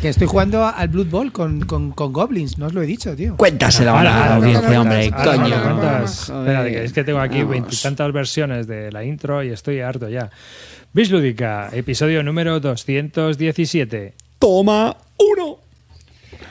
[0.00, 3.16] Que estoy jugando al Blood Bowl con, con, con Goblins, no os lo he dicho,
[3.16, 3.36] tío.
[3.36, 6.64] Cuéntaselo Ahora, a la audiencia, hombre, coño.
[6.64, 10.30] que es que tengo aquí veintitantas versiones de la intro y estoy harto ya.
[10.92, 14.14] Bis Lúdica, episodio número 217.
[14.38, 15.57] Toma uno.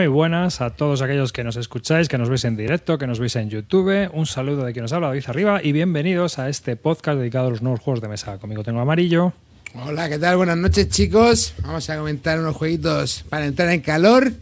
[0.00, 3.18] Muy buenas a todos aquellos que nos escucháis, que nos veis en directo, que nos
[3.18, 4.08] veis en YouTube.
[4.14, 7.50] Un saludo de quien nos habla, David Arriba, y bienvenidos a este podcast dedicado a
[7.50, 8.38] los nuevos juegos de mesa.
[8.38, 9.34] Conmigo tengo Amarillo.
[9.74, 10.38] Hola, ¿qué tal?
[10.38, 11.52] Buenas noches, chicos.
[11.60, 14.32] Vamos a comentar unos jueguitos para entrar en calor.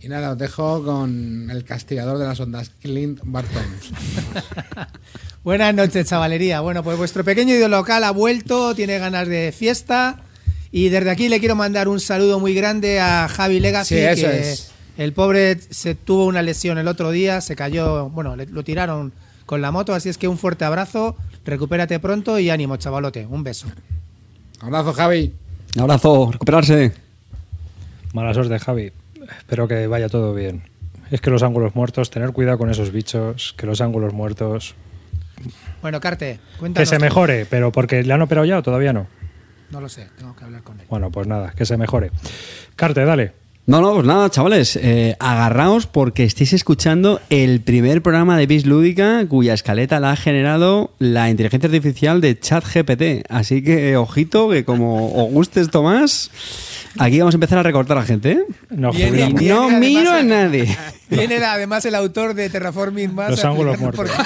[0.00, 3.66] Y nada, os dejo con el castigador de las ondas, Clint Barton.
[5.42, 6.60] Buenas noches, chavalería.
[6.60, 10.22] Bueno, pues vuestro pequeño ídolo local ha vuelto, tiene ganas de fiesta.
[10.70, 14.26] Y desde aquí le quiero mandar un saludo muy grande a Javi Legacy, Sí, eso
[14.28, 14.77] que es.
[14.98, 19.12] El pobre se tuvo una lesión el otro día, se cayó, bueno, le- lo tiraron
[19.46, 21.16] con la moto, así es que un fuerte abrazo,
[21.46, 23.24] recupérate pronto y ánimo, chavalote.
[23.26, 23.66] Un beso.
[24.60, 25.32] Abrazo, Javi.
[25.76, 26.92] Un abrazo, recuperarse.
[28.12, 28.92] Mala suerte, Javi.
[29.38, 30.62] Espero que vaya todo bien.
[31.10, 34.74] Es que los ángulos muertos, tener cuidado con esos bichos, que los ángulos muertos.
[35.80, 36.88] Bueno, Carte, Que cuéntanos.
[36.88, 37.02] se tú.
[37.02, 39.06] mejore, pero porque le han operado ya o todavía no.
[39.70, 40.86] No lo sé, tengo que hablar con él.
[40.90, 42.10] Bueno, pues nada, que se mejore.
[42.76, 43.32] Carte, dale.
[43.68, 48.64] No, no, pues nada, chavales, eh, agarraos porque estáis escuchando el primer programa de Bis
[48.64, 53.26] Lúdica cuya escaleta la ha generado la inteligencia artificial de ChatGPT.
[53.28, 56.30] Así que, ojito, que como os guste esto más,
[56.98, 58.42] aquí vamos a empezar a recortar a gente, ¿eh?
[58.70, 60.74] No, No además, miro a nadie.
[61.10, 63.32] Viene además el autor de Terraforming Mars.
[63.32, 64.10] Los ángulos muertos.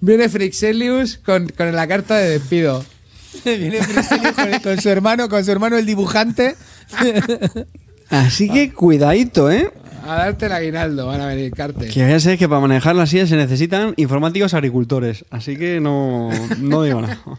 [0.00, 2.84] Viene Frixelius con, con la carta de despido.
[3.44, 6.54] Viene con, con su hermano, con su hermano el dibujante.
[8.10, 9.70] Así que cuidadito, ¿eh?
[10.06, 11.92] A darte el aguinaldo, van a venir cartes.
[11.92, 15.24] Que ya sé que para manejar las sillas se necesitan informáticos agricultores.
[15.30, 16.28] Así que no,
[16.58, 17.18] no digo nada.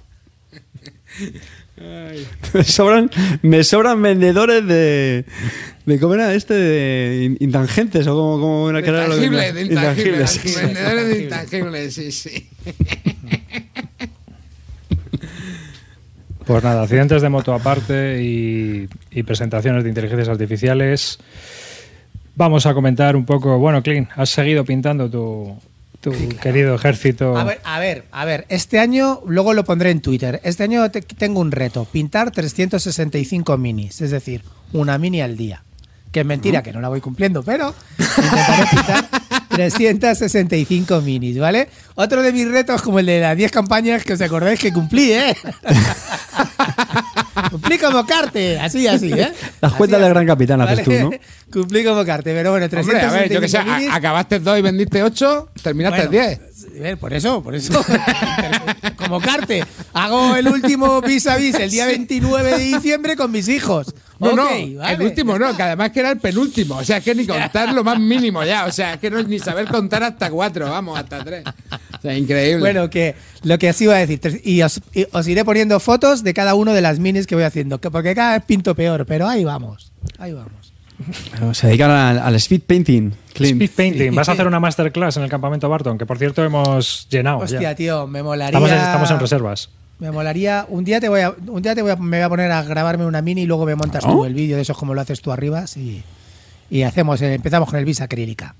[2.54, 3.10] Me sobran,
[3.42, 5.26] me sobran vendedores de,
[5.86, 6.00] de.
[6.00, 6.54] ¿Cómo era este?
[6.54, 9.72] De in- intangentes o como, como era que era lo intangibles.
[9.72, 10.56] Intangibles.
[10.62, 12.48] Vendedores de intangibles, sí, sí.
[16.46, 21.20] Pues nada, accidentes de moto aparte y, y presentaciones de inteligencias artificiales.
[22.36, 23.58] Vamos a comentar un poco.
[23.60, 25.56] Bueno, Clint, has seguido pintando tu,
[26.02, 26.12] tu
[26.42, 27.38] querido ejército.
[27.38, 28.46] A ver, a ver, a ver.
[28.50, 30.42] Este año, luego lo pondré en Twitter.
[30.44, 34.42] Este año te- tengo un reto: pintar 365 minis, es decir,
[34.74, 35.64] una mini al día.
[36.14, 39.10] Que es mentira, que no la voy cumpliendo, pero intentaré pintar
[39.50, 41.68] 365 minis, ¿vale?
[41.96, 45.12] Otro de mis retos, como el de las 10 campañas que os acordáis que cumplí,
[45.12, 45.36] ¿eh?
[47.50, 49.32] cumplí como carte, así, así, ¿eh?
[49.60, 50.10] Las cuentas del.
[50.14, 51.12] Gran Capitán haces tú, ¿no?
[51.52, 53.90] cumplí como carte, pero bueno, Hombre, 365 a ver, yo que sé, minis.
[53.92, 56.40] acabaste dos y vendiste ocho, terminaste Bueno, diez.
[56.74, 57.84] Eh, Por eso, por eso.
[58.98, 59.64] Como carte.
[59.94, 63.94] Hago el último vis a vis el día 29 de diciembre con mis hijos.
[64.20, 64.44] No, Ok, no,
[64.80, 64.94] vale.
[64.94, 66.78] el último no, que además que era el penúltimo.
[66.78, 68.66] O sea, que ni contar lo más mínimo ya.
[68.66, 71.44] O sea, que no es ni saber contar hasta cuatro, vamos, hasta tres.
[72.02, 72.60] sea, increíble.
[72.60, 76.24] Bueno, que lo que os iba a decir, y os, y os iré poniendo fotos
[76.24, 79.06] de cada uno de las minis que voy haciendo, que porque cada vez pinto peor,
[79.06, 80.73] pero ahí vamos, ahí vamos.
[81.54, 83.12] Se dedican al, al speed painting.
[83.34, 83.62] Clint.
[83.62, 84.16] Speed painting.
[84.16, 87.40] Vas a hacer una masterclass en el campamento Barton, que por cierto hemos llenado.
[87.40, 87.76] Hostia, ya.
[87.76, 88.48] tío, me molaría.
[88.58, 89.70] Estamos, en, estamos en reservas.
[90.00, 90.66] Me molaría.
[90.70, 92.64] Un día te voy a, un día te voy a, me voy a poner a
[92.64, 95.22] grabarme una mini y luego me montas tú el vídeo de esos como lo haces
[95.22, 96.04] tú arriba y,
[96.70, 98.56] y hacemos, eh, empezamos con el bis acrílica.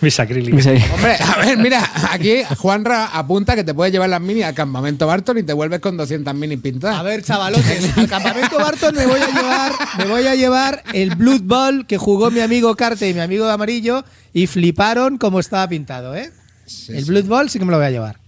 [0.00, 0.66] Mis acrílicos.
[0.66, 4.54] Ahí- Hombre, a ver, mira, aquí Juanra apunta que te puedes llevar las mini al
[4.54, 6.98] campamento Barton y te vuelves con 200 mini pintadas.
[6.98, 11.14] A ver, chavalotes, al campamento Barton me voy a llevar, me voy a llevar el
[11.16, 15.68] Blood Ball que jugó mi amigo Carte y mi amigo Amarillo y fliparon como estaba
[15.68, 16.30] pintado, ¿eh?
[16.66, 17.10] Sí, el sí.
[17.10, 18.19] Blood Ball sí que me lo voy a llevar.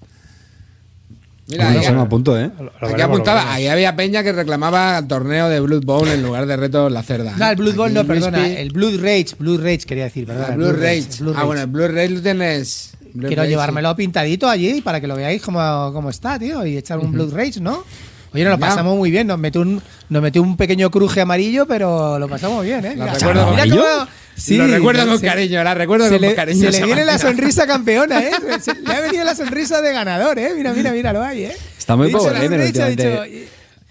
[1.48, 2.50] Mira, ahí, se me apunto, ¿eh?
[2.58, 6.22] Lo- lo aquí apuntaba, ahí había Peña que reclamaba el torneo de Blood Bowl en
[6.22, 7.34] lugar de retos la cerda.
[7.36, 10.52] No, el Blood Aquí no, perdona, el Blood Rage, Blood Rage quería decir, Ah, perdona.
[10.54, 11.08] el Blue Rage.
[11.20, 12.92] Blood Ah, bueno, el Blue Rage lo tienes.
[13.12, 16.76] Blue Quiero Rage, llevármelo pintadito allí para que lo veáis cómo, cómo está, tío, y
[16.78, 17.84] echar un Blood Rage, ¿no?
[18.34, 21.66] Oye, nos lo pasamos muy bien, nos metió un, nos metió un pequeño cruje amarillo,
[21.66, 22.92] pero lo pasamos bien, ¿eh?
[22.94, 23.82] Mira, recuerdo con- mira ¿Amarillo?
[23.98, 26.72] cómo- Sí, lo recuerdo con se- cariño, la recuerdo se con le, cariño.
[26.72, 28.30] se le viene la sonrisa campeona, ¿eh?
[28.62, 30.52] Se- le ha venido la sonrisa de ganador, ¿eh?
[30.56, 31.56] Mira, mira, mira, lo hay, ¿eh?
[31.78, 32.20] Está muy dicho,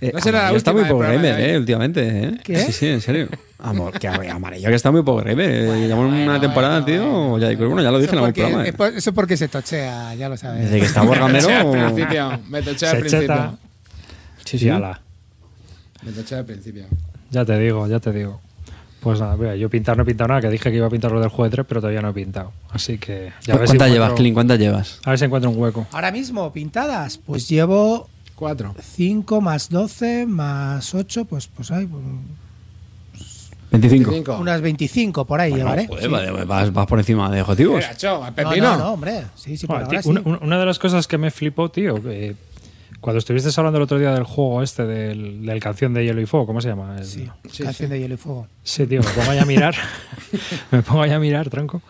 [0.04, 1.42] Eh, No será la está muy programa gamer, hoy.
[1.44, 2.32] eh, últimamente, ¿eh?
[2.44, 2.58] ¿Qué?
[2.66, 3.28] Sí, sí, en serio.
[3.60, 5.48] Amor, que amarillo que está muy power gamer.
[5.52, 5.88] eh.
[5.88, 7.38] Llevamos una temporada, tío.
[7.38, 8.64] ya, bueno, ya lo dije en algún programa.
[8.64, 8.74] es eh.
[8.74, 10.64] por- eso porque se tochea, ya lo sabes.
[10.64, 11.32] Desde que está Me toché al
[11.68, 11.72] Wargamero.
[11.94, 12.40] principio.
[12.50, 13.60] Me toché al principio.
[14.46, 14.70] Sí, sí.
[14.70, 15.02] ala.
[16.04, 16.86] Me toché al principio.
[17.30, 18.42] Ya te digo, ya te digo.
[19.02, 21.12] Pues nada, mira, yo pintar no he pintado nada, que dije que iba a pintar
[21.12, 22.52] lo del juego de 3, pero todavía no he pintado.
[22.70, 24.34] Así que ya ves si ¿Cuántas llevas, Clint?
[24.36, 25.00] ¿Cuántas llevas?
[25.06, 25.88] A ver si encuentro un hueco.
[25.92, 28.76] Ahora mismo, pintadas, pues llevo Cuatro.
[28.80, 32.04] 5 más 12 más 8, pues, pues hay pues,
[33.72, 34.12] 25.
[34.12, 34.38] Cinco.
[34.38, 35.88] unas 25 por ahí llevaré.
[35.88, 36.10] Joder, Sí.
[36.10, 37.78] vale, vas, vas por encima de objetivos.
[37.78, 38.72] Mira, cho, al No, pepino.
[38.72, 39.24] no, no, hombre.
[39.36, 40.28] Sí, sí, por Joder, ahora una, sí.
[40.30, 42.36] una- una de las cosas que me flipó, tío, eh,
[43.02, 46.26] cuando estuviste hablando el otro día del juego este, del, del canción de Hielo y
[46.26, 46.96] Fuego, ¿cómo se llama?
[46.98, 47.94] El- Sí, Sí, canción sí.
[47.94, 48.48] de hielo y fuego.
[48.64, 49.76] Sí, tío, me pongo ahí a mirar,
[50.72, 51.82] me pongo ahí a mirar, tronco,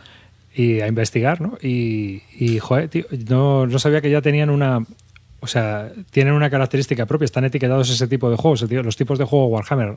[0.55, 1.57] y a investigar, ¿no?
[1.61, 4.83] Y, y joder, tío, no, no sabía que ya tenían una...
[5.43, 9.17] O sea, tienen una característica propia, están etiquetados ese tipo de juegos, tío, los tipos
[9.17, 9.95] de juego Warhammer,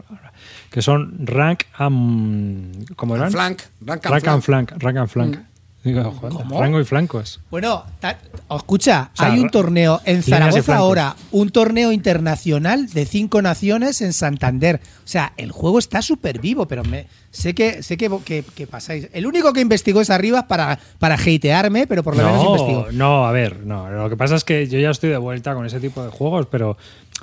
[0.71, 2.95] que son rank and...
[2.97, 3.31] ¿Cómo eran?
[3.31, 3.61] Flank.
[3.83, 4.69] Rank and Rank and flank.
[4.71, 5.39] flank, rank and flank.
[5.85, 6.59] Digo, ¿Cómo?
[6.61, 7.41] rango y flancos.
[7.51, 8.19] Bueno, ta-
[8.57, 10.83] escucha, O sea, hay un torneo en líneas Zaragoza flancos.
[10.83, 14.81] ahora, un torneo internacional de cinco naciones en Santander.
[15.05, 18.67] O sea, el juego está súper vivo, pero me, sé que sé que, que- que
[18.67, 19.09] pasáis.
[19.13, 22.87] El único que investigó es arriba para, para hatearme, pero por lo menos investigó.
[22.93, 23.91] No, no, a ver, no.
[23.91, 26.47] Lo que pasa es que yo ya estoy de vuelta con ese tipo de juegos,
[26.51, 26.79] pero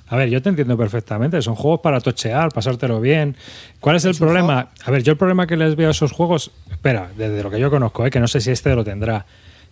[0.07, 1.41] a ver, yo te entiendo perfectamente.
[1.41, 3.35] Son juegos para tochear, pasártelo bien.
[3.79, 4.69] ¿Cuál es el problema?
[4.85, 7.59] A ver, yo el problema que les veo a esos juegos, espera, desde lo que
[7.59, 8.09] yo conozco, ¿eh?
[8.09, 9.25] que no sé si este lo tendrá,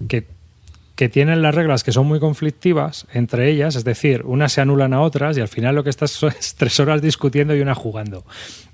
[0.07, 0.25] que,
[0.95, 4.93] que tienen las reglas que son muy conflictivas entre ellas, es decir, unas se anulan
[4.93, 8.25] a otras y al final lo que estás es tres horas discutiendo y una jugando.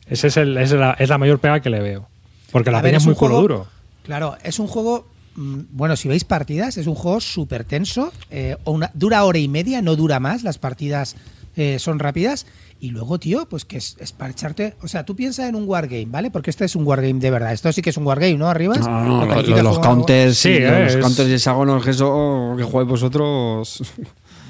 [0.07, 2.07] Esa es, el- es la, es la mayor pega que le veo.
[2.51, 3.68] Porque la A ver, peña es muy culo juego- duro.
[4.03, 5.07] Claro, es un juego.
[5.35, 8.11] Mm, Bueno, si veis partidas, es un juego súper tenso.
[8.31, 10.43] eh, o una- dura hora y media, no dura más.
[10.43, 11.15] Las partidas
[11.57, 12.45] eh, son rápidas.
[12.81, 14.75] Y luego, tío, pues que es, es para echarte.
[14.81, 16.29] O sea, tú piensas en un wargame, ¿vale?
[16.29, 17.53] Porque este es un wargame de verdad.
[17.53, 18.49] Esto sí que es un wargame, ¿no?
[18.49, 18.75] Arriba.
[18.75, 22.53] No, no, Lo lo- los counters, Sí, eh, los es- counters y hexágonos que eso
[22.57, 23.81] que jugáis vosotros.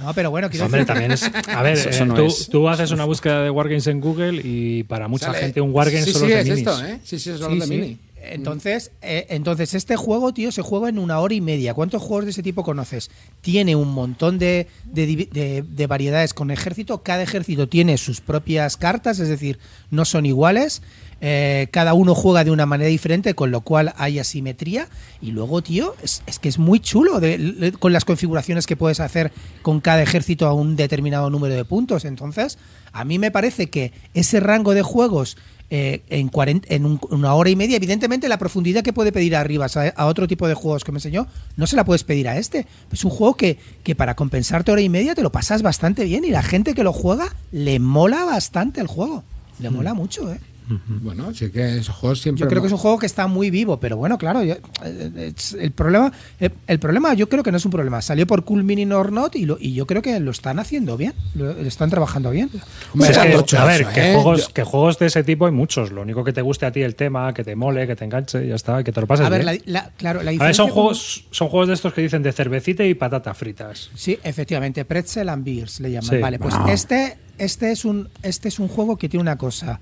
[0.01, 1.23] No, pero bueno, quiero Hombre, decir- también es.
[1.55, 2.49] A ver, Eso- eso eh, no tú, es.
[2.49, 6.03] tú haces una búsqueda de Wargames en Google y para mucha Sale- gente un Wargame
[6.03, 6.67] sí, solo sí, es de es minis.
[6.67, 6.99] esto, ¿eh?
[7.03, 7.69] Sí, sí, los de sí.
[7.69, 7.97] mini.
[8.33, 11.73] Entonces, eh, entonces, este juego, tío, se juega en una hora y media.
[11.73, 13.09] ¿Cuántos juegos de ese tipo conoces?
[13.41, 17.03] Tiene un montón de, de variedades con ejército.
[17.03, 19.59] Cada ejército tiene sus propias cartas, es decir,
[19.91, 20.81] no son iguales.
[21.21, 24.89] Eh, cada uno juega de una manera diferente, con lo cual hay asimetría.
[25.21, 29.31] Y luego, tío, es, que es muy chulo de- con las configuraciones que puedes hacer
[29.61, 32.03] con cada ejército a un determinado número de puntos.
[32.05, 32.57] Entonces,
[32.91, 35.37] a mí me parece que ese rango de juegos
[35.69, 39.35] eh, en, 40 en un- una hora y media, evidentemente la profundidad que puede pedir
[39.35, 42.27] arriba a, a otro tipo de juegos que me enseñó, no se la puedes pedir
[42.27, 42.67] a este.
[42.91, 46.23] Es un juego que, que para compensarte hora y media te lo pasas bastante bien
[46.23, 49.23] y la gente que lo juega le mola bastante el juego.
[49.59, 50.39] Le mola mucho, ¿eh?
[50.87, 52.41] Bueno, sí que esos juegos siempre.
[52.41, 55.33] Yo creo que es un juego que está muy vivo, pero bueno, claro, yo- eh,
[55.59, 58.01] el problema, eh, el problema yo creo que no es un problema.
[58.01, 60.97] Salió por Cool Mini or Not y, lo- y yo creo que lo están haciendo
[60.97, 62.49] bien, lo, lo están trabajando bien.
[62.93, 64.13] Hombre, que, a ver, eso, que, ¿eh?
[64.15, 65.91] juegos, Yo- que juegos de ese tipo hay muchos.
[65.91, 68.47] Lo único que te guste a ti el tema, que te mole, que te enganche,
[68.47, 69.63] ya está, que te lo pases A ver, la, bien.
[69.67, 72.31] la- claro, la A ver, diferencia son juegos, son juegos de estos que dicen de
[72.31, 73.89] cervecita y patatas fritas.
[73.95, 76.09] Sí, efectivamente, Pretzel and Beers le llaman.
[76.09, 76.17] Sí.
[76.17, 76.69] Vale, pues Wow.
[76.69, 79.79] este, este, es un, este es un juego que tiene una cosa.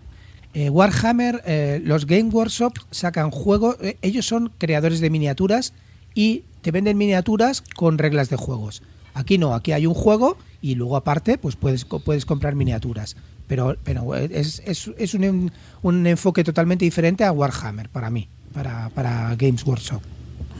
[0.53, 5.73] Eh, Warhammer, eh, los Game Workshop sacan juegos, eh, ellos son creadores de miniaturas
[6.13, 8.83] y te venden miniaturas con reglas de juegos.
[9.15, 13.15] Aquí no, aquí hay un juego y luego aparte pues puedes, puedes comprar miniaturas.
[13.47, 18.89] Pero, pero es, es, es un, un enfoque totalmente diferente a Warhammer para mí, para,
[18.89, 20.01] para Games Workshop.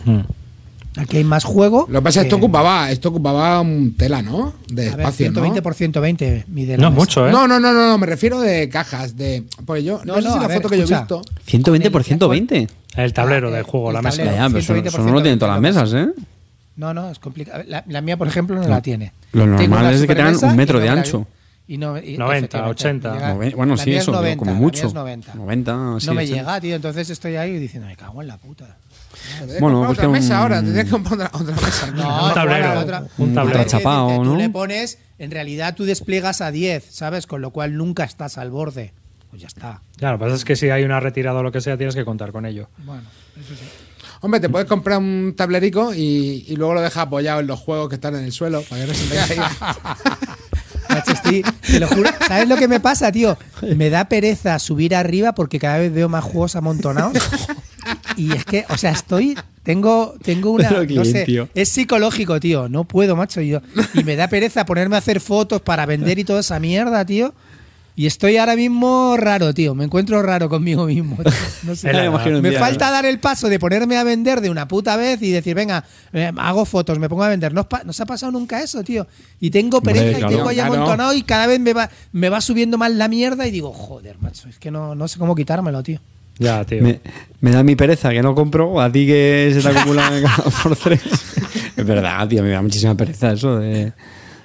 [0.06, 0.22] Hmm.
[0.96, 1.86] Aquí hay más juego.
[1.90, 4.54] Lo que pasa es que esto ocupaba, esto ocupaba un tela, ¿no?
[4.68, 5.64] De a ver, espacio, 120 ¿no?
[5.64, 7.00] por 120 mide la No mesa.
[7.02, 7.32] mucho, ¿eh?
[7.32, 9.44] No, no, no, no, no, me refiero de cajas, de.
[9.66, 11.00] Pues yo, no, No, sé no, si a la ver, foto que yo he escucha.
[11.02, 11.22] visto.
[11.46, 12.68] 120 por El- 120.
[12.96, 14.18] El tablero Ah, del juego, el la mesa.
[14.18, 14.36] tablero.
[14.38, 16.10] Ya, ya, pero eso, 120 eso no lo tienen todas las mesas, ¿eh?
[16.76, 17.64] No, no, es complicado.
[17.68, 19.12] La, la mía, por ejemplo, no, la tiene.
[19.32, 21.26] Lo normal es que tengan un metro de ancho.
[21.68, 23.14] Y no, y 90, efectivamente, 80.
[23.14, 24.86] me llega- bueno, sí, es eso, digo, 90, como mucho.
[24.88, 25.34] es 90.
[25.34, 25.72] 90,
[26.02, 26.24] sí, no me 80.
[26.38, 26.76] llega, tío.
[26.76, 28.76] Entonces estoy ahí diciendo, me cago en la puta.
[29.60, 31.91] Bueno, otra mesa un- ahora, tendría que comprar otra, otra mesa.
[31.91, 33.65] No, Un tablero, claro, otra- un tablero.
[33.65, 34.36] Tú ¿no?
[34.36, 37.27] le pones, en realidad tú despliegas a 10, ¿sabes?
[37.27, 38.93] Con lo cual nunca estás al borde.
[39.29, 39.82] Pues ya está.
[39.98, 41.96] Ya, lo que pasa es que si hay una retirada o lo que sea, tienes
[41.96, 42.70] que contar con ello.
[42.79, 43.03] Bueno,
[43.39, 43.63] eso sí.
[44.22, 47.89] Hombre, te puedes comprar un tablerico y, y luego lo dejas apoyado en los juegos
[47.89, 49.51] que están en el suelo para que no se te caiga.
[51.08, 52.10] Estoy- te lo juro.
[52.27, 53.38] ¿Sabes lo que me pasa, tío?
[53.75, 57.13] Me da pereza subir arriba porque cada vez veo más juegos amontonados.
[58.17, 59.38] Y es que, o sea, estoy.
[59.63, 60.67] Tengo, tengo una.
[60.70, 61.24] Pero, no sé.
[61.25, 61.48] tío.
[61.55, 62.67] Es psicológico, tío.
[62.70, 63.41] No puedo, macho.
[63.41, 63.62] Yo,
[63.93, 67.34] y me da pereza ponerme a hacer fotos para vender y toda esa mierda, tío.
[67.96, 69.75] Y estoy ahora mismo raro, tío.
[69.75, 71.15] Me encuentro raro conmigo mismo.
[71.24, 71.32] tío.
[71.62, 71.93] No sé.
[72.41, 75.29] Me día, falta dar el paso de ponerme a vender de una puta vez y
[75.29, 77.53] decir, venga, eh, hago fotos, me pongo a vender.
[77.53, 79.05] No, se ha pasado nunca eso, tío.
[79.39, 80.34] Y tengo Hombre, pereza claro.
[80.34, 80.74] y tengo ahí Claro.
[80.74, 84.17] amontonado y cada vez me va, me va subiendo más la mierda y digo, joder,
[84.20, 86.01] macho, es que no, no sé cómo quitármelo, tío.
[86.40, 86.82] Ya, tío.
[86.82, 87.00] Me,
[87.42, 90.75] me da mi pereza que no compro, a ti que se te acumulan cada por
[90.75, 91.02] tres.
[91.75, 93.94] Es verdad, tío, me da muchísima pereza eso de...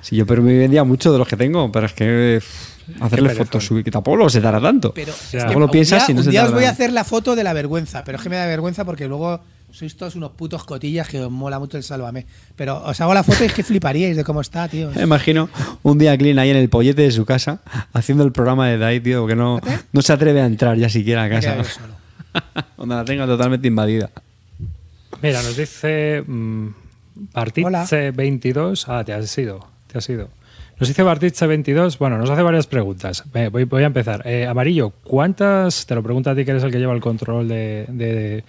[0.01, 3.35] Si yo pero me vendía mucho de los que tengo, pero es que pff, hacerle
[3.35, 4.93] fotos subir que tampoco se dará tanto.
[4.95, 6.71] Pero es que lo un piensas día, y no un se día os voy a
[6.71, 9.97] hacer la foto de la vergüenza, pero es que me da vergüenza porque luego sois
[9.97, 12.27] todos unos putos cotillas que os mola mucho el sálvame.
[12.57, 14.91] Pero os hago la foto y es que fliparíais de cómo está, tío.
[14.95, 15.49] Me imagino
[15.83, 17.61] un día Clean ahí en el pollete de su casa
[17.93, 19.61] haciendo el programa de Dai, tío, que no,
[19.93, 21.57] no se atreve a entrar ya siquiera a casa.
[22.77, 24.11] Donde la tenga totalmente invadida.
[25.23, 26.69] Mira, nos dice mm,
[27.35, 28.85] Bartitze22.
[28.89, 29.67] Ah, te has ido.
[29.87, 30.29] Te has ido.
[30.79, 31.99] Nos dice Bartitze22.
[31.99, 33.25] Bueno, nos hace varias preguntas.
[33.35, 34.23] Eh, Voy, voy a empezar.
[34.27, 35.87] Eh, Amarillo, ¿cuántas?
[35.87, 38.45] Te lo pregunto a ti que eres el que lleva el control de, de-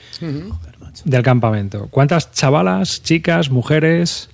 [1.06, 1.88] del campamento.
[1.90, 4.30] ¿Cuántas chavalas, chicas, mujeres,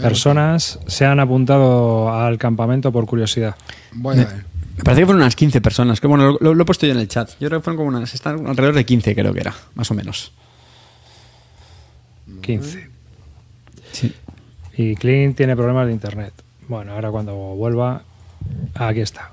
[0.00, 3.54] personas se han apuntado al campamento por curiosidad?
[3.92, 4.44] Ver.
[4.76, 6.00] Me parece que fueron unas 15 personas.
[6.00, 7.30] Que bueno, lo, lo he puesto yo en el chat.
[7.40, 8.12] Yo creo que fueron como unas.
[8.12, 10.32] Están alrededor de 15, creo que era, más o menos.
[12.42, 12.88] 15.
[13.92, 14.12] Sí.
[14.76, 16.32] Y Clint tiene problemas de internet.
[16.68, 18.02] Bueno, ahora cuando vuelva,
[18.74, 19.30] aquí está.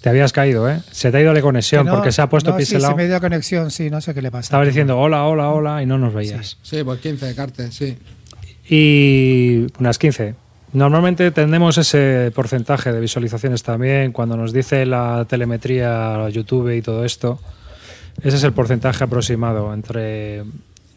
[0.00, 0.80] Te habías caído, ¿eh?
[0.90, 2.92] Se te ha ido la conexión no- porque se ha puesto no, sí, pixelado.
[2.92, 4.44] se me dio conexión, sí, no sé qué le pasa.
[4.46, 6.56] Estabas diciendo hola, hola, hola y no nos veías.
[6.62, 7.98] Sí, pues 15 de cartas, sí.
[8.68, 10.34] Y unas 15.
[10.72, 17.04] Normalmente tenemos ese porcentaje de visualizaciones también cuando nos dice la telemetría, YouTube y todo
[17.04, 17.38] esto.
[18.22, 20.44] Ese es el porcentaje aproximado entre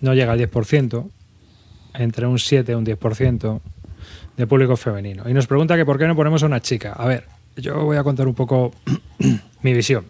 [0.01, 1.09] no llega al 10%,
[1.95, 3.59] entre un 7 y un 10%
[4.37, 5.29] de público femenino.
[5.29, 6.93] Y nos pregunta que por qué no ponemos a una chica.
[6.93, 7.25] A ver,
[7.55, 8.71] yo voy a contar un poco
[9.61, 10.05] mi visión.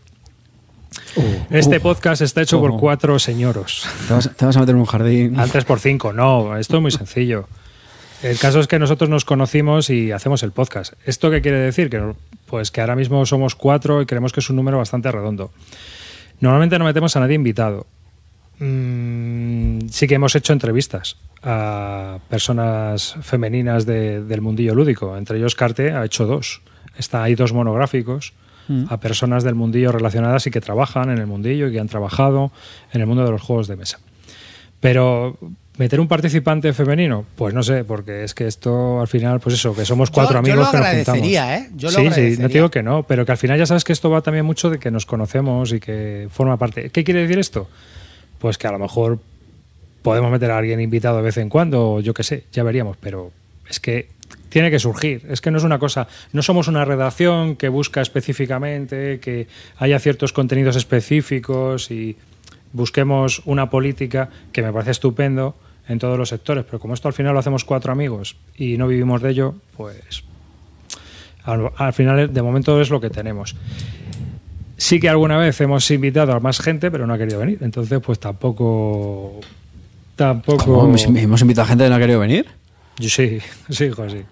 [1.50, 3.88] Este podcast está hecho por cuatro señoros.
[4.08, 5.40] Te vas, te vas a meter en un jardín.
[5.40, 7.48] Antes por cinco, no, esto es muy sencillo.
[8.24, 10.94] El caso es que nosotros nos conocimos y hacemos el podcast.
[11.06, 11.90] ¿Esto qué quiere decir?
[11.90, 12.14] Que,
[12.48, 15.52] pues que ahora mismo somos cuatro y creemos que es un número bastante redondo.
[16.40, 17.86] Normalmente no metemos a nadie invitado.
[18.60, 25.18] Mm, sí que hemos hecho entrevistas a personas femeninas de- del mundillo lúdico.
[25.18, 26.62] Entre ellos Carte ha hecho dos.
[26.98, 28.34] Está, hay dos monográficos
[28.90, 32.52] a personas del mundillo relacionadas y que trabajan en el mundillo y que han trabajado
[32.94, 34.00] en el mundo de los juegos de mesa.
[34.80, 35.38] Pero
[35.78, 39.76] meter un participante femenino, pues no sé, porque es que esto al final, pues eso,
[39.76, 41.08] que somos cuatro Yo- yo amigos lo que nos juntamos.
[41.10, 41.70] agradecería, ¿eh?
[41.76, 43.84] Yo lo sí, sí, no te digo que no, pero que al final ya sabes
[43.84, 46.90] que esto va también mucho de que nos conocemos y que forma parte.
[46.90, 47.68] ¿Qué quiere decir esto?
[48.44, 49.20] Pues que a lo mejor
[50.02, 53.32] podemos meter a alguien invitado de vez en cuando, yo qué sé, ya veríamos, pero
[53.70, 54.10] es que
[54.50, 55.26] tiene que surgir.
[55.30, 59.48] Es que no es una cosa, no somos una redacción que busca específicamente que
[59.78, 62.18] haya ciertos contenidos específicos y
[62.74, 65.56] busquemos una política que me parece estupendo
[65.88, 68.90] en todos los sectores, pero como esto al final lo hacemos cuatro amigos y no
[68.90, 70.26] vivimos de ello, pues
[71.46, 73.56] al, al final de momento es lo que tenemos.
[74.84, 77.58] Sí que alguna vez hemos invitado a más gente, pero no ha querido venir.
[77.62, 79.40] Entonces, pues tampoco.
[80.18, 80.66] Tampoco.
[80.66, 80.94] ¿Cómo?
[80.98, 82.46] ¿Hemos, invitado a gente que no ha querido venir?
[82.98, 84.24] Yo sí, sí, hijo, sí.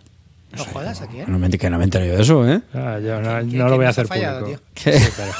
[0.57, 1.25] No jodas aquí, ¿eh?
[1.25, 2.61] No me, que no me entero yo de eso, ¿eh?
[2.73, 4.61] Ah, yo no, ¿Qué- no qué lo voy a ha hacer fallado, público.
[4.73, 4.91] tío?
[4.99, 5.31] Sí, pero-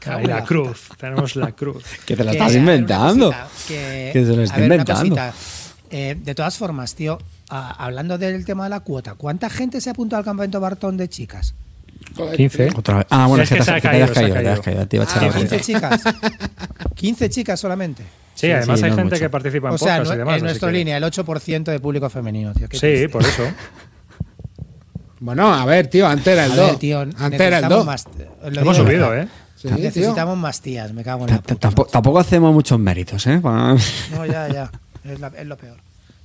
[0.00, 1.84] Cago Ahí en la cruz, tenemos la cruz.
[2.06, 3.26] Que te la estás inventando.
[3.30, 5.14] cosita, que, Que se lo a está ver, una inventando.
[5.16, 5.34] cosita.
[5.90, 9.90] Eh, de todas formas, tío, a- hablando del tema de la cuota, ¿cuánta gente se
[9.90, 11.54] apuntó al campamento Bartón de chicas?
[12.16, 12.68] Joder, 15.
[12.76, 13.06] Otra vez.
[13.10, 14.62] Ah, bueno, Es es que, que te, caído, has se ha caído, te has caído.
[14.62, 14.88] caído.
[14.88, 15.60] Te iba a echar Ah, la ¿15 bronca.
[15.60, 16.02] chicas?
[16.94, 18.02] 15 chicas solamente.
[18.34, 19.24] Sí, Sí, además sí, hay no gente mucho.
[19.24, 20.32] que participa en O sea, podcast no- y demás.
[20.32, 22.66] en así nuestra que- línea, el 8% de público femenino, tío.
[22.70, 23.08] Sí, triste.
[23.08, 23.42] por eso.
[25.20, 26.70] Bueno, a ver, tío, antes era el A 2.
[26.70, 27.86] ver, tío, antes era el necesitamos 2.
[27.86, 28.04] más.
[28.52, 29.14] lo Hemos subido.
[29.16, 29.28] ¿eh?
[29.56, 29.76] Sí, tío.
[29.78, 31.56] Necesitamos más tías, me cago en la puta.
[31.56, 33.40] Tampoco, tampoco hacemos muchos méritos, ¿eh?
[33.40, 33.76] No,
[34.24, 34.70] ya, ya.
[35.04, 35.76] Es, la- es lo peor.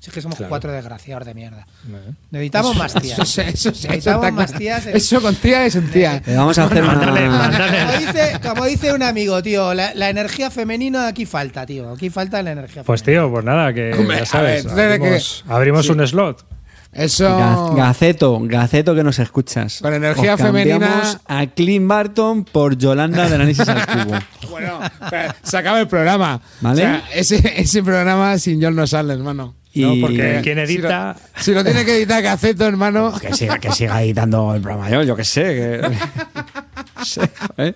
[0.03, 0.49] Si es que somos Claro.
[0.49, 1.65] cuatro desgraciados de mierda.
[1.87, 2.11] Eh.
[2.31, 3.19] Necesitamos más tías.
[3.19, 4.85] Eso, eso, Necesitamos más tías.
[4.85, 6.21] en- Eso con tía es un tía.
[6.25, 7.37] Le vamos a hacer Mándale, una...
[7.37, 7.77] mándale.
[7.85, 11.89] Como dice, como dice un amigo, tío, la, la energía femenina aquí falta, tío.
[11.93, 13.23] Aquí falta la energía Pues femenina.
[13.23, 15.91] tío, pues nada, que Hombre, ya sabes, ver, desde que- abrimos, abrimos sí.
[15.93, 16.45] un slot.
[16.91, 17.25] Eso.
[17.39, 19.79] Ga- Gaceto, Gaceto que nos escuchas.
[19.81, 24.17] Con energía Os cambiamos femenina- a Clint Barton por Yolanda de Análisis al Cubo.
[24.49, 24.79] Bueno,
[25.09, 26.41] pero se acaba el programa.
[26.59, 26.83] ¿Vale?
[26.83, 29.55] O sea, ese, ese programa sin John no sale, hermano.
[29.75, 31.15] No, Y- porque quien Si edita.
[31.35, 33.11] lo, si lo tiene que editar Gaceto, hermano.
[33.21, 35.41] Que siga, que siga editando el programa yo, yo que sé.
[35.43, 35.81] Que...
[37.03, 37.21] Sí,
[37.57, 37.73] ¿eh?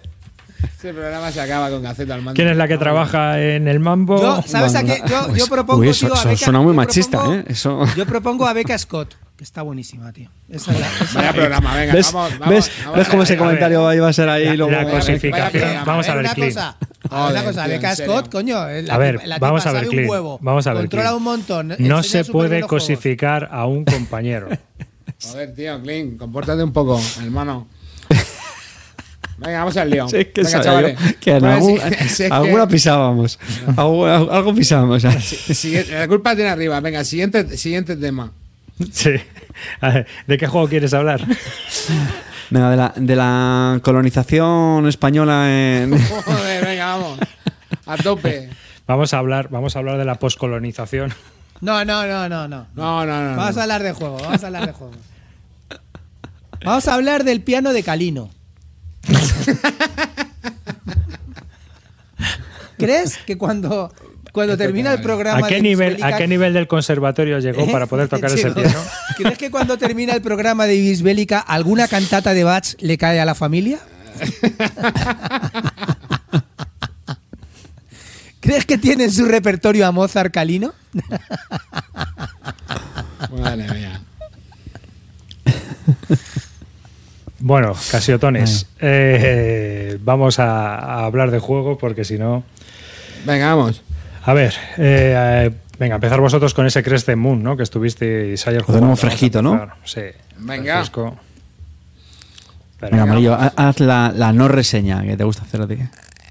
[0.78, 2.36] Ese programa se acaba con Gaceto al mando.
[2.36, 4.20] ¿Quién es la que trabaja en el mambo?
[4.22, 5.02] Yo, ¿sabes a qué?
[5.08, 7.46] Yo, yo propongo, Uy, eso- tío, a eso Beca- suena muy machista, propongo- ¿eh?
[7.48, 10.30] Eso- Yo propongo a Beca Scott, que está buenísima, tío.
[10.50, 12.56] Esa es la- esa- Vaya programa, venga, ¿Ves, vamos, vamos.
[12.56, 14.46] ¿ves, vamos ¿ves cómo ese comentario iba a ser ahí?
[14.46, 15.86] La- luego, la cosificación.
[15.86, 16.54] Vamos a ver, una Clint.
[16.54, 16.78] cosa.
[17.10, 18.14] Joder, una cosa, tío, Beca en serio.
[18.14, 18.56] Scott, coño.
[18.84, 20.06] La, A ver, la vamos a ver, sabe Clint.
[20.06, 20.40] un huevo.
[20.42, 21.18] Vamos a ver, Controla Clint.
[21.18, 21.76] un montón.
[21.80, 24.50] No se puede cosificar a un compañero.
[25.24, 27.68] Joder, tío, Clint, compórtate un poco, hermano.
[29.40, 30.08] Venga, vamos al lío.
[30.10, 31.00] Sí, es que Venga, sabía chavales.
[31.00, 33.40] yo que en Bueno, algún- sí, sí, es que- alguna pisábamos.
[33.76, 35.04] Algo, algo pisábamos.
[35.04, 36.80] La culpa tiene arriba.
[36.80, 38.32] Venga, siguiente, siguiente tema.
[38.92, 39.12] Sí.
[39.82, 41.22] A ver, ¿De qué juego quieres hablar?
[42.50, 45.94] Venga, de la, de la colonización española en...
[47.02, 47.20] Vamos.
[47.86, 48.50] A tope.
[48.86, 51.14] Vamos a hablar, vamos a hablar de la poscolonización.
[51.62, 52.68] No, no, no, no, no.
[52.76, 53.36] No, no, no.
[53.38, 53.60] Vamos no.
[53.62, 54.94] a hablar de juego, vamos a hablar de juego.
[56.64, 58.30] Vamos a hablar del piano de Calino.
[62.78, 63.92] ¿Crees que cuando,
[64.32, 67.62] cuando termina el programa ¿A qué, de nivel, Bisbélica- ¿A qué nivel del conservatorio llegó
[67.64, 67.70] ¿Eh?
[67.72, 68.80] para poder tocar ese Chicos, piano?
[69.18, 73.26] ¿Crees que cuando termina el programa de Bisbélica alguna cantata de Bach le cae a
[73.26, 73.80] la familia?
[78.48, 80.74] ¿Crees que tiene en su repertorio a Mozart Calino?
[83.38, 84.02] Madre mía.
[87.40, 92.44] Bueno, Casiotones, eh, vamos a, a hablar de juego porque si no...
[93.26, 93.82] Venga, vamos.
[94.24, 95.14] A ver, eh,
[95.48, 97.56] eh, venga, empezar vosotros con ese Crescent Moon, ¿no?
[97.58, 98.80] Que estuvisteis ayer jugando.
[98.80, 99.70] tenemos fresquito, ¿no?
[99.86, 100.02] Sí.
[100.38, 100.84] Venga.
[100.94, 101.18] Pero
[102.92, 105.78] Venga, Amarillo, ha- haz la, la no reseña que te gusta hacer a ti.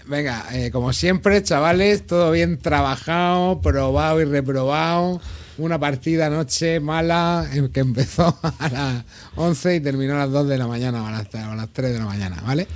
[0.06, 5.20] Venga, eh, como siempre, chavales, todo bien trabajado, probado y reprobado.
[5.58, 10.48] Una partida anoche mala eh, que empezó a las 11 y terminó a las 2
[10.48, 12.68] de la mañana o a las, a las 3 de la mañana, ¿vale?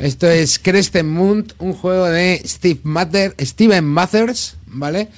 [0.00, 5.08] Esto es Crescent Moon, un juego de Steve Mather, Steven Mathers, ¿vale?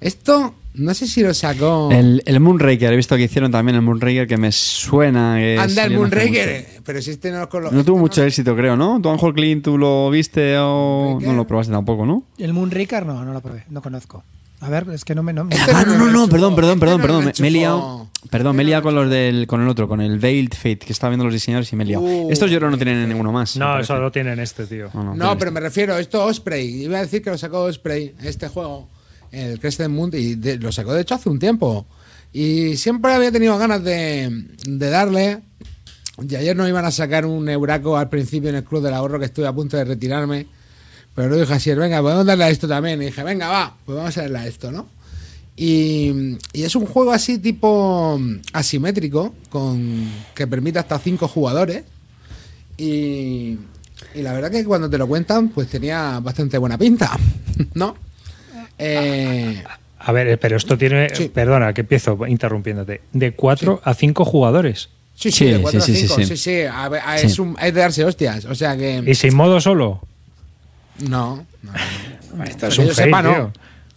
[0.00, 1.90] Esto, no sé si lo sacó...
[1.92, 5.84] El, el Moonraker, he visto que hicieron también el Moonraker que me suena que Anda,
[5.84, 6.66] el no Moonraker.
[6.84, 7.70] Pero si este no lo.
[7.70, 9.00] No tuvo este mucho éxito, creo, ¿no?
[9.00, 11.28] ¿Tú, Ángel Clint, tú lo viste o Moonraker.
[11.28, 12.24] no lo probaste tampoco, no?
[12.38, 13.06] ¿El Moonraker?
[13.06, 14.24] No, no lo probé, no conozco.
[14.60, 15.32] A ver, es que no me...
[15.34, 17.32] No, me- Este Ah, no no, no, perdón, perdón, este perdón, perdón.
[17.38, 18.08] me he liado.
[18.30, 20.92] Perdón, me he liado con los del, con el otro, con el Veiled Fate, que
[20.92, 22.02] estaba viendo los diseñadores y me he liado.
[22.04, 23.56] Uh, Estos yo creo no tienen ninguno más.
[23.58, 24.88] No, eso lo tienen este, tío.
[24.94, 26.84] No, no, No, tienen pero me refiero, esto Osprey.
[26.84, 28.88] Iba a decir que lo sacó Osprey, este juego,
[29.34, 31.86] el Crescent Moon, y lo sacó de hecho hace un tiempo.
[32.34, 34.28] Y siempre había tenido ganas de,
[34.66, 35.40] darle.
[36.28, 39.20] Y ayer nos iban a sacar un Euraco al principio en el Club del Ahorro,
[39.20, 40.48] que estuve a punto de retirarme.
[41.14, 43.00] Pero lo dije así, venga, podemos darle a esto también.
[43.00, 44.88] Y dije, venga, va, pues vamos a darle a esto, ¿no?
[45.56, 48.20] Y, es un juego así tipo
[48.52, 51.84] asimétrico, con que permite hasta cinco jugadores.
[52.76, 53.58] Y,
[54.12, 57.16] y la verdad que cuando te lo cuentan, pues tenía bastante buena pinta,
[57.74, 57.94] ¿no?
[58.78, 59.62] Eh,
[59.98, 61.08] A ver, eh, pero esto tiene.
[61.14, 61.28] Sí.
[61.28, 63.00] Perdona, que empiezo interrumpiéndote.
[63.12, 64.88] De 4 a 5 jugadores.
[65.14, 66.36] sí, Sí, sí, de 4 sí, a sí, 5, sí, sí, sí.
[66.36, 67.26] sí, a ver, a- Sí.
[67.26, 69.02] Es, un, es de darse hostias, o sea que...
[69.06, 70.00] ¿Y sin modo solo?
[71.08, 71.72] No, no,
[72.36, 72.44] no.
[72.44, 73.32] Esto es que un yo sepa, no.
[73.32, 73.52] tío.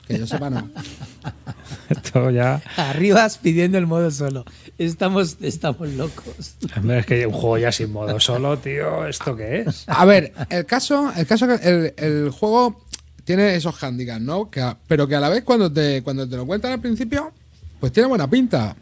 [0.08, 0.70] Que yo sepa, no.
[1.90, 2.62] Esto ya.
[2.78, 4.46] Arribas pidiendo el modo solo.
[4.78, 6.56] Estamos, estamos locos.
[6.90, 9.06] Es que un juego ya sin modo solo, tío.
[9.08, 9.84] ¿Esto qué es?
[9.88, 12.82] A ver, el caso, el caso el juego
[13.28, 14.50] tiene esos handicaps, ¿no?
[14.50, 17.34] Que a- pero que a la vez cuando te, cuando te lo cuentan al principio,
[17.82, 18.74] pues tiene buena pinta.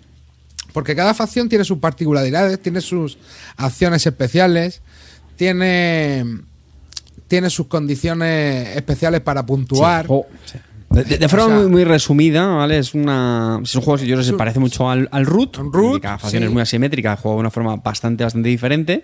[0.72, 3.18] Porque cada facción tiene sus particularidades, tiene sus
[3.58, 4.82] acciones especiales,
[5.36, 6.24] tiene,
[7.28, 10.06] tiene sus condiciones especiales para puntuar.
[10.06, 10.12] Sí.
[10.14, 10.58] Oh, sí.
[10.92, 12.78] De, de- de forma O sea, muy, muy resumida, ¿vale?
[12.78, 13.60] Es una.
[13.64, 15.58] Es un juego que yo creo que se parece mucho al, al Root.
[15.58, 16.48] Root, Cada facción sí.
[16.48, 19.04] es muy asimétrica, el juego de una forma bastante, bastante diferente.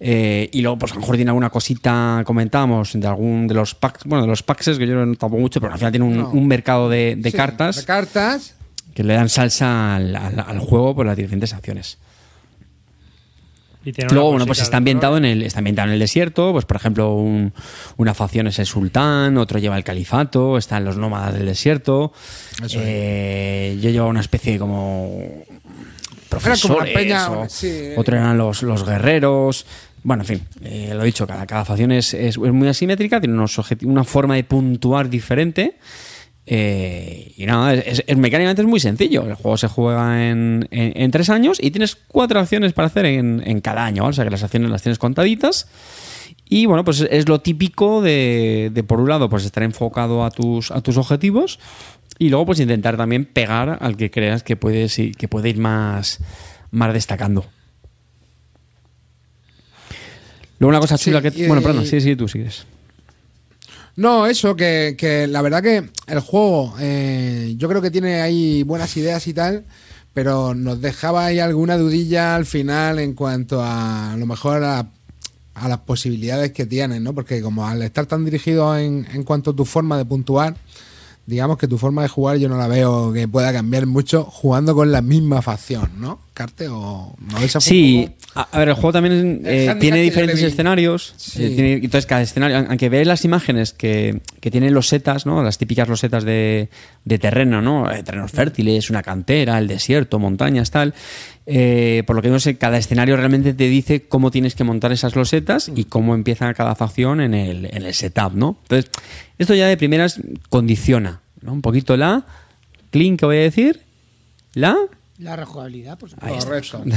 [0.00, 3.74] Eh, y luego, pues a lo mejor tiene alguna cosita, comentábamos, de algún de los
[3.74, 6.18] packs, bueno, de los packs que yo no tampoco mucho, pero al final tiene un,
[6.18, 6.30] No.
[6.30, 8.54] un mercado de, de sí, cartas De cartas.
[8.94, 11.98] que le dan salsa al, al- al juego por las diferentes acciones.
[13.84, 16.76] Y Luego, bueno, pues está ambientado en el, está ambientado en el desierto, pues por
[16.76, 17.52] ejemplo, un-
[17.96, 22.12] una facción es el sultán, otro lleva el califato, están los nómadas del desierto.
[22.56, 22.76] Eso es.
[22.84, 25.18] Eh, yo llevaba una especie de como
[26.28, 27.92] como profesores, la peña, o- sí.
[27.96, 29.64] otro eran los, los guerreros.
[30.04, 33.58] Bueno, en fin, eh, lo dicho, cada, cada facción es, es- muy asimétrica, tiene unos
[33.84, 35.76] una forma de puntuar diferente.
[36.46, 39.24] eh, y nada, es, mecánicamente es muy sencillo.
[39.26, 43.42] El juego se juega en, en- tres años y tienes cuatro acciones para hacer en,
[43.44, 44.06] en cada año.
[44.06, 45.68] O sea que las acciones las tienes contaditas.
[46.48, 50.30] Y bueno, pues es lo típico de, de, por un lado, pues estar enfocado a
[50.30, 51.58] tus, a tus objetivos
[52.18, 56.20] y luego pues intentar también pegar al que creas que puede, que puede ir más,
[56.70, 57.44] más destacando.
[60.58, 61.28] Luego una cosa Sí, chula que...
[61.34, 62.64] y- bueno, perdón, sí, sí, tú sigues.
[63.96, 68.62] No, eso, que, que la verdad que el juego, eh, yo creo que tiene ahí
[68.62, 69.64] buenas ideas y tal,
[70.14, 74.86] pero nos dejaba ahí alguna dudilla al final en cuanto a, a lo mejor a,
[75.54, 77.12] a las posibilidades que tienen, ¿no?
[77.12, 80.56] Porque como al estar tan dirigido en, en cuanto a tu forma de puntuar,
[81.26, 84.76] digamos que tu forma de jugar yo no la veo que pueda cambiar mucho jugando
[84.76, 86.20] con la misma facción, ¿no?
[86.38, 91.12] Carte o no Sí, a, a ver, el juego también eh, tiene diferentes escenarios.
[91.16, 91.44] Sí.
[91.44, 95.42] eh, tiene- entonces, cada escenario, aunque veáis las imágenes que, que tienen losetas, ¿no?
[95.42, 96.68] Las típicas losetas de,
[97.04, 97.90] de terreno, ¿no?
[97.90, 100.94] Eh, terrenos fértiles, una cantera, el desierto, montañas, tal.
[101.46, 104.92] Eh, por lo que no sé, cada escenario realmente te dice cómo tienes que montar
[104.92, 108.58] esas losetas y cómo empieza cada facción en el, en el setup, ¿no?
[108.62, 108.90] Entonces,
[109.38, 110.20] esto ya de primeras
[110.50, 111.52] condiciona, ¿no?
[111.52, 112.24] Un poquito la
[112.90, 113.80] clean que voy a decir,
[114.54, 114.76] la
[115.18, 116.44] La rejugabilidad, por supuesto.
[116.46, 116.82] Correcto.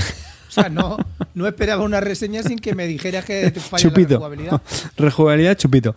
[0.51, 0.97] O sea, no,
[1.33, 4.09] no esperaba una reseña sin que me dijera que te falla la chupito.
[4.15, 4.61] rejugabilidad.
[4.97, 5.95] Rejugabilidad, chupito.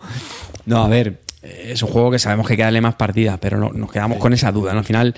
[0.65, 3.57] No, a ver, es un juego que sabemos que hay que darle más partida, pero
[3.59, 4.71] no- nos quedamos con esa duda.
[4.71, 4.79] ¿no?
[4.79, 5.13] Al final,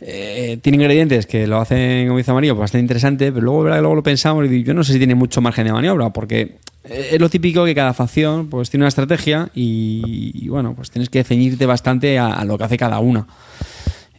[0.00, 3.80] eh, tiene ingredientes que lo hacen, como dice Amarillo, pues bastante interesante, pero luego, ¿verdad?
[3.80, 7.20] luego lo pensamos y yo no sé si tiene mucho margen de maniobra, porque es
[7.20, 11.22] lo típico que cada facción pues tiene una estrategia y, y, bueno, pues tienes que
[11.24, 13.26] ceñirte bastante a, a lo que hace cada una.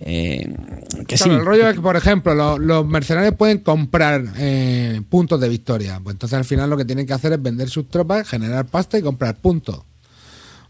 [0.06, 0.54] Eh,
[1.08, 1.40] que Claro, sí.
[1.40, 6.00] el rollo es que, por ejemplo, lo- los mercenarios pueden comprar eh, puntos de victoria.
[6.04, 8.98] Pues entonces al final lo que tienen que hacer es vender sus tropas, generar pasta
[8.98, 9.82] y comprar puntos.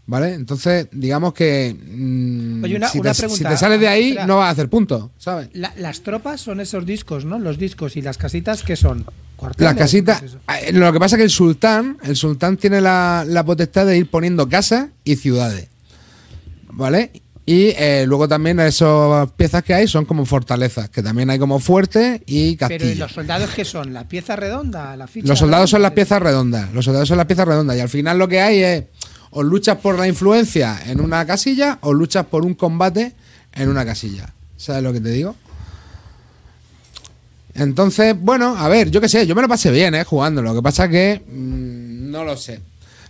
[0.06, 0.34] ¿Vale?
[0.34, 3.48] Entonces, digamos que mm, Oye, una- si, una te, pregunta.
[3.48, 4.26] si te sales de ahí, Espera.
[4.26, 5.48] no vas a hacer puntos, ¿sabes?
[5.54, 7.38] La- las tropas son esos discos, ¿no?
[7.38, 9.72] Los discos y las casitas que son cuarteles.
[9.72, 10.20] Las casitas.
[10.20, 10.40] ¿qué es eso?
[10.68, 13.96] eh, Lo que pasa es que el sultán, el sultán tiene la, la potestad de
[13.96, 15.68] ir poniendo casas y ciudades.
[16.70, 17.10] ¿Vale?
[17.46, 21.60] Y eh, luego también esas piezas que hay son como fortalezas, que también hay como
[21.60, 23.92] fuertes y Pero ¿y los soldados qué son?
[23.92, 24.96] ¿La pieza redonda?
[24.96, 26.72] ¿La ficha Los soldados son las piezas redondas.
[26.72, 27.76] Los soldados son las piezas redondas.
[27.76, 28.84] Y al final lo que hay es
[29.30, 33.14] o luchas por la influencia en una casilla o luchas por un combate
[33.52, 34.32] en una casilla.
[34.56, 35.36] ¿Sabes lo que te digo?
[37.54, 40.04] Entonces, bueno, a ver, yo qué sé, yo me lo pasé bien, ¿eh?
[40.04, 40.40] Jugando.
[40.40, 42.60] Lo que pasa que mm, no lo sé.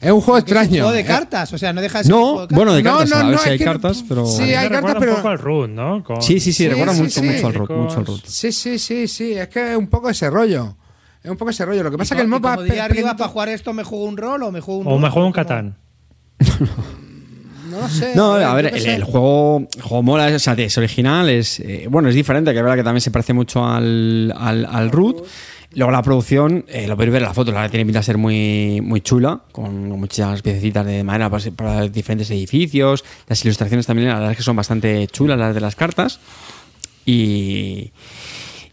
[0.04, 0.70] Es un juego es un extraño.
[0.82, 2.56] juego de Eh, cartas, o sea, no deja de ser un No, juego de cartas.
[2.56, 4.26] bueno, de No, cartas, no, a ver no, si es hay cartas, pero...
[4.26, 6.04] Sí, hay recuerda cartas, pero- un poco al Root, ¿no?
[6.04, 7.26] Con- Sí, sí, sí, Sí, recuerda sí, mucho, sí.
[7.26, 8.24] mucho al root, mucho al root.
[8.26, 9.32] Sí, sí, sí, sí.
[9.32, 10.76] Es que es un poco ese rollo.
[11.22, 11.82] Es un poco ese rollo.
[11.82, 12.50] Lo que pasa es que el mapa.
[12.54, 14.86] como diría es arriba, para jugar esto, ¿me juego un rol o me juego un
[14.88, 15.32] O me juego un.
[15.32, 15.76] Catán.
[17.70, 18.12] No sé.
[18.14, 22.08] No, a ver, el, juego, el juego mola, o sea, es original, es eh, bueno,
[22.08, 25.24] es diferente, que es verdad que también se parece mucho al, al, al Root.
[25.76, 28.04] Luego la producción, eh, lo podéis ver en la foto, la verdad tiene pinta de
[28.04, 33.04] ser muy, muy chula, con muchas piececitas de madera para, diferentes edificios.
[33.28, 36.20] Las ilustraciones también, la verdad es que son bastante chulas las de las cartas.
[37.04, 37.90] Y,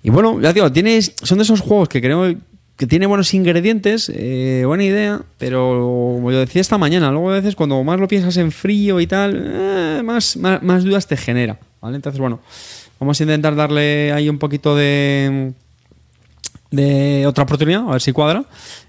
[0.03, 2.35] y bueno, ya digo, tienes, son de esos juegos que creo
[2.81, 7.33] que tiene buenos ingredientes, eh, buena idea, pero como yo decía esta mañana, luego a
[7.33, 11.59] veces cuando más lo piensas en frío y tal, eh, más, más, dudas te genera.
[11.83, 12.39] Entonces, bueno,
[12.99, 15.53] vamos a intentar darle ahí un poquito de,
[16.71, 18.45] de otra oportunidad, a ver si cuadra,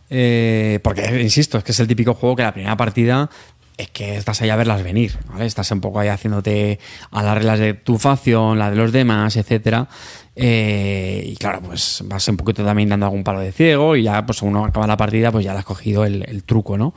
[0.08, 3.28] eh, porque, insisto, es que es el típico juego que la primera partida
[3.76, 5.46] es que estás ahí a verlas venir, ¿vale?
[5.46, 6.78] Estás un poco ahí haciéndote
[7.10, 9.88] a las reglas de tu facción, la de los demás, etcétera.
[10.34, 14.24] Eh, y claro, pues vas un poquito también dando algún palo de ciego y ya,
[14.24, 16.94] pues uno acaba la partida, pues ya le has cogido el, el truco, ¿no?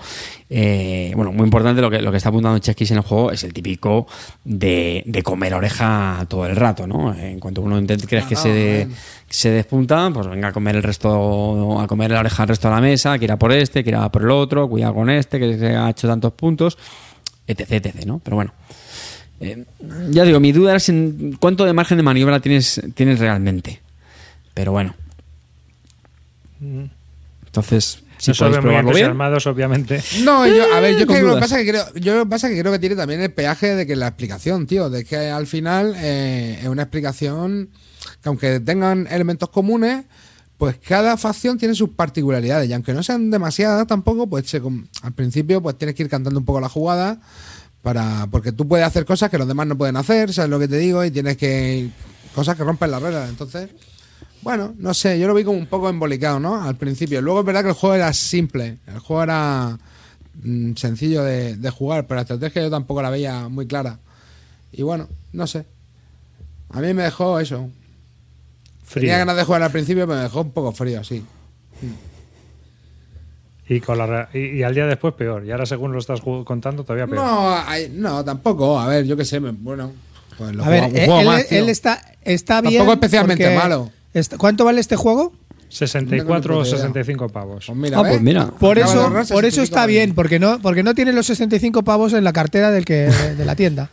[0.50, 3.44] Eh, bueno, muy importante lo que, lo que está apuntando Cheskis en el juego es
[3.44, 4.08] el típico
[4.46, 7.14] de, de comer oreja todo el rato, ¿no?
[7.14, 8.96] En cuanto uno intente, crees que No, se, de- bueno.
[9.30, 12.76] se despunta, pues venga a comer el resto, a comer la oreja al resto de
[12.76, 15.58] la mesa, que irá por este, que irá por el otro, cuidado con este, que
[15.58, 16.78] se ha hecho tantos puntos,
[17.48, 18.20] etc, etc, ¿no?
[18.20, 18.54] Pero bueno.
[19.40, 19.66] Eh,
[20.12, 23.82] ya digo, mi duda es en cuánto de margen de maniobra tienes, tienes realmente.
[24.54, 24.96] Pero bueno.
[27.46, 28.98] Entonces, si no podéis probarlo bien.
[29.06, 30.02] entusiasmados, obviamente.
[30.24, 32.30] No, yo, a ver, yo, con creo, lo que pasa que creo, yo lo que
[32.30, 35.18] pasa que creo que tiene también el peaje de que la explicación, tío, de que
[35.18, 37.70] al final eh, es una explicación
[38.22, 40.06] que aunque tengan elementos comunes,
[40.58, 44.88] pues cada facción tiene sus particularidades y aunque no sean demasiadas tampoco, pues se com-
[45.02, 47.20] al principio pues tienes que ir cantando un poco la jugada
[47.86, 50.68] para porque tú puedes hacer cosas que los demás no pueden hacer, sabes lo que
[50.68, 51.88] te digo y tienes que
[52.34, 53.70] cosas que rompen las reglas, entonces
[54.42, 56.64] bueno, no sé, yo lo vi como un poco embolicado, ¿no?
[56.64, 57.20] Al principio.
[57.22, 58.78] Luego es verdad que el juego era simple.
[58.86, 59.80] El juego era
[60.44, 63.98] mm, sencillo de, de jugar, pero la estrategia yo tampoco la veía muy clara.
[64.72, 65.66] Y bueno, no sé.
[66.70, 67.70] A mí me dejó eso.
[68.84, 69.02] Frío.
[69.02, 71.24] Tenía ganas de jugar al principio, pero me dejó un poco frío, sí.
[73.68, 75.44] Y, con la, y, y al día después peor.
[75.46, 77.18] Y ahora según lo estás contando todavía peor.
[77.26, 78.80] No, ay, no, tampoco.
[78.80, 79.40] A ver, yo qué sé.
[79.40, 79.92] me- bueno,
[80.38, 81.58] pues lo A ver, juego- él, juego él- más, tío.
[81.60, 82.90] él está, está Tampoco bien.
[82.90, 83.92] especialmente porque malo.
[84.14, 85.34] está- ¿Cuánto vale este juego?
[85.68, 86.78] 64 o No tengo ni puta idea.
[86.78, 87.66] 65 pavos.
[87.66, 88.48] Pues mira, Ah, pues mira.
[88.48, 89.26] Por eso, por eso
[89.62, 92.86] 65 está bien, porque no, porque no tiene los 65 pavos en la cartera del
[92.86, 92.94] que,
[93.38, 93.90] de la tienda.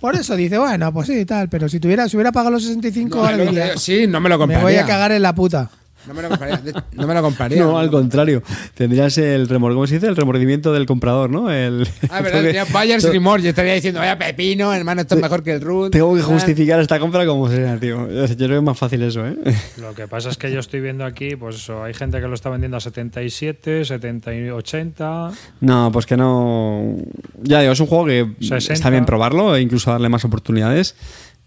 [0.00, 3.18] Por eso dice, bueno, pues sí, tal, pero si tuviera, si hubiera pagado los 65,
[3.18, 4.64] No, ahora diría, sí, no me lo me compraría.
[4.64, 5.70] voy a cagar en la puta.
[6.06, 6.60] No me lo compraría.
[6.92, 7.62] No me lo compraría.
[7.62, 8.42] No, me al contrario.
[8.74, 10.06] Tendrías el remordimiento, ¿cómo se dice?
[10.08, 11.50] El remordimiento del comprador, ¿no?
[11.50, 13.44] El, Ah, verdad, tenía Buyer's Remorse.
[13.44, 15.92] Yo estaría diciendo, vaya pepino, hermano, esto es mejor que el root.
[15.92, 18.08] Tengo que justificar esta compra como sea, tío.
[18.08, 19.36] Yo creo que es más fácil eso, ¿eh?
[19.80, 22.34] Lo que pasa es que yo estoy viendo aquí, pues eso, hay gente que lo
[22.34, 25.30] está vendiendo a 77, 70 y 80.
[25.60, 26.96] No, pues que no.
[27.42, 28.74] Ya digo, es un juego que 60.
[28.74, 30.96] está bien probarlo e incluso darle más oportunidades.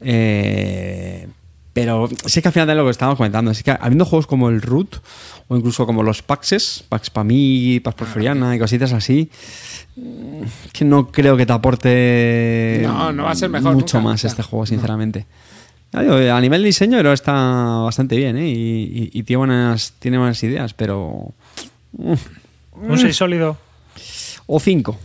[0.01, 1.27] Eh,
[1.75, 4.47] pero sí que al final de lo que estábamos comentando, es que habiendo juegos como
[4.49, 4.95] el Root
[5.49, 9.29] o incluso como los Paxes, Pax Pami, Pax Porfiriana y cositas así,
[9.97, 14.09] mm, que no creo que te aporte No, no va a ser mejor mucho nunca.
[14.11, 15.25] más este juego, sinceramente.
[15.93, 18.47] A nivel de diseño pero está bastante bien ¿eh?
[18.49, 21.33] y, y- y tiene, buenas, tiene buenas ideas, pero...
[21.97, 23.57] Un 6 sólido.
[24.47, 24.97] O 5.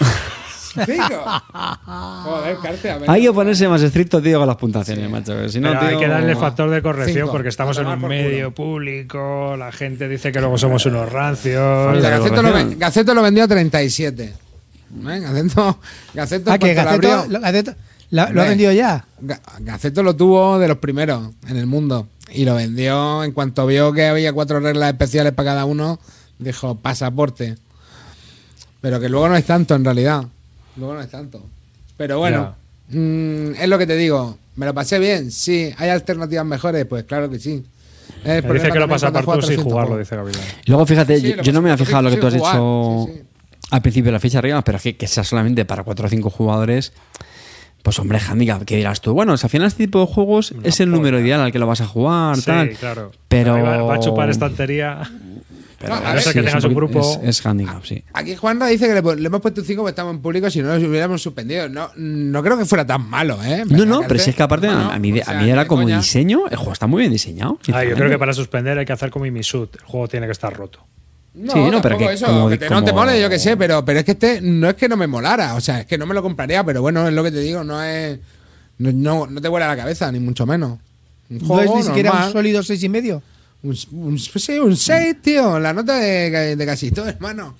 [0.76, 3.10] Joder, Carte, a ver.
[3.10, 5.48] Hay que ponerse más estricto, tío, con las puntuaciones, macho.
[5.48, 7.32] Si no, Pero hay tío- que darle factor de corrección Cinco.
[7.32, 12.02] porque estamos en un por medio público, la gente dice que luego somos unos rancios.
[12.02, 12.68] Gaceto, lo, corrección.
[12.70, 14.24] ven- Gaceto lo vendió a 37.
[14.24, 14.34] ¿Eh?
[15.20, 15.78] Gaceto,
[16.14, 17.74] Gaceto, Ah, que Gaceto, lo, Gaceto-
[18.10, 19.04] la- lo ha vendido ya.
[19.20, 22.08] Ga- Gaceto lo tuvo de los primeros en el mundo.
[22.32, 25.98] Y lo vendió en cuanto vio que había cuatro reglas especiales para cada uno.
[26.38, 27.56] Dijo pasaporte.
[28.80, 30.24] Pero que luego no es tanto en realidad.
[30.76, 31.42] Luego no es tanto.
[31.96, 32.54] Pero bueno,
[32.90, 34.38] mm, es lo que te digo.
[34.56, 35.30] ¿Me lo pasé bien?
[35.30, 35.70] Sí.
[35.76, 36.84] ¿Hay alternativas mejores?
[36.86, 37.64] Pues claro que sí.
[38.24, 40.42] Me dice que lo pasa juegas sin 300 jugarlo, dice Gavilán.
[40.66, 43.04] Luego, fíjate, Sí, yo, no me he pasé fijado lo que tú has jugar, dicho
[43.06, 43.22] sí, sí.
[43.70, 46.08] al principio de la ficha arriba, pero es que, que sea solamente para 4 o
[46.08, 46.92] 5 jugadores.
[47.82, 49.12] Pues hombre, handicap, ¿qué dirás tú?
[49.12, 51.68] Bueno, si al final este tipo de juegos es el número ideal al que lo
[51.68, 52.70] vas a jugar, Sí, tal.
[52.70, 53.12] claro.
[53.28, 53.52] Pero.
[53.62, 55.02] Va, va a chupar estantería.
[55.78, 57.00] Pero No, a ver, sí, que tengas un grupo.
[57.22, 58.02] Es, es handicap, sí.
[58.14, 60.62] Aquí Juanra dice que le, le hemos puesto un 5 porque estamos en público, si
[60.62, 61.68] no nos hubiéramos suspendido.
[61.68, 63.64] No, no creo que fuera tan malo, ¿eh?
[63.68, 65.82] No, no, pero si es que aparte, No, a mí, o a mí era como
[65.82, 65.98] coña.
[65.98, 67.58] diseño, el juego está muy bien diseñado.
[67.72, 69.74] Ah, yo creo que para suspender hay que hacer como Imisut.
[69.76, 70.80] El juego tiene que estar roto.
[71.34, 73.58] No, Sí, no, pero que eso, como- que te, no te mole, yo que sé,
[73.58, 75.98] pero, pero es que este no es que no me molara, o sea, es que
[75.98, 78.18] no me lo compraría, pero bueno, es lo que te digo, no es.
[78.78, 80.78] No, no, te vuela la cabeza, ni mucho menos.
[81.28, 82.26] Un No es juego ni siquiera normal.
[82.28, 83.22] un sólido seis y medio.
[83.62, 87.56] Un, un- sí, un 6, tío, la nota de, de casi todo, hermano.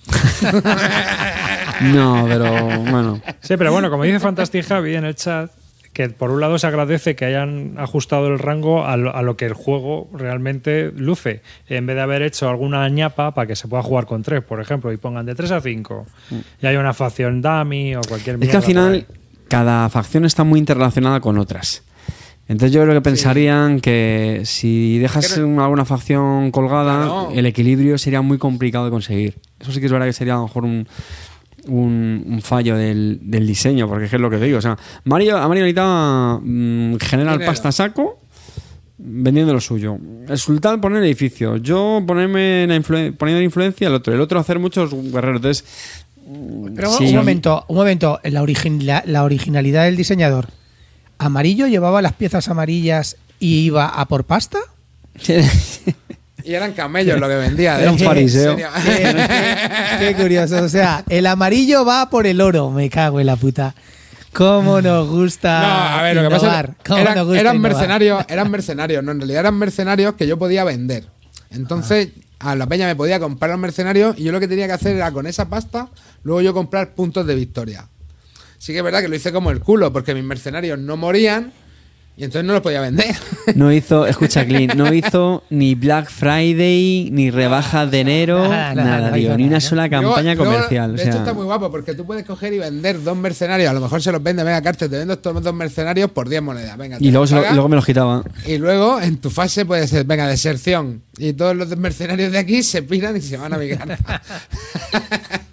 [1.81, 3.21] No, pero bueno.
[3.41, 5.51] Sí, pero bueno, como dice Fantastic Javi en el chat,
[5.93, 9.35] que por un lado se agradece que hayan ajustado el rango a lo, a lo
[9.35, 13.67] que el juego realmente luce, en vez de haber hecho alguna ñapa para que se
[13.67, 16.05] pueda jugar con tres, por ejemplo, y pongan de 3 a 5
[16.61, 19.07] y hay una facción dummy o cualquier Es que al final
[19.47, 21.83] cada facción está muy interrelacionada con otras.
[22.49, 28.21] Entonces yo creo que pensarían que si dejas una- alguna facción colgada, el equilibrio sería
[28.21, 29.35] muy complicado de conseguir.
[29.59, 30.87] Eso sí que es verdad que sería a lo mejor un,
[31.67, 34.59] un, un fallo del, del diseño, porque es lo que te digo.
[34.59, 37.51] O sea, Mario, a Mario ahorita mm, genera el Dinero.
[37.51, 38.19] pasta saco
[38.97, 39.97] vendiendo lo suyo.
[40.27, 41.57] El sultán poner edificio.
[41.57, 44.13] Yo ponerme la influen- poniendo influencia el otro.
[44.13, 45.37] El otro hacer muchos guerreros.
[45.37, 45.65] Entonces,
[46.75, 47.05] Pero Sí.
[47.09, 48.19] un momento, un momento.
[48.23, 50.47] La, origin- la, la originalidad del diseñador.
[51.17, 54.59] ¿Amarillo llevaba las piezas amarillas y iba a por pasta?
[56.43, 57.75] Y eran camellos lo que vendía.
[57.77, 58.55] de Era un fariseo.
[58.55, 58.65] Qué,
[59.99, 60.63] qué curioso.
[60.63, 62.71] O sea, el amarillo va por el oro.
[62.71, 63.75] Me cago en la puta.
[64.33, 67.71] ¿Cómo nos gusta No, a ver, lo que pasa eran, nos gusta eran innovar?
[67.71, 71.05] mercenarios, eran mercenarios, no, en realidad eran mercenarios que yo podía vender.
[71.49, 74.73] Entonces, a la peña me podía comprar los mercenarios y yo lo que tenía que
[74.73, 75.89] hacer era con esa pasta,
[76.21, 77.87] luego yo comprar puntos de victoria.
[78.57, 81.51] Sí que es verdad que lo hice como el culo, porque mis mercenarios no morían
[82.19, 83.15] y entonces no los podía vender.
[83.53, 88.97] No hizo, escucha, Clint, no hizo ni Black Friday, ni rebaja de enero, Nada, nada,
[89.01, 90.95] nada, tío, ni una sola Luego- campaña luego, comercial.
[90.95, 93.69] de o sea, hecho está muy guapo, porque tú puedes coger y vender dos mercenarios,
[93.69, 96.41] a lo mejor se los vende, venga, Carter, te vendo estos dos mercenarios por 10
[96.41, 96.97] monedas, venga.
[96.99, 98.23] y luego, lo- luego me los quitaba.
[98.47, 101.03] Y luego en tu fase puede ser, venga, deserción.
[101.19, 104.21] Y todos los mercenarios de aquí se piran y se van a mi carta.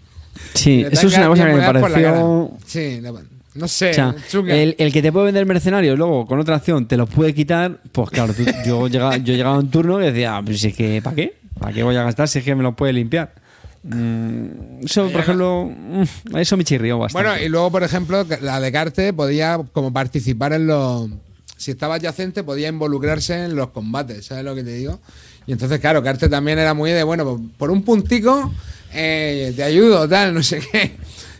[0.55, 2.51] Sí, Le eso es una cosa que me la pareció.
[2.67, 3.13] Sí, no,
[3.55, 3.91] no sé.
[3.91, 4.55] O sea, chunga.
[4.55, 7.81] el, el que te puede vender mercenarios, luego con otra acción te los puede quitar,
[7.93, 10.69] pues claro, tú- yo, llegaba, yo llegaba a un turno y decía, "Ah, pues si
[10.69, 11.37] es que, ¿para qué?
[11.59, 13.33] ¿Para qué voy a gastar si es que me los puede limpiar?
[13.85, 17.29] Mm, eso, por ejemplo, mm, eso me chirrió bastante.
[17.29, 21.09] Bueno, y luego, por ejemplo, la de Carte podía como participar en los...
[21.57, 24.99] Si estaba adyacente, podía involucrarse en los combates, ¿sabes lo que te digo?
[25.47, 28.53] Y entonces, claro, Carte también era muy de, bueno, pues, por un puntico
[28.95, 30.97] eh, te ayudo, tal, no sé qué.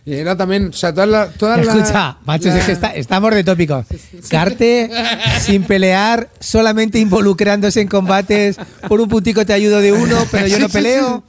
[0.07, 1.33] Y era también, o sea, todas las...
[1.33, 3.83] Todas las- Escucha, machos, las- es que está- estamos de tópico.
[4.29, 4.91] Carte
[5.41, 8.57] sin pelear, solamente involucrándose en combates.
[8.87, 11.23] Por un puntico te ayudo de uno, pero yo no Sí, sí, peleo.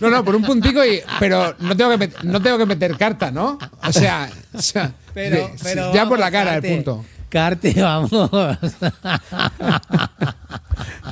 [0.00, 2.96] No, no, por un puntico, y, pero no tengo, que met- no tengo que meter
[2.98, 3.58] carta, ¿no?
[3.86, 7.02] O sea, o sea, Pero, de- pero ya por la cara el punto.
[7.30, 8.20] Carte, vamos.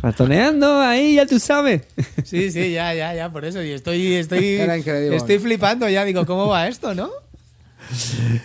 [0.03, 1.83] Ratoneando ahí, ya tú sabes.
[2.25, 3.63] Sí, sí, ya, ya, ya, por eso.
[3.63, 5.17] Y estoy, estoy, Era increíble.
[5.17, 6.05] estoy flipando ya.
[6.05, 7.09] Digo, ¿cómo va esto, no?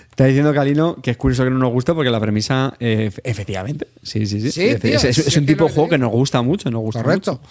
[0.09, 3.19] Está diciendo Calino que es curioso que no nos gusta porque la premisa, eh, ef-
[3.25, 4.51] efectivamente, sí, sí, sí.
[4.51, 6.71] Sí, es, tío, es- es sí, es un tipo de juego que nos gusta mucho,
[6.71, 7.33] nos gusta Correcto.
[7.33, 7.43] mucho.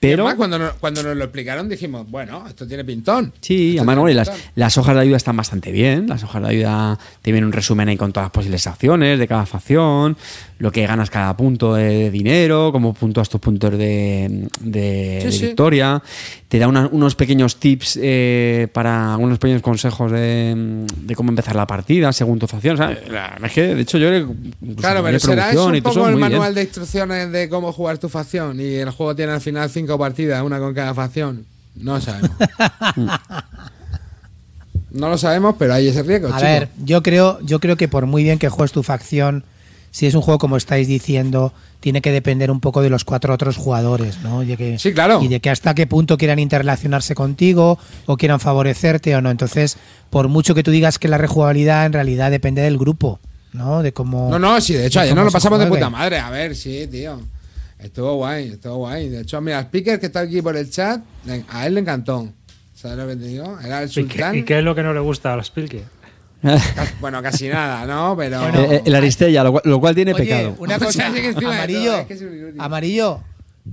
[0.00, 3.32] Pero, Además, cuando nos, cuando nos lo explicaron dijimos, bueno, esto tiene pintón.
[3.40, 6.06] sí, además, y las, las hojas de ayuda están bastante bien.
[6.08, 9.28] Las hojas de ayuda te vienen un resumen ahí con todas las posibles acciones de
[9.28, 10.16] cada facción,
[10.58, 15.32] lo que ganas cada punto de dinero, cómo puntúas tus puntos de, de- Sí, de
[15.32, 15.46] sí.
[15.46, 16.02] victoria.
[16.48, 21.54] Te da una- unos pequeños tips eh, para unos pequeños consejos de, de cómo empezar
[21.54, 22.74] la partida según tu facción.
[22.74, 25.66] O sea, la verdad es que, de hecho, yo incluso Claro, a pero será eso
[25.66, 26.20] un poco el bien.
[26.20, 29.96] manual de instrucciones de cómo jugar tu facción y el juego tiene al final cinco
[29.98, 31.44] partidas, una con cada facción.
[31.76, 32.30] No lo sabemos.
[34.90, 36.28] no lo sabemos, pero hay ese riesgo.
[36.28, 36.42] A chico.
[36.42, 39.44] ver, yo creo, yo creo que por muy bien que juegues tu facción,
[39.98, 43.34] si es un juego como estáis diciendo, tiene que depender un poco de los cuatro
[43.34, 44.44] otros jugadores, ¿no?
[44.44, 45.20] Y de que, Sí, claro.
[45.20, 49.30] Y de que hasta qué punto quieran interrelacionarse contigo o quieran favorecerte o no.
[49.32, 49.76] Entonces,
[50.08, 53.18] por mucho que tú digas que la rejugabilidad en realidad depende del grupo,
[53.52, 53.82] ¿no?
[53.82, 54.30] De cómo.
[54.30, 56.20] No, no, sí, de hecho, de ayer nos lo pasamos de puta madre.
[56.20, 57.20] A ver, sí, tío.
[57.80, 59.08] Estuvo guay, estuvo guay.
[59.08, 61.00] De hecho, mira, Speaker que está aquí por el chat,
[61.48, 62.28] a él le encantó.
[62.74, 63.58] ¿Sabes lo que te digo?
[63.64, 64.36] Era el ¿Y qué, sultán.
[64.36, 65.82] y qué es lo que no le gusta a los Pilke?
[65.82, 65.97] Ca-
[67.00, 68.16] Bueno, casi nada, ¿no?
[68.16, 68.40] Pero.
[68.42, 70.54] Bueno, Eh, eh, el Aristella, lo, cual- lo cual tiene Oye, pecado.
[70.58, 72.60] una O sea, cosa, sí que amarillo, todo, es que es un inútil.
[72.60, 73.20] amarillo.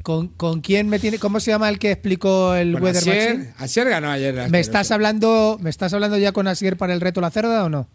[0.03, 1.19] ¿Con, ¿Con quién me tiene?
[1.19, 3.31] ¿Cómo se llama el que explicó el Bueno, Weather Machine?
[3.31, 4.49] Asier, Asier ganó ayer.
[4.49, 7.69] ¿Me estás hablando, me estás hablando ya con Asier para el reto La Cerda o
[7.69, 7.87] no?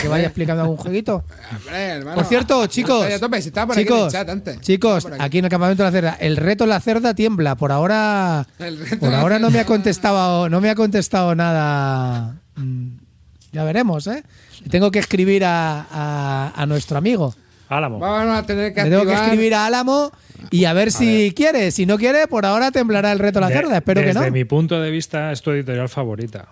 [0.00, 1.22] Que vaya explicando algún jueguito.
[1.56, 2.16] Hombre, hermano.
[2.16, 4.60] Por cierto, chicos, tope, si por aquí en chicos, el chat antes.
[4.62, 5.24] chicos, Estaba por aquí.
[5.26, 7.54] aquí en el campamento de la cerda, el reto la cerda tiembla.
[7.54, 12.36] Por ahora, El por ahora no me ha contestado, no me ha contestado nada.
[13.54, 14.22] Ya veremos, ¿eh?
[14.62, 17.34] Le Tengo que escribir a, a- a nuestro amigo.
[17.68, 17.98] Álamo.
[17.98, 20.12] Vamos a tener que Le tengo que escribir a Álamo
[20.50, 21.70] y a ver si quiere.
[21.70, 23.76] Si no quiere, por ahora temblará el reto la De- cerda.
[23.78, 24.30] Espero que desde no.
[24.32, 26.48] mi punto de vista, es tu editorial favorita.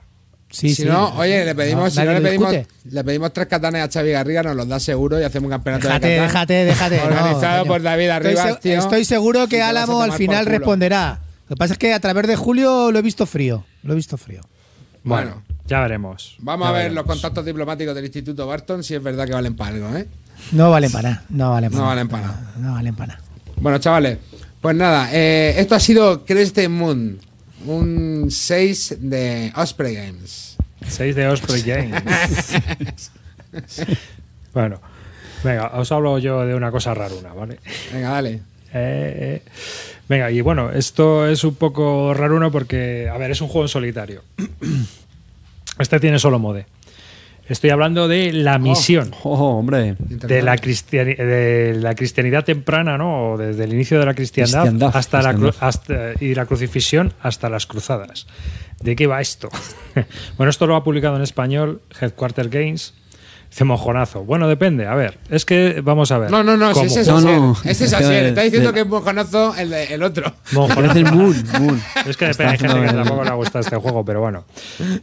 [0.48, 0.84] Sí, si sí.
[0.88, 2.74] no, oye, le pedimos, si nadie no le pedimos, discute.
[2.90, 5.86] le pedimos tres catanes a Xavi Garriga, nos los da seguro y hacemos un campeonato
[5.88, 6.28] Déjate, de Catán.
[6.28, 6.96] déjate, déjate.
[6.98, 8.78] no, Organizado por David Estoy Arribas, tío.
[8.78, 11.20] Estoy seguro que Álamo al final responderá.
[11.48, 13.64] Lo que pasa es que a través de Julio lo he visto frío.
[13.82, 14.42] Lo he visto frío.
[15.04, 16.36] Bueno, Ya veremos.
[16.40, 17.04] vamos Ya a ver veremos.
[17.06, 20.06] los contactos diplomáticos del Instituto Barton si es verdad que valen para algo, ¿eh?
[20.52, 21.24] No valen para nada.
[21.30, 21.94] No valen para No nada.
[21.94, 22.52] valen para nada.
[22.58, 23.20] No valen para nada.
[23.56, 24.18] Bueno, chavales,
[24.60, 27.18] pues nada, eh, esto ha sido Crescent Moon,
[27.66, 30.56] un 6 de Osprey Games.
[30.88, 32.02] 6 de Osprey Games.
[34.54, 34.80] bueno,
[35.44, 37.58] venga, os hablo yo de una cosa raruna, ¿vale?
[37.92, 38.40] Venga, dale.
[38.74, 39.42] Eh,
[40.08, 43.68] venga, y bueno, esto es un poco raruno porque, a ver, es un juego en
[43.68, 44.22] solitario.
[45.82, 46.66] Este tiene solo mode.
[47.48, 49.10] Estoy hablando de la misión.
[49.24, 49.96] Oh, hombre.
[49.98, 53.32] De la, cristiani- de la cristianidad temprana, ¿no?
[53.32, 57.50] O desde el inicio de la cristiandad, Cristiandad, hasta, La hasta- y la crucifixión hasta
[57.50, 58.26] las cruzadas.
[58.80, 59.48] ¿De qué va esto?
[60.38, 62.94] bueno, esto lo ha publicado en español Headquarter Games.
[63.52, 64.24] Dice mojonazo.
[64.24, 64.86] Bueno, depende.
[64.86, 66.30] A ver, es que vamos a ver.
[66.30, 67.38] No, no, no, ese es No, Asier.
[67.38, 67.56] no.
[67.66, 68.24] Ese es Asier.
[68.24, 70.32] Está diciendo de- que es mojonazo el, de- el otro.
[70.52, 70.98] Mojonazo.
[70.98, 71.36] El Moon.
[71.60, 71.82] Moon.
[72.06, 74.46] Es que depende, hay gente que tampoco le gusta este juego, pero bueno.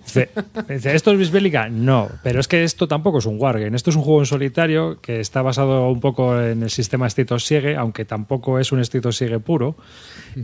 [0.04, 0.32] Dice,
[0.68, 1.70] dice, ¿esto es bisbélica?
[1.70, 3.76] No, pero es que esto tampoco es un wargame.
[3.78, 7.46] Esto es un juego en solitario que está basado un poco en el sistema Stitos
[7.46, 9.76] Siege, aunque tampoco es un Stitos Siege puro.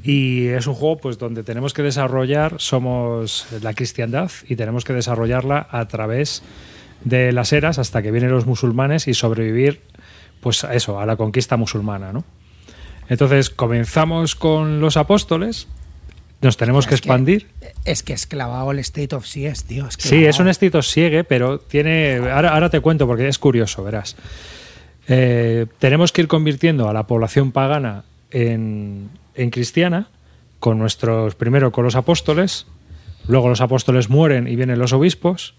[0.03, 4.93] Y es un juego pues donde tenemos que desarrollar, somos la cristiandad y tenemos que
[4.93, 6.45] desarrollarla a través de
[7.05, 9.81] las eras hasta que vienen los musulmanes y sobrevivir
[10.41, 12.23] pues a eso, a la conquista musulmana, ¿no?
[13.07, 15.67] Entonces comenzamos con los apóstoles,
[16.41, 17.47] nos tenemos que expandir.
[17.85, 19.87] Es que es clavado el State of Siege, tío.
[19.87, 20.49] Es Sí, es un clavado.
[20.51, 22.17] estilo siegue, pero tiene.
[22.31, 24.15] Ahora, ahora te cuento porque es curioso, verás.
[25.07, 30.09] Eh, tenemos que ir convirtiendo a la población pagana en, en cristiana,
[30.59, 31.35] con nuestros.
[31.35, 32.65] Primero con los apóstoles,
[33.27, 35.53] luego los apóstoles mueren y vienen los obispos,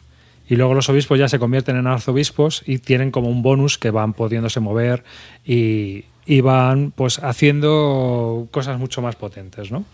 [0.49, 3.91] y luego los obispos ya se convierten en arzobispos y tienen como un bonus que
[3.91, 5.05] van pudiéndose mover
[5.45, 6.05] y,
[6.43, 9.85] van pues haciendo cosas mucho más potentes, ¿no?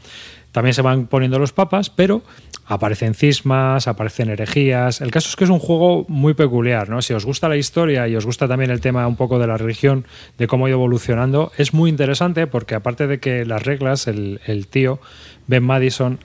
[0.51, 2.23] También se van poniendo los papas, pero
[2.67, 5.01] aparecen cismas, aparecen herejías.
[5.01, 7.01] El caso es que es un juego muy peculiar, ¿no?
[7.01, 9.57] Si os gusta la historia y os gusta también el tema un poco de la
[9.57, 10.05] religión,
[10.39, 14.41] de cómo ha ido evolucionando, es muy interesante porque aparte de que las reglas, el,
[14.47, 15.01] el tío,
[15.47, 16.19] Ben Madison,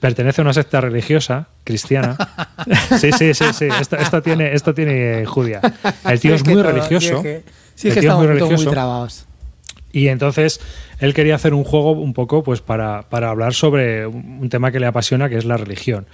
[0.00, 2.16] pertenece a una secta religiosa cristiana.
[2.98, 3.68] sí, sí, sí, sí.
[3.80, 5.60] Esto, esto tiene, esto tiene Judia.
[6.04, 7.06] El tío es muy todo- religioso.
[7.06, 7.44] Sí, es que,
[7.74, 8.70] sí, es que muy estamos muy religioso.
[8.70, 9.26] trabados.
[9.92, 10.60] Y entonces
[11.00, 14.78] él quería hacer un juego un poco pues para, para hablar sobre un tema que
[14.80, 16.06] le apasiona, que es la religión.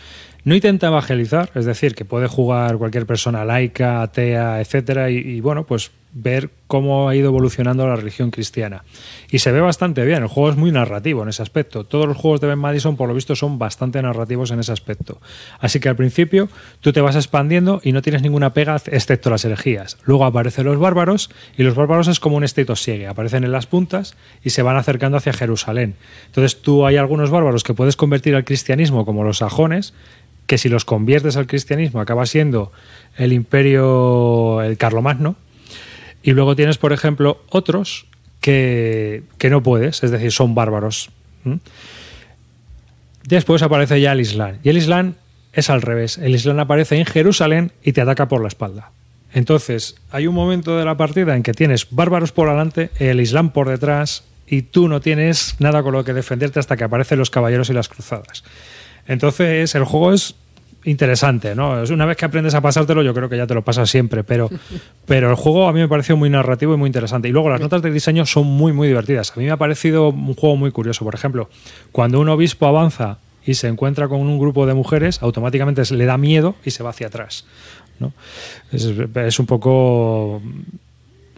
[0.44, 5.40] No intenta evangelizar, es decir, que puede jugar cualquier persona laica, atea, etcétera, y, y,
[5.40, 8.84] bueno, pues ver cómo ha ido evolucionando la religión cristiana.
[9.30, 11.84] Y se ve bastante bien, el juego es muy narrativo en ese aspecto.
[11.84, 15.20] Todos los juegos de Ben Madison, por lo visto, son bastante narrativos en ese aspecto.
[15.60, 16.48] Así que al principio
[16.80, 19.98] tú te vas expandiendo y no tienes ninguna pega excepto las herejías.
[20.04, 23.66] Luego aparecen los bárbaros y los bárbaros es como un estate sigue, aparecen en las
[23.66, 25.94] puntas y se van acercando hacia Jerusalén.
[26.26, 29.92] Entonces tú hay algunos bárbaros que puedes convertir al cristianismo como los sajones,
[30.46, 32.72] que si los conviertes al cristianismo acaba siendo
[33.16, 35.36] el imperio, el Carlomagno,
[36.26, 38.06] y luego tienes, por ejemplo, otros
[38.40, 41.10] que, que no puedes, es decir, son bárbaros.
[43.22, 44.56] Después aparece ya el Islam.
[44.64, 45.14] Y el Islam
[45.52, 46.18] es al revés.
[46.18, 48.90] El Islam aparece en Jerusalén y te ataca por la espalda.
[49.34, 53.50] Entonces, hay un momento de la partida en que tienes bárbaros por delante, el Islam
[53.50, 57.30] por detrás, y tú no tienes nada con lo que defenderte hasta que aparecen los
[57.30, 58.42] caballeros y las cruzadas.
[59.06, 60.34] Entonces, el juego es
[60.86, 61.82] interesante, ¿no?
[61.82, 64.24] Es Una vez que aprendes a pasártelo, yo creo que ya te lo pasas siempre,
[64.24, 64.48] pero,
[65.06, 67.28] pero el juego a mí me pareció muy narrativo y muy interesante.
[67.28, 69.32] Y luego las notas de diseño son muy, muy divertidas.
[69.36, 71.04] A mí me ha parecido un juego muy curioso.
[71.04, 71.50] Por ejemplo,
[71.92, 76.16] cuando un obispo avanza y se encuentra con un grupo de mujeres, automáticamente le da
[76.18, 77.44] miedo y se va hacia atrás.
[77.98, 78.12] ¿no?
[78.72, 78.84] Es,
[79.14, 80.42] es un poco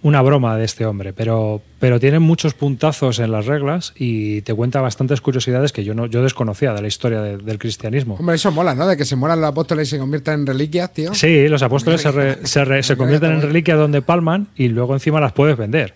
[0.02, 4.54] una broma de este hombre, pero, pero tiene muchos puntazos en las reglas y te
[4.54, 8.14] cuenta bastantes curiosidades que yo no yo desconocía de la historia de- del cristianismo.
[8.14, 8.86] Hombre, eso mola, ¿no?
[8.86, 11.14] De que se mueran los apóstoles y se conviertan en reliquias, tío.
[11.14, 14.94] Sí, los apóstoles se, re- se, re- se convierten en reliquias donde palman y luego
[14.94, 15.94] encima las puedes vender.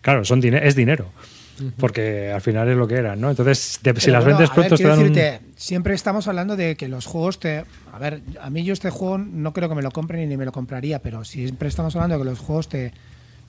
[0.00, 1.06] Claro, son es dinero.
[1.78, 3.30] Porque al final es lo que eran, ¿no?
[3.30, 5.16] Entonces, de- si las bueno, vendes ver, pronto te dan un...
[5.56, 7.64] Siempre estamos hablando de que los juegos te.
[7.92, 10.44] A ver, a mí yo este juego no creo que me lo compren ni me
[10.44, 12.92] lo compraría, pero siempre estamos hablando de que los juegos te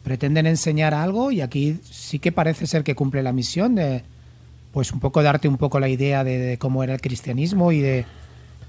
[0.08, 4.04] pretenden enseñar algo y aquí sí que parece ser que cumple la misión de.
[4.72, 7.82] Pues un poco darte un poco la idea de, de cómo era el cristianismo y
[7.82, 8.06] de.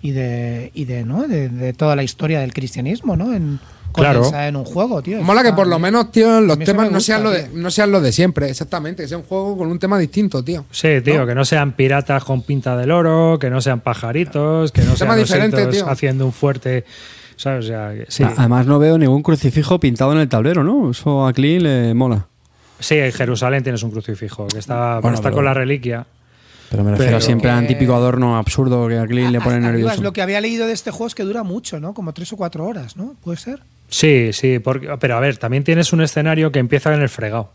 [0.02, 1.28] Y de, y de, ¿no?
[1.28, 3.32] de, de toda la historia del cristianismo, ¿no?
[3.32, 3.60] En,
[3.92, 4.30] Claro.
[4.34, 5.22] en un juego, tío.
[5.22, 7.58] Mola que por lo menos, tío, los temas no sean, lo de, tío.
[7.58, 9.02] no sean lo de siempre, exactamente.
[9.02, 10.64] Que sea un juego con un tema distinto, tío.
[10.70, 11.26] Sí, tío, ¿no?
[11.26, 15.16] que no sean piratas con pinta del oro, que no sean pajaritos, que no sean
[15.16, 16.84] diferente, haciendo un fuerte...
[17.38, 17.64] ¿Sabes?
[17.64, 18.22] O sea, que- sí.
[18.24, 20.90] A- Además no veo ningún crucifijo pintado en el tablero, ¿no?
[20.90, 22.26] Eso a Clean le mola.
[22.80, 26.04] Sí, en Jerusalén tienes un crucifijo que está, Bueno, está pero- con la reliquia.
[26.70, 29.58] Pero me refiero Pero- siempre al que- típico adorno absurdo que a Clean le pone
[29.60, 30.02] nervioso.
[30.02, 31.94] Lo que había leído de este juego es que dura mucho, ¿no?
[31.94, 33.14] Como tres o cuatro horas, ¿no?
[33.24, 33.60] ¿Puede ser?
[33.88, 37.52] Sí, sí, porque, pero a ver, también tienes un escenario que empieza en el fregado.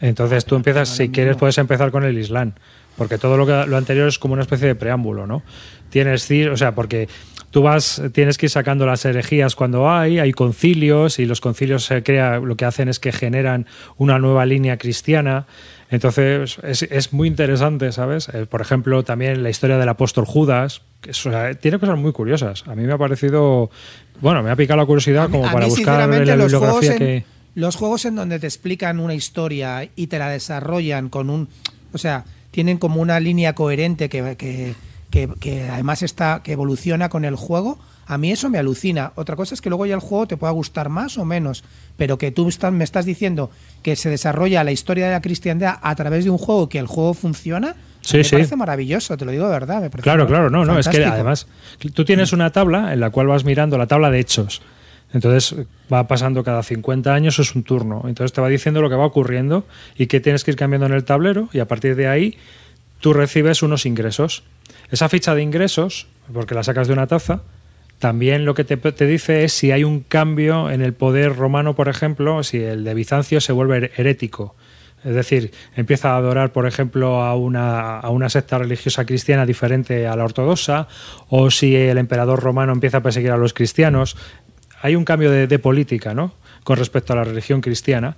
[0.00, 2.52] Entonces tú empiezas, si quieres, puedes empezar con el Islam,
[2.96, 5.42] porque todo lo, que, lo anterior es como una especie de preámbulo, ¿no?
[5.90, 7.08] Tienes, o sea, porque
[7.50, 11.84] tú vas, tienes que ir sacando las herejías cuando hay, hay concilios y los concilios
[11.84, 13.66] se crea, lo que hacen es que generan
[13.96, 15.46] una nueva línea cristiana.
[15.90, 18.28] Entonces es, es muy interesante, ¿sabes?
[18.30, 21.96] Eh, por ejemplo, también la historia del apóstol Judas, que es- o sea, tiene cosas
[21.96, 22.64] muy curiosas.
[22.66, 23.70] A mí me ha parecido,
[24.20, 27.24] bueno, me ha picado la curiosidad mí- como para mí, buscar la bibliografía en, que...
[27.54, 31.48] los juegos en donde te explican una historia y te la desarrollan con un.
[31.92, 34.74] O sea, tienen como una línea coherente que, que,
[35.16, 37.78] que- que además está que evoluciona con el juego.
[38.06, 39.12] A mí eso me alucina.
[39.16, 41.64] Otra cosa es que luego ya el juego te pueda gustar más o menos,
[41.96, 43.50] pero que tú estás- me estás diciendo
[43.82, 46.86] que se desarrolla la historia de la cristiandad a través de un juego que el
[46.86, 47.74] juego funciona.
[48.02, 48.30] Sí, me sí.
[48.36, 49.80] parece maravilloso, te lo digo de verdad.
[49.80, 51.48] Me parece Claro, claro, no, no, es que además
[51.94, 54.62] tú tienes una tabla en la cual vas mirando la tabla de hechos.
[55.12, 55.54] Entonces
[55.92, 58.04] va pasando cada 50 años, es un turno.
[58.06, 60.92] Entonces te va diciendo lo que va ocurriendo y qué tienes que ir cambiando en
[60.92, 62.36] el tablero y a partir de ahí
[63.00, 64.44] tú recibes unos ingresos.
[64.90, 67.42] Esa ficha de ingresos, porque la sacas de una taza,
[67.98, 71.88] también lo que te, dice es si hay un cambio en el poder romano, por
[71.88, 74.54] ejemplo, si el de Bizancio se vuelve herético.
[75.04, 80.06] Es decir, empieza a adorar, por ejemplo, a una, a una secta religiosa cristiana diferente
[80.06, 80.88] a la ortodoxa,
[81.28, 84.16] o si el emperador romano empieza a perseguir a los cristianos.
[84.82, 86.32] Hay un cambio de, de política, ¿no?
[86.64, 88.16] Con respecto a la religión cristiana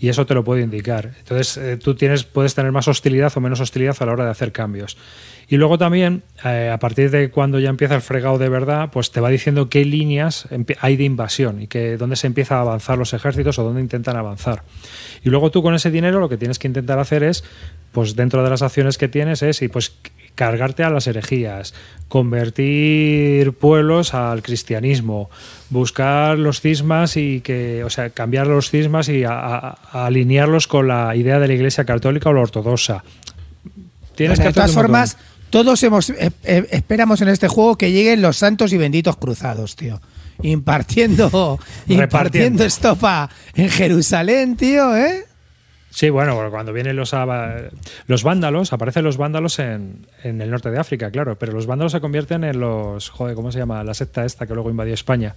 [0.00, 1.12] y eso te lo puede indicar.
[1.18, 4.30] Entonces, eh, tú tienes, puedes tener más hostilidad o menos hostilidad a la hora de
[4.30, 4.96] hacer cambios.
[5.46, 9.10] Y luego también, eh, a partir de cuando ya empieza el fregado de verdad, pues
[9.10, 10.48] te va diciendo qué líneas
[10.80, 14.16] hay de invasión y que dónde se empieza a avanzar los ejércitos o dónde intentan
[14.16, 14.62] avanzar.
[15.22, 17.44] Y luego tú con ese dinero lo que tienes que intentar hacer es,
[17.92, 19.92] pues dentro de las acciones que tienes es, y pues
[20.40, 21.74] cargarte a las herejías,
[22.08, 25.28] convertir pueblos al cristianismo,
[25.68, 30.66] buscar los cismas y que, o sea, cambiar los cismas y a- a- a alinearlos
[30.66, 33.04] con la idea de la Iglesia católica o la ortodoxa.
[34.14, 35.18] Tienes Bueno, que de todas formas,
[35.50, 39.76] todos hemos, eh, eh, esperamos en este juego que lleguen los santos y benditos cruzados,
[39.76, 40.00] tío.
[40.42, 45.26] Impartiendo, impartiendo estopa en Jerusalén, tío, ¿eh?
[45.90, 47.14] Sí, bueno, cuando vienen los,
[48.06, 51.92] los vándalos, aparecen los vándalos en, en el norte de África, claro, pero los vándalos
[51.92, 53.82] se convierten en los, joder, ¿cómo se llama?
[53.82, 55.34] La secta esta que luego invadió España.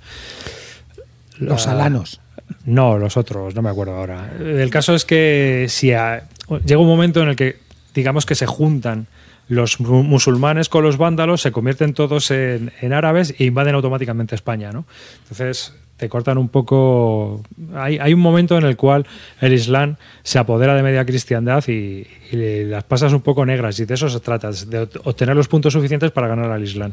[1.39, 2.21] Los La- alanos.
[2.65, 4.31] No, los otros, no me acuerdo ahora.
[4.39, 6.23] El caso es que si a-
[6.65, 7.57] llega un momento en el que,
[7.95, 9.07] digamos que se juntan
[9.47, 14.35] los mu- musulmanes con los vándalos, se convierten todos en, en árabes e invaden automáticamente
[14.35, 14.85] España, ¿no?
[15.23, 15.73] Entonces
[16.03, 17.41] te cortan un poco...
[17.75, 19.05] Hay, hay un momento en el cual
[19.39, 23.85] el Islam se apodera de media cristiandad y, y las pasas un poco negras y
[23.85, 26.91] de eso se trata, de obtener los puntos suficientes para ganar al Islam.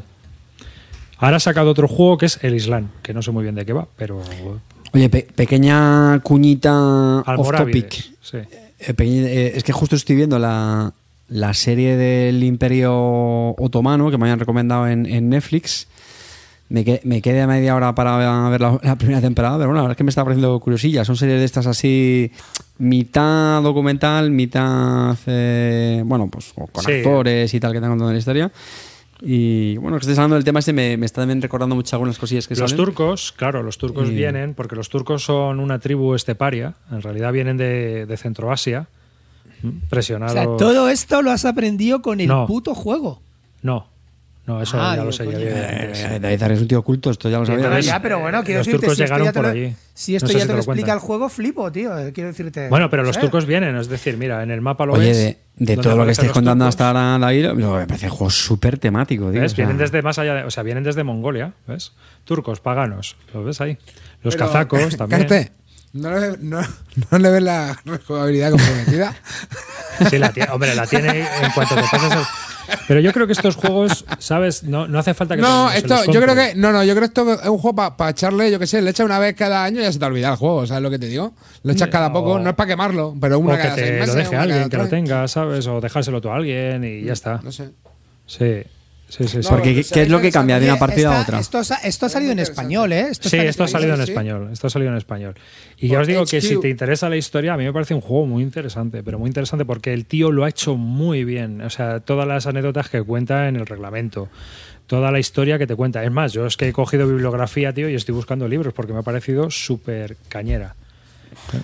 [1.17, 3.65] Ahora ha sacado otro juego que es el Islam, que no sé muy bien de
[3.65, 4.21] qué va, pero
[4.93, 6.73] Oye, pe- pequeña cuñita
[7.37, 7.91] off topic.
[8.21, 8.37] sí.
[8.37, 10.93] Eh, eh, es que justo estoy viendo la,
[11.27, 12.93] la serie del Imperio
[13.57, 15.87] Otomano que me habían recomendado en, en Netflix.
[16.71, 19.79] Me, que- me quedé a media hora para ver la, la primera temporada, pero bueno,
[19.79, 21.05] la verdad es que me está pareciendo curiosillas.
[21.05, 22.31] Son series de estas así,
[22.77, 26.91] mitad documental, mitad, eh, bueno, pues con Sí.
[26.93, 28.51] actores y tal que están contando la historia.
[29.23, 32.17] Y bueno, que estés hablando del tema este me, me está también recordando mucho algunas
[32.17, 32.85] cosillas que Los salen.
[32.85, 37.31] turcos, claro, los turcos Y- vienen, porque los turcos son una tribu esteparia, en realidad
[37.31, 38.87] vienen de, de Centroasia,
[39.63, 39.73] ¿m?
[39.85, 40.33] O presionados.
[40.33, 42.47] sea, todo esto lo has aprendido con el No.
[42.47, 43.21] puto juego.
[43.61, 43.87] No,
[44.47, 45.23] no, eso Ah, ya lo sé.
[45.27, 47.69] Eh, David es un tío oculto, esto ya lo sabía.
[47.69, 49.51] pero ya, pero bueno, quiero los decirte, turcos si esto llegaron ya te por lo,
[49.51, 49.75] allí.
[49.93, 50.95] si esto No sé ya si te te lo lo explica cuentan.
[50.97, 51.97] el juego, flipo, tío.
[51.97, 52.67] eh, Quiero decirte.
[52.69, 53.21] Bueno, pero los sé.
[53.21, 55.17] turcos vienen, es decir, mira, en el mapa lo Oye, ves.
[55.17, 56.75] de, de todo lo que estáis contando turcos.
[56.75, 59.31] hasta ahora, David, me parece un juego súper temático.
[59.31, 59.41] tío.
[59.41, 59.53] ¿Ves?
[59.53, 61.93] O sea, Vienen desde más allá, de- o sea, vienen desde Mongolia, ¿ves?
[62.25, 63.77] Turcos, paganos, ¿lo ves ahí?
[64.23, 65.21] Los Pero, kazacos también.
[65.21, 65.51] Carte,
[65.93, 66.61] ¿no le, no,
[67.11, 69.13] no le ves la rejugabilidad comprometida?
[70.09, 72.21] Sí, la tiene, hombre, la tiene en cuanto te pasas el...
[72.87, 74.63] Pero yo creo que estos juegos, ¿sabes?
[74.63, 76.55] No, no hace falta que No, se esto, yo creo que.
[76.55, 78.91] No, no, yo creo que esto es un juego para echarle, yo qué sé, le
[78.91, 80.99] echas una vez cada año y ya se te olvida el juego, ¿sabes lo que
[80.99, 81.33] te digo?
[81.63, 84.07] Lo echas cada poco, no es para quemarlo, pero una o que seis te meses,
[84.07, 85.67] lo deje alguien que lo tenga, ¿sabes?
[85.67, 87.39] O dejárselo tú a alguien y ya está.
[87.43, 87.69] No sé.
[88.25, 88.63] Sí,
[89.11, 89.43] sí, sí.
[89.43, 89.49] sí.
[89.49, 91.39] Porque, ¿qué, es lo que cambia de una partida esta- a otra?
[91.39, 93.07] Esto, sa- esto ha salido en español, ¿eh?
[93.11, 94.11] Esto Sí, esto ha salido en sí.
[94.11, 94.49] español.
[94.51, 95.35] Esto ha salido en español.
[95.77, 97.93] Y Por ya os digo que si te interesa la historia, a mí me parece
[97.93, 101.61] un juego muy interesante, pero muy interesante porque el tío lo ha hecho muy bien.
[101.61, 104.29] O sea, todas las anécdotas que cuenta en el reglamento,
[104.87, 106.03] toda la historia que te cuenta.
[106.03, 108.99] Es más, yo es que he cogido bibliografía, tío, y estoy buscando libros porque me
[108.99, 110.75] ha parecido súper cañera.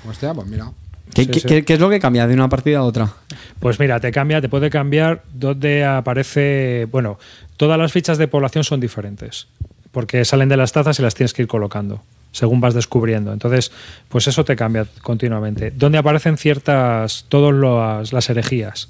[0.07, 0.71] Hostia, pues mira.
[1.13, 1.47] ¿Qué, sí, qué- sí.
[1.47, 3.11] qué- qué es lo que cambia de una partida a otra?
[3.59, 6.87] Pues mira, te cambia, te puede cambiar donde aparece.
[6.91, 7.17] Bueno,
[7.57, 9.47] todas las fichas de población son diferentes.
[9.91, 12.03] Porque salen de las tazas y las tienes que ir colocando.
[12.31, 13.33] Según vas descubriendo.
[13.33, 13.71] Entonces,
[14.09, 15.71] pues eso te cambia continuamente.
[15.71, 17.25] Donde aparecen ciertas.
[17.29, 18.89] todas las, las herejías.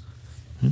[0.60, 0.68] ¿Mm?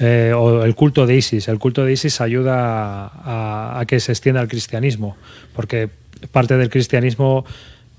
[0.00, 1.48] Eh, o el culto de Isis.
[1.48, 5.16] El culto de Isis ayuda a, a que se extienda el cristianismo.
[5.54, 5.88] Porque
[6.30, 7.46] parte del cristianismo.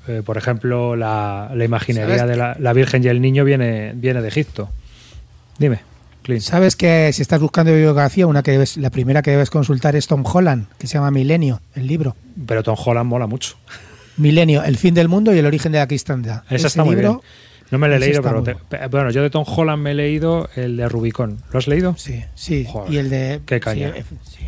[0.07, 2.31] Eh, por ejemplo, la, la imaginería ¿Sabes?
[2.31, 4.69] de la, la Virgen y el Niño viene, viene de Egipto.
[5.59, 5.79] Dime,
[6.23, 6.41] Clint.
[6.41, 10.07] Sabes que si estás buscando bibliografía, una que debes, la primera que debes consultar es
[10.07, 12.15] Tom Holland, que se llama Milenio, el libro.
[12.47, 13.55] Pero Tom Holland mola mucho.
[14.17, 16.43] Milenio, el fin del mundo y el origen de la cristiandad.
[16.47, 17.21] Esa Ese está muy libro, bien.
[17.71, 19.93] No me lo he leído, pero muy te- bueno, yo de Tom Holland me he
[19.95, 21.37] leído el de Rubicon.
[21.53, 21.95] ¿Lo has leído?
[21.97, 22.65] Sí, sí.
[22.69, 23.41] Joder, y el de.
[23.45, 23.93] qué caña.
[23.95, 24.47] sí, sí.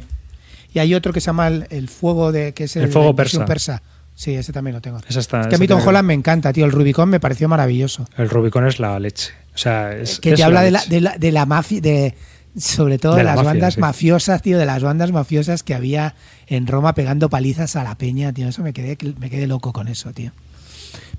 [0.74, 2.54] Y hay otro que se llama El, el Fuego de.
[2.54, 3.82] que es El Fuego Persa.
[4.16, 5.00] Sí, ese también lo tengo.
[5.08, 5.82] Esa está- es que a mí Tom.
[5.86, 6.66] Holland me encanta, tío.
[6.66, 8.08] El Rubicon me pareció maravilloso.
[8.18, 9.32] El Rubicon es la leche.
[9.56, 12.16] O sea, es, que es te habla de la, de la, de la mafia, de,
[12.58, 13.80] sobre todo De de, la las mafia, bandas sí.
[13.80, 16.16] mafiosas, tío, de las bandas mafiosas que había
[16.48, 18.48] en Roma pegando palizas a la peña, tío.
[18.48, 20.32] Eso me quedé, me quedé loco con eso, tío.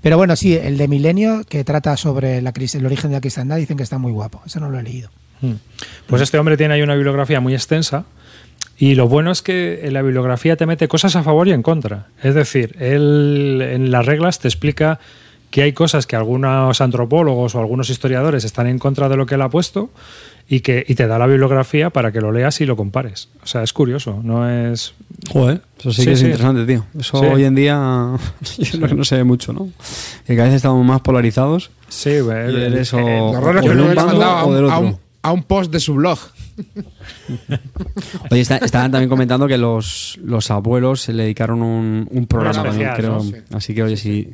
[0.01, 3.57] Pero bueno, sí, el de Milenio, que trata sobre la, el origen de la cristiandad,
[3.57, 4.41] dicen que está muy guapo.
[4.45, 5.09] Eso no lo he leído.
[5.41, 5.53] Mm.
[6.07, 8.05] Pues este hombre tiene ahí una bibliografía muy extensa
[8.77, 11.61] Y lo bueno es que en la bibliografía te mete cosas a favor y en
[11.63, 12.07] contra.
[12.21, 14.99] Es decir, él en las reglas te explica
[15.49, 19.35] que hay cosas que algunos antropólogos o algunos historiadores están en contra de lo que
[19.35, 19.89] él ha puesto
[20.49, 23.29] y que y te da la bibliografía para que lo leas y lo compares.
[23.43, 24.93] O sea, es curioso, no es
[25.31, 26.25] Joder, eso sí, Sí, que es sí.
[26.25, 26.85] interesante, tío.
[26.99, 27.25] Eso Sí.
[27.27, 27.77] hoy en día
[28.57, 29.69] yo creo que no se ve mucho, ¿no?
[30.27, 31.71] Que cada vez estamos más polarizados.
[31.87, 34.23] Sí, el- Y eres o- eh, Lo raro es que no le mandado
[34.69, 36.19] a un, a un post de su blog.
[38.31, 42.63] Oye, está- estaban también comentando que los, los abuelos se le dedicaron un, un programa
[42.63, 43.13] también, creo.
[43.15, 43.23] ¿no?
[43.23, 43.35] Sí.
[43.53, 44.33] Así que, oye, sí,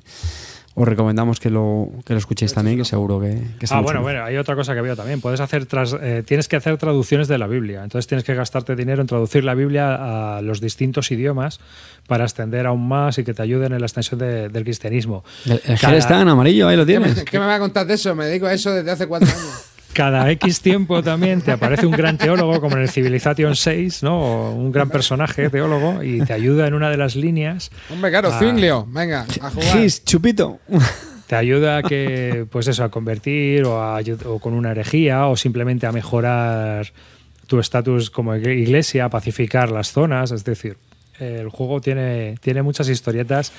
[0.73, 4.01] os recomendamos que lo, que lo escuchéis también, que seguro que, que está Ah, bueno,
[4.01, 5.19] bueno, hay otra cosa que veo también.
[5.19, 7.83] Puedes hacer tras- eh, tienes que hacer traducciones de la Biblia.
[7.83, 11.59] Entonces tienes que gastarte dinero en traducir la Biblia a los distintos idiomas
[12.07, 15.23] para extender aún más y que te ayuden en la extensión de- del cristianismo.
[15.45, 17.23] El, el Cada- gel está en amarillo, ahí lo ¿Qué me, tienes.
[17.29, 18.15] qué me va a contar de eso?
[18.15, 19.65] Me dedico a eso desde hace cuatro años.
[19.93, 24.19] Cada X tiempo también te aparece un gran teólogo, como en el Civilization 6, ¿no?
[24.21, 27.71] O un gran personaje teólogo, y te ayuda en una de las líneas.
[27.89, 28.39] Hombre, claro, Ah.
[28.39, 29.77] Zwinglio, venga, a jugar.
[29.77, 30.59] Gis, chupito.
[31.27, 35.35] Te ayuda a que, pues eso, a convertir o, a o con una herejía o
[35.35, 36.87] simplemente a mejorar
[37.47, 40.31] tu estatus como igle- iglesia, a pacificar las zonas.
[40.31, 40.77] Es decir,
[41.19, 43.51] el juego tiene, tiene muchas historietas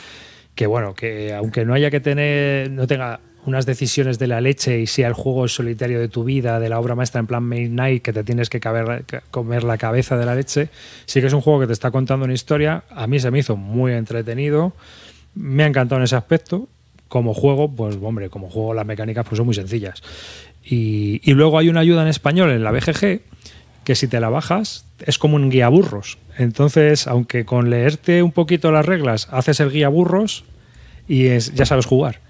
[0.54, 4.80] que, bueno, que aunque no haya que tener, no tenga unas decisiones de la leche
[4.80, 8.02] y sea el juego solitario de tu vida, de la obra maestra en plan Midnight,
[8.02, 8.60] que te tienes que
[9.30, 10.68] comer la cabeza de la leche,
[11.06, 12.84] sí que es un juego que te está contando una historia.
[12.90, 14.72] A mí se me hizo muy entretenido.
[15.34, 16.68] Me ha encantado en ese aspecto.
[17.08, 20.02] Como juego, pues hombre, como juego las mecánicas pues son muy sencillas.
[20.64, 23.20] Y, y luego hay una ayuda en español en la BGG
[23.84, 26.18] que si te la bajas es como un guía burros.
[26.38, 30.44] Entonces, aunque con leerte un poquito las reglas haces el guía burros
[31.08, 32.20] y es, ya sabes jugar.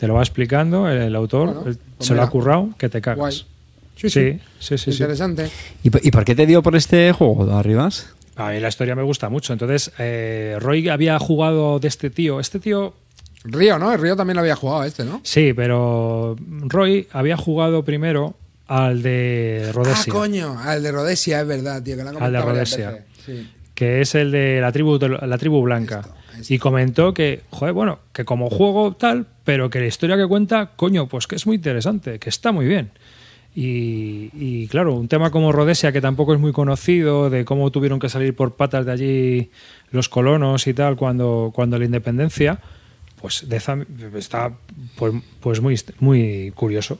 [0.00, 2.88] Te lo va explicando el, el autor, Bueno, el- pues se lo ha currado, que
[2.88, 3.18] te cagas.
[3.18, 3.34] Guay.
[3.96, 4.10] Sí, sí.
[4.10, 4.90] Sí, sí, sí, sí.
[4.92, 5.50] Interesante.
[5.82, 8.06] ¿Y, por- y por qué te dio por este juego, Arribas?
[8.36, 9.52] A mí la historia me gusta mucho.
[9.52, 12.40] Entonces, eh, Roy había jugado de este tío.
[12.40, 12.94] Este tío
[13.44, 13.92] Río, ¿no?
[13.92, 15.20] El Río también lo había jugado este, ¿no?
[15.22, 18.34] Sí, pero Roy había jugado primero
[18.68, 22.40] al de Rhodesia, Ah, coño, al de Rhodesia, es verdad, tío, que han Al de
[22.40, 23.04] Rhodesia.
[23.26, 23.50] Sí.
[23.74, 26.00] que es el de la tribu, de la tribu blanca.
[26.00, 26.14] Esto.
[26.48, 30.70] Y comentó que, joder, bueno, que como juego tal, pero que la historia que cuenta,
[30.76, 32.90] coño, pues que es muy interesante, que está muy bien.
[33.54, 38.08] Y, claro, un tema como Rhodesia, que tampoco es muy conocido, de cómo tuvieron que
[38.08, 39.50] salir por patas de allí
[39.90, 42.60] los colonos y tal cuando, cuando la independencia,
[43.20, 43.56] pues de
[44.16, 44.52] está
[44.96, 46.98] pues, pues muy, muy curioso.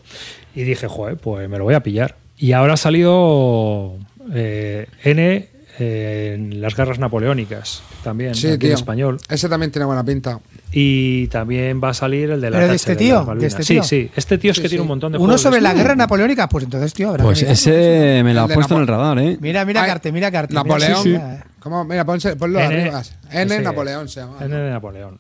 [0.55, 2.16] Y dije, joder, pues me lo voy a pillar.
[2.37, 3.97] Y ahora ha salido
[4.35, 5.49] eh, N
[5.79, 8.68] eh, en las guerras napoleónicas, también, Sí, aquí tío.
[8.71, 9.18] en español.
[9.29, 10.41] Ese también tiene buena pinta.
[10.73, 13.14] Y también va a salir el de la ¿Pero de este tío?
[13.16, 13.53] las ¿De Malvinas.
[13.53, 13.83] este Sí, tío?
[13.83, 14.11] sí.
[14.14, 14.83] Este tío es Sí, que tiene sí.
[14.83, 15.41] un montón de Uno juegos.
[15.43, 18.81] sobre la guerra napoleónica, pues entonces, tío, habrá Pues ese me lo ha puesto en
[18.83, 19.37] el radar, ¿eh?
[19.41, 20.55] Mira, mira, Ay, Carte, mira, Carte.
[20.55, 21.03] Napoleón.
[21.05, 21.85] Mira, ¿Cómo?
[21.85, 23.03] Mira, ponse- ponlo N, arriba.
[23.33, 23.62] N sí.
[23.62, 24.37] Napoleón se llama.
[24.41, 25.18] N de Napoleón.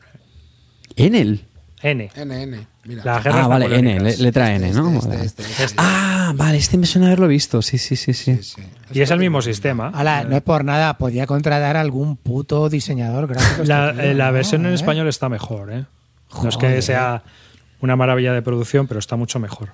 [0.96, 1.40] N.
[1.82, 2.66] N, N.
[2.90, 3.02] Mira.
[3.20, 4.98] Guerras Ah, vale, N, le- letra N, ¿no?
[4.98, 5.74] Este, este, este.
[5.76, 7.62] Ah, vale, este me suena haberlo visto.
[7.62, 8.36] Sí, sí, sí, sí.
[8.36, 8.62] Sí, sí.
[8.92, 9.92] Y es el mismo sistema.
[9.94, 13.62] Ala, no es por nada, podía contratar a algún puto diseñador gráfico.
[13.64, 14.32] La, eh, la ¿no?
[14.32, 14.74] versión en ¿Eh?
[14.74, 15.84] español está mejor, ¿eh?
[16.42, 17.22] No es que sea
[17.80, 19.70] una maravilla de producción, pero está mucho mejor.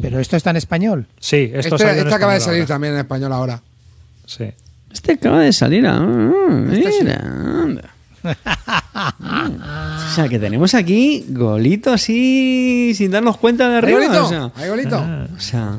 [0.00, 1.06] Pero esto está en español.
[1.18, 2.74] Sí, esto Este, en este acaba de salir ahora.
[2.74, 3.60] también en español ahora.
[4.24, 4.50] Sí.
[4.90, 5.84] Este acaba de salir.
[5.86, 7.90] ah, Este mira, anda.
[10.10, 14.00] O sea, que tenemos aquí golito así sin darnos cuenta de ¿Hay arriba.
[14.00, 14.24] golito?
[14.24, 14.96] O sea, ¿Hay golito?
[14.96, 15.26] Ah.
[15.36, 15.76] o sea,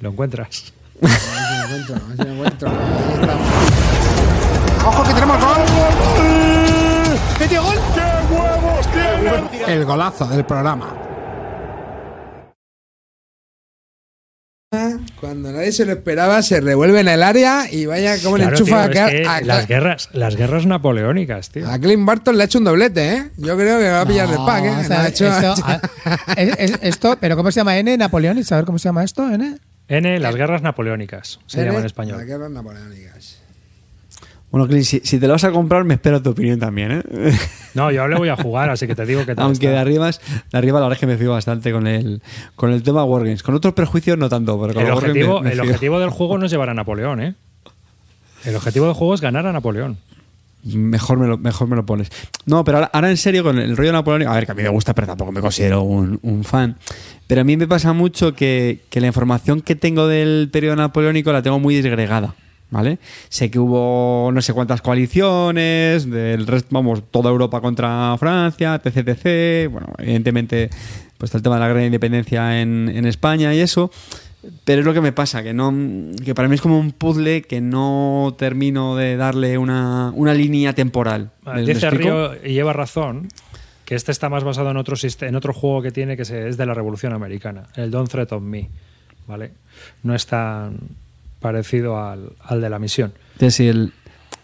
[0.00, 0.72] Lo encuentras.
[1.02, 1.26] A ver si
[1.58, 2.68] lo encuentro, a ver si lo encuentro.
[2.70, 4.86] Ahí está.
[4.88, 5.60] ¡Ojo que tenemos gol!
[7.40, 7.76] ¡Metió gol!
[9.66, 10.94] El golazo del programa.
[15.20, 18.88] Cuando nadie se lo esperaba, se revuelve en el área y vaya como le enchufa
[18.90, 21.68] tío, a, es que a- las guerras, las guerras napoleónicas, tío.
[21.70, 23.30] a Clint Barton le ha hecho un doblete, ¿eh?
[23.36, 24.70] Yo creo que va a pillar de No, pack, ¿eh?
[24.70, 25.54] o sea, ha hecho- esto,
[26.36, 27.76] es- es- esto, pero ¿cómo se llama?
[27.78, 29.28] N, Napoleón, ¿y saber cómo se llama esto?
[29.30, 29.58] N.
[29.88, 32.24] N, las guerras napoleónicas, se N, llama en Las español.
[32.24, 33.38] guerras napoleónicas.
[34.54, 37.02] Bueno, Clint, si, si te lo vas a comprar, me espero tu opinión también, ¿eh?
[37.74, 40.08] No, yo le voy a jugar, así que te digo que tal Aunque de arriba,
[40.08, 40.20] es-
[40.52, 42.22] de arriba la verdad es que me fío bastante con el,
[42.54, 43.42] con el tema Wargames.
[43.42, 45.64] Con otros prejuicios no tanto, pero con el objetivo, me- me el fío.
[45.70, 47.34] objetivo del juego no es llevar a Napoleón, ¿eh?
[48.44, 49.96] El objetivo del juego es ganar a Napoleón.
[50.64, 52.10] Mejor me, lo, mejor me lo pones.
[52.46, 54.30] No, pero ahora, ahora en serio, con el rollo napoleónico.
[54.30, 56.76] A ver, que a mí me gusta, pero tampoco me considero un, un fan.
[57.26, 61.32] Pero a mí me pasa mucho que, que la información que tengo del periodo napoleónico
[61.32, 62.34] la tengo muy disgregada.
[62.74, 62.98] ¿Vale?
[63.28, 69.08] Sé que hubo no sé cuántas coaliciones, del resto, vamos, toda Europa contra Francia, etc,
[69.08, 69.70] etc.
[69.70, 70.70] Bueno, evidentemente,
[71.16, 73.92] pues está el tema de la gran independencia en, en España y eso.
[74.64, 75.72] Pero es lo que me pasa, que no
[76.24, 80.72] que para mí es como un puzzle que no termino de darle una, una línea
[80.74, 81.30] temporal.
[81.44, 81.90] Vale, ¿Me- me Dice?
[81.90, 83.28] Río, y lleva razón,
[83.84, 86.66] que este está más basado en otro, en otro juego que tiene que es de
[86.66, 88.68] la Revolución Americana, el Don't Threat of Me.
[89.26, 89.52] ¿vale?
[90.02, 90.76] No es tan
[91.44, 93.12] parecido al, al de la misión.
[93.34, 93.92] Entonces, si el,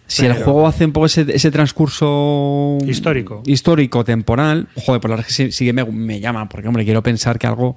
[0.07, 3.43] si el juego hace un poco ese, ese transcurso Histórico.
[3.47, 6.85] histórico, temporal, joder, pues la verdad es que sí, que me, me llama, porque hombre,
[6.85, 7.75] quiero pensar que algo,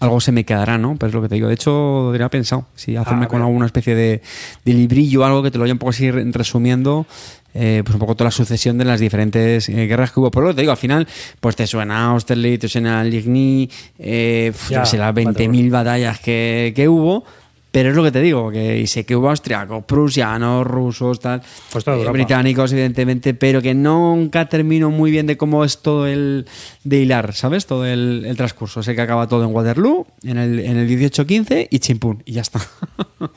[0.00, 0.96] algo se me quedará, ¿no?
[0.96, 1.48] Pero es lo que te digo.
[1.48, 2.66] De hecho, lo tenía pensado.
[2.74, 4.22] Si hacerme A con alguna especie de,
[4.64, 7.06] de librillo, algo que te lo vaya un poco así re- resumiendo.
[7.54, 10.30] eh, pues un poco toda la sucesión de las diferentes eh, guerras que hubo.
[10.30, 11.08] Por lo que te digo, al final,
[11.40, 13.68] pues te suena Austerlitz, te suena Ligny,
[13.98, 17.24] eh, pf, Ya, sé, las vale, 20.000 batallas que, que hubo.
[17.72, 21.40] Pero es lo que te digo, que y sé que hubo austriacos, prusianos, rusos, tal,
[21.70, 26.46] Pues eh, británicos, evidentemente, pero que nunca termino muy bien de cómo es todo el
[26.82, 27.66] de hilar, ¿sabes?
[27.66, 28.82] Todo el, el transcurso.
[28.82, 32.40] Sé que acaba todo en Waterloo, en el, en el 18-15 y chimpún, y ya
[32.42, 32.60] está.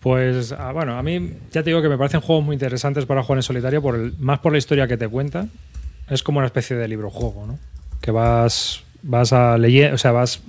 [0.00, 3.22] Pues ah, bueno, a mí ya te digo que me parecen juegos muy interesantes para
[3.22, 5.50] jugar en solitario, por el- más por la historia que te cuentan.
[6.08, 7.58] Es como una especie de libro juego, ¿no?
[8.00, 10.40] Que vas, vas a leer, o sea, vas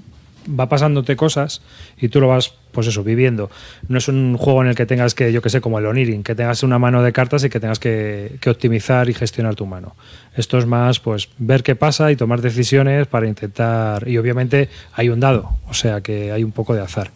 [0.47, 1.61] va pasándote cosas
[1.99, 3.49] y tú lo vas, pues eso, viviendo.
[3.87, 6.23] No es un juego en el que tengas que, yo que sé, como el Onirin,
[6.23, 9.65] que tengas una mano de cartas y que tengas que, que optimizar y gestionar tu
[9.65, 9.95] mano.
[10.35, 14.07] Esto es más, pues, ver qué pasa y tomar decisiones para intentar.
[14.07, 17.11] Y obviamente hay un dado, o sea que hay un poco de azar.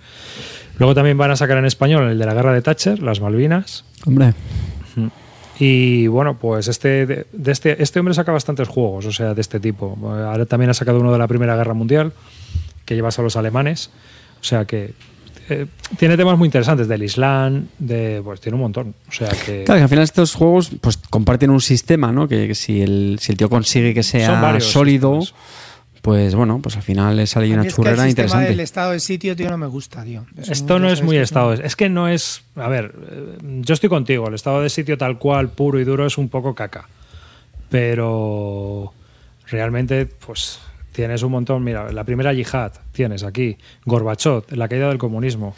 [0.79, 3.85] Luego también van a sacar en español el de la guerra de Thatcher, las Malvinas.
[4.05, 4.33] Hombre,
[5.59, 9.41] Y bueno, pues este, de, de este, este hombre saca bastantes juegos, o sea, de
[9.41, 9.95] este tipo.
[10.01, 12.13] Ahora también ha sacado uno de la Primera Guerra Mundial,
[12.91, 13.89] que llevas a los alemanes.
[14.41, 14.93] O sea que
[15.47, 15.65] eh,
[15.97, 18.95] tiene temas muy interesantes del Islam, de, pues tiene un montón.
[19.07, 22.27] O sea que claro, que al final estos juegos pues comparten un sistema, ¿no?
[22.27, 26.01] Que, que si, el, si el tío consigue que sea sólido, sistemas.
[26.01, 28.49] pues bueno, pues al final le sale una es que el churrera interesante.
[28.49, 30.25] del estado de sitio, tío, no me gusta, tío.
[30.35, 31.53] Esto no es muy estado.
[31.53, 32.41] Es que no es.
[32.57, 34.27] A ver, eh, yo estoy contigo.
[34.27, 36.89] El estado de sitio tal cual, puro y duro, es un poco caca.
[37.69, 38.91] Pero
[39.47, 40.59] realmente, pues
[40.91, 41.63] tienes un montón.
[41.63, 43.57] Mira, la primera yihad tienes aquí.
[43.85, 45.55] Gorbachov, la caída del comunismo.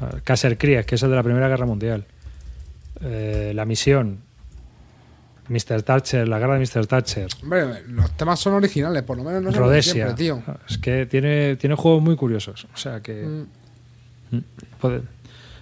[0.00, 2.04] Eh, Kasser Krieg, que es el de la Primera Guerra Mundial.
[3.00, 4.20] Eh, la misión.
[5.48, 5.82] Mr.
[5.82, 6.86] Thatcher, la guerra de Mr.
[6.86, 7.26] Thatcher.
[7.42, 9.92] Hombre, los temas son originales, por lo menos no Rhodesia.
[9.94, 10.42] siempre, tío.
[10.68, 12.66] Es que tiene, tiene juegos muy curiosos.
[12.74, 13.44] O sea que.
[14.30, 14.38] Mm,
[14.78, 15.02] puede-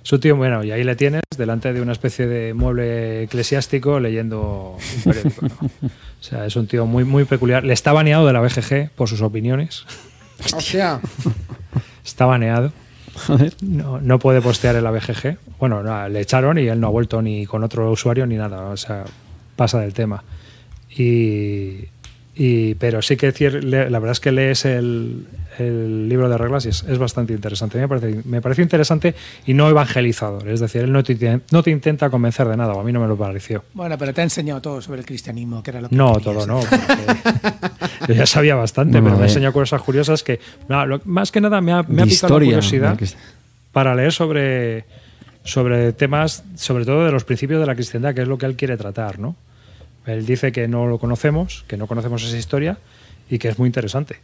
[0.06, 4.76] Su tío, bueno, y ahí le tienes delante de una especie de mueble eclesiástico leyendo
[4.96, 5.46] un periódico.
[5.48, 5.56] ¿no?
[5.88, 7.64] O sea, es un tío muy, muy peculiar.
[7.64, 9.84] Le está baneado de la BGG por sus opiniones.
[10.54, 11.00] O sea,
[12.04, 12.72] Está baneado.
[13.26, 13.52] Joder.
[13.62, 15.38] No, no puede postear en la BGG.
[15.58, 18.66] Bueno, no, le echaron y él no ha vuelto ni con otro usuario ni nada.
[18.66, 19.02] O sea,
[19.56, 20.22] pasa del tema.
[20.96, 21.86] Y,
[22.36, 23.32] y- pero sí que
[23.62, 25.26] la verdad es que lees el,
[25.60, 27.78] el libro de reglas y es, es bastante interesante.
[27.78, 29.14] Me parece, me pareció interesante
[29.46, 30.48] y no evangelizador.
[30.48, 32.72] Es decir, él no te, no te intenta convencer de nada.
[32.74, 33.64] o A mí no me lo pareció.
[33.74, 36.24] Bueno, pero te ha enseñado todo sobre el cristianismo, que era lo que No, querías.
[36.24, 36.60] todo no.
[38.08, 39.28] yo ya sabía bastante, Bueno, pero me eh.
[39.28, 42.44] enseñó cosas curiosas que, no, lo- más que nada, me ha, me ha picado la
[42.46, 42.98] curiosidad
[43.72, 44.84] para leer sobre,
[45.44, 48.56] sobre temas, sobre todo de los principios de la cristiandad, que es lo que él
[48.56, 49.36] quiere tratar, ¿no?
[50.06, 52.78] Él dice que no lo conocemos, que no conocemos esa historia
[53.28, 54.16] y que es muy interesante.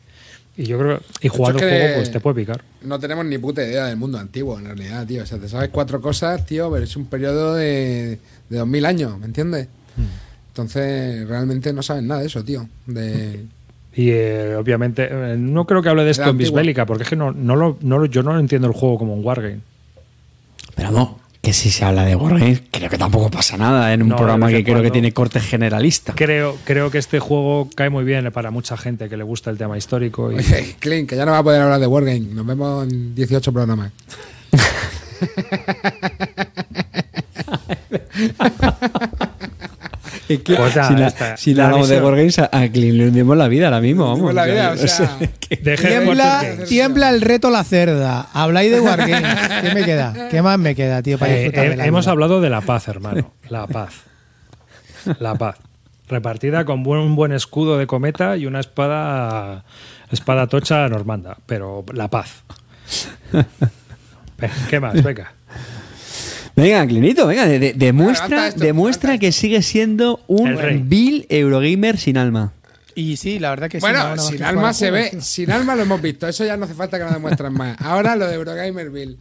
[0.56, 2.62] Y yo creo y jugando es el juego, pues te puede picar.
[2.82, 5.22] no tenemos ni puta idea del mundo antiguo, en realidad, tío.
[5.22, 8.18] O sea, te sabes cuatro cosas, tío, pero es un periodo de,
[8.50, 9.68] de 2000 años, ¿me entiendes?
[10.48, 12.68] Entonces, realmente no sabes nada de eso, tío.
[12.86, 13.44] De...
[13.94, 16.38] Y eh, obviamente, eh, no creo que hable de esto en.
[16.38, 19.12] Bisbélica, porque es que no, no lo, no lo- yo no entiendo el juego como
[19.14, 19.60] un wargame.
[20.74, 24.10] Pero no, que si se habla de Wargame, creo que tampoco pasa nada en un
[24.10, 26.12] No, programa que creo que tiene corte generalista.
[26.14, 29.58] Creo, creo que este juego cae muy bien para mucha gente que le gusta el
[29.58, 30.30] tema histórico.
[30.30, 32.20] Y, Oye, Clint, que ya no va a poder hablar de Wargame.
[32.20, 33.90] Nos vemos en 18 programas.
[40.38, 42.00] Pues si la- si hablamos de.
[42.00, 44.08] Wargames, a, a Clint le hundimos la vida ahora mismo.
[44.08, 44.34] Vamos.
[44.34, 45.18] La vida, o sea,
[45.48, 48.28] Tiembla, tiembla el reto la cerda.
[48.32, 49.38] Habláis de Wargames.
[49.62, 50.28] ¿Qué me queda?
[50.30, 52.12] ¿Qué más me queda, tío, para Eh, eh, hemos vida?
[52.12, 53.32] hablado de la paz, hermano.
[53.48, 53.94] La paz.
[55.18, 55.56] La paz.
[56.08, 59.64] Repartida con buen- un buen escudo de cometa y una espada
[60.10, 62.42] espada tocha normanda, pero la paz.
[64.68, 65.02] ¿Qué más?
[65.02, 65.32] Venga.
[66.54, 70.88] Venga, Clinito, venga, de- de- demuestra, esto, demuestra que sigue siendo un.
[70.88, 72.52] Bill Eurogamer sin alma.
[72.94, 73.80] Y sí, la verdad que sí.
[73.80, 75.22] Bueno, sin alma se ve, tío.
[75.22, 76.28] sin alma lo hemos visto.
[76.28, 77.80] Eso ya no hace falta que nos demuestren más.
[77.80, 79.16] Ahora lo de Eurogamerville.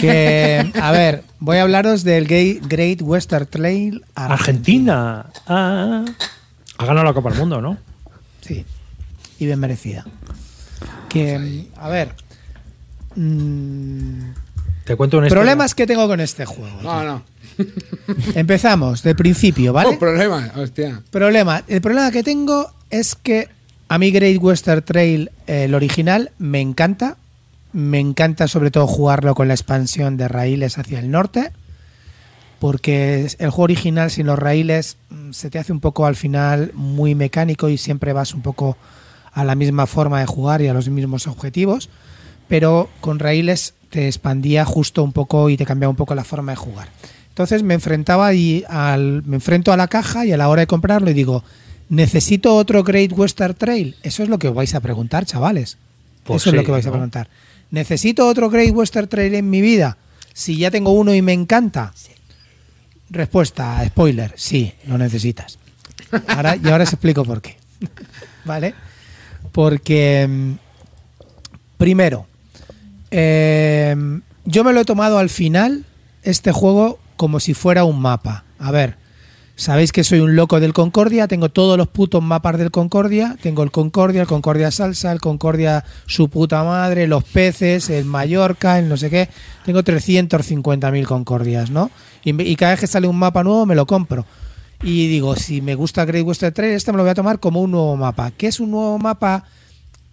[0.00, 5.26] Que, a ver, voy a hablaros del Great Western Trail Argentina.
[5.46, 6.04] Ah,
[6.78, 7.76] ha ganado la Copa del Mundo, ¿no?
[8.40, 8.64] Sí,
[9.38, 10.06] y bien merecida.
[11.10, 12.08] que, a ver.
[13.16, 14.30] mm,
[14.84, 15.42] Te cuento una historia.
[15.42, 16.82] problemas que tengo con este juego.
[16.82, 17.22] No, no.
[18.34, 19.90] Empezamos de principio, ¿vale?
[19.90, 21.02] Oh, problema, hostia.
[21.10, 21.62] Problema.
[21.68, 23.48] El problema que tengo es que
[23.88, 27.16] a mí Great Western Trail, eh, el original, me encanta.
[27.72, 31.52] Me encanta sobre todo jugarlo con la expansión de raíles hacia el norte.
[32.58, 36.70] Porque el juego original sin los raíles mm, se te hace un poco al final
[36.74, 38.76] muy mecánico y siempre vas un poco
[39.32, 41.88] a la misma forma de jugar y a los mismos objetivos.
[42.48, 46.52] Pero con raíles te expandía justo un poco y te cambiaba un poco la forma
[46.52, 46.88] de jugar.
[47.28, 50.66] Entonces me enfrentaba y al, me enfrento a la caja y a la hora de
[50.66, 51.44] comprarlo y digo,
[51.90, 53.96] ¿necesito otro Great Western Trail?
[54.02, 55.76] Eso es lo que os vais a preguntar, chavales.
[56.24, 57.28] Pues Eso es lo que vais a preguntar.
[57.70, 59.98] ¿Necesito otro Great Western Trail en mi vida?
[60.32, 61.92] Si ya tengo uno y me encanta.
[63.10, 65.58] Respuesta, spoiler, sí, lo necesitas.
[66.28, 67.58] Ahora, y ahora os explico por qué.
[68.46, 68.74] ¿Vale?
[69.52, 70.52] Porque, mm,
[71.76, 72.26] primero,
[73.12, 73.94] eh,
[74.44, 75.84] yo me lo he tomado al final,
[76.22, 78.44] este juego, como si fuera un mapa.
[78.58, 78.96] A ver,
[79.54, 83.62] sabéis que soy un loco del Concordia, tengo todos los putos mapas del Concordia, tengo
[83.62, 88.88] el Concordia, el Concordia Salsa, el Concordia su puta madre, los peces, el Mallorca, el
[88.88, 89.28] no sé qué,
[89.64, 91.90] tengo 350.000 Concordias, ¿no?
[92.24, 94.24] Y, cada vez que sale un mapa nuevo me lo compro.
[94.82, 97.60] Y digo, si me gusta Great Western Trail, este me lo voy a tomar como
[97.60, 98.32] un nuevo mapa.
[98.32, 99.44] ¿Qué es un nuevo mapa?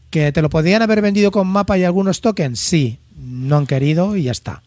[0.10, 2.60] ¿Que te lo podrían haber vendido con mapa y algunos tokens?
[2.60, 4.64] Sí, no han querido y ya está.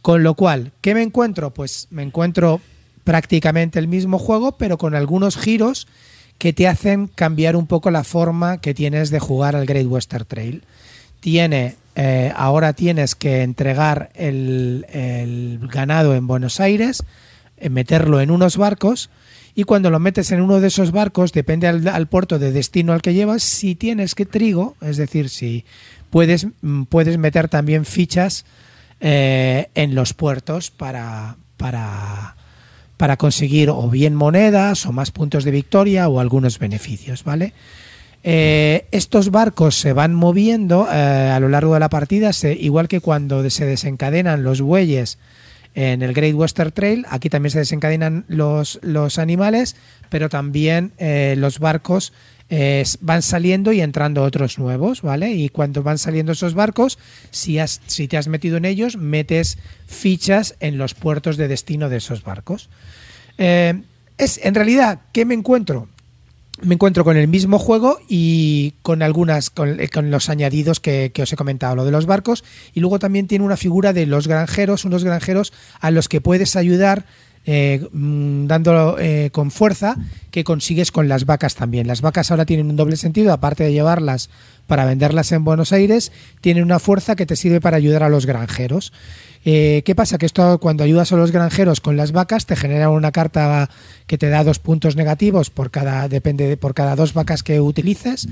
[0.00, 1.50] Con lo cual, ¿qué me encuentro?
[1.50, 2.60] Pues me encuentro
[3.04, 5.86] prácticamente el mismo juego, pero con algunos giros
[6.38, 10.24] que te hacen cambiar un poco la forma que tienes de jugar al Great Western
[10.26, 10.64] Trail.
[11.20, 17.04] Tiene, eh, ahora tienes que entregar el, el ganado en Buenos Aires,
[17.58, 19.08] eh, meterlo en unos barcos
[19.54, 23.02] y cuando lo metes en uno de esos barcos, depende al, puerto de destino al
[23.02, 25.64] que llevas, si tienes que trigo, es decir, si
[26.10, 28.44] puedes, mm, puedes meter también fichas
[29.00, 32.36] eh, en los puertos para, para,
[32.96, 37.52] para conseguir o bien monedas o más puntos de victoria o algunos beneficios, ¿vale?
[38.24, 42.86] Eh, estos barcos se van moviendo eh, a lo largo de la partida, se- igual
[42.86, 45.18] que cuando se desencadenan los bueyes
[45.74, 49.76] en el Great Western Trail, aquí también se desencadenan los, los animales,
[50.10, 52.12] pero también eh, los barcos
[52.50, 55.32] eh, van saliendo y entrando otros nuevos, ¿vale?
[55.32, 56.98] Y cuando van saliendo esos barcos,
[57.30, 59.56] si, has, si te has metido en ellos, metes
[59.86, 62.68] fichas en los puertos de destino de esos barcos.
[63.38, 63.80] Eh,
[64.18, 65.88] es, en realidad, ¿qué me encuentro?
[66.62, 71.32] Me encuentro con el mismo juego y con algunas con, eh, los añadidos que, os
[71.32, 74.84] he comentado, lo de los barcos y luego también tiene una figura de los granjeros,
[74.84, 77.04] unos granjeros a los que puedes ayudar
[77.44, 79.96] eh, mm, dando eh, con fuerza
[80.30, 81.88] que consigues con las vacas también.
[81.88, 84.30] Las vacas ahora tienen un doble sentido, aparte de llevarlas
[84.68, 88.26] para venderlas en Buenos Aires, tienen una fuerza que te sirve para ayudar a los
[88.26, 88.92] granjeros.
[89.44, 90.18] Eh, ¿Qué pasa?
[90.18, 93.68] Que esto cuando ayudas a los granjeros con las vacas te genera una carta
[94.06, 97.60] que te da dos puntos negativos por cada depende de, por cada dos vacas que
[97.60, 98.28] utilices,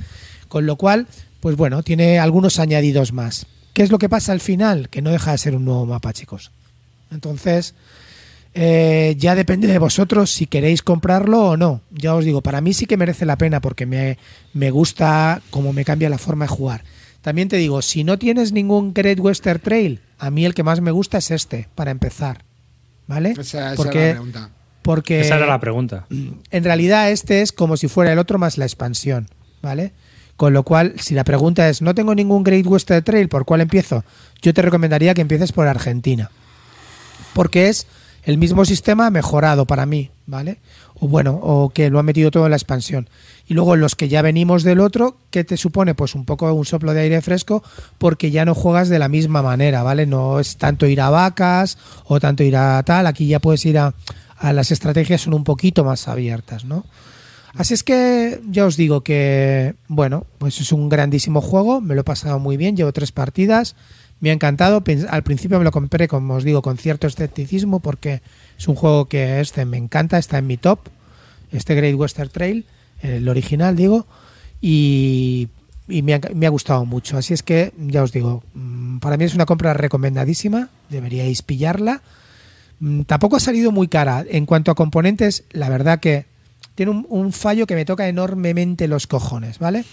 [0.49, 1.09] con lo cual,
[1.41, 3.47] pues bueno, tiene algunos añadidos más.
[3.73, 4.89] ¿Qué es lo que pasa al final?
[4.89, 6.53] Que no deja de ser un nuevo mapa, chicos.
[7.11, 7.75] Entonces,
[8.55, 11.81] eh, ya depende de vosotros si queréis comprarlo o no.
[11.91, 14.19] Ya os digo, para mí sí que merece la pena porque me,
[14.53, 16.85] me gusta cómo me cambia la forma de jugar.
[17.23, 20.81] También te digo, si no tienes ningún Great Western Trail, a mí el que más
[20.81, 22.45] me gusta es este, para empezar.
[23.07, 23.31] ¿Vale?
[23.31, 24.51] Esa, esa porque, era la pregunta.
[24.83, 26.07] porque Esa era la pregunta.
[26.09, 29.29] en realidad este es como si fuera el otro más la expansión,
[29.62, 29.93] ¿vale?
[30.37, 33.61] Con lo cual, si la pregunta es, no tengo ningún Great Western Trail, ¿por cuál
[33.62, 34.05] empiezo?
[34.41, 36.31] Yo te recomendaría que empieces por Argentina.
[37.35, 37.87] Porque es
[38.23, 40.59] el mismo sistema mejorado para mí, ¿vale?
[41.01, 43.09] O bueno, o que lo han metido todo en la expansión.
[43.49, 45.95] Y luego los que ya venimos del otro, ¿qué te supone?
[45.95, 47.65] Pues un poco un soplo de aire fresco
[47.99, 50.07] porque ya no juegas de la misma manera, ¿vale?
[50.07, 53.79] No es tanto ir a vacas o tanto ir a tal, aquí ya puedes ir
[53.79, 53.95] a,
[54.37, 56.85] a las estrategias son un poquito más abiertas, ¿no?
[57.55, 62.03] Así es que ya os digo que, bueno, pues es un grandísimo juego, me lo
[62.03, 63.75] he pasado muy bien, llevo tres partidas,
[64.21, 68.21] me ha encantado, al principio me lo compré, como os digo, con cierto escepticismo porque
[68.59, 70.81] es un juego que este me encanta, está en mi top,
[71.53, 72.66] este Great Western Trail,
[73.03, 74.07] el original digo,
[74.61, 75.49] y,
[75.89, 79.16] y me, ha, me ha gustado mucho, así es que ya os digo, mm, para
[79.16, 82.03] mí es una compra recomendadísima, deberíais pillarla.
[82.79, 84.25] Mm, Tampoco ha salido muy cara.
[84.29, 86.27] En cuanto a componentes, la verdad que
[86.75, 89.85] tiene un, un fallo que me toca enormemente los cojones, ¿vale?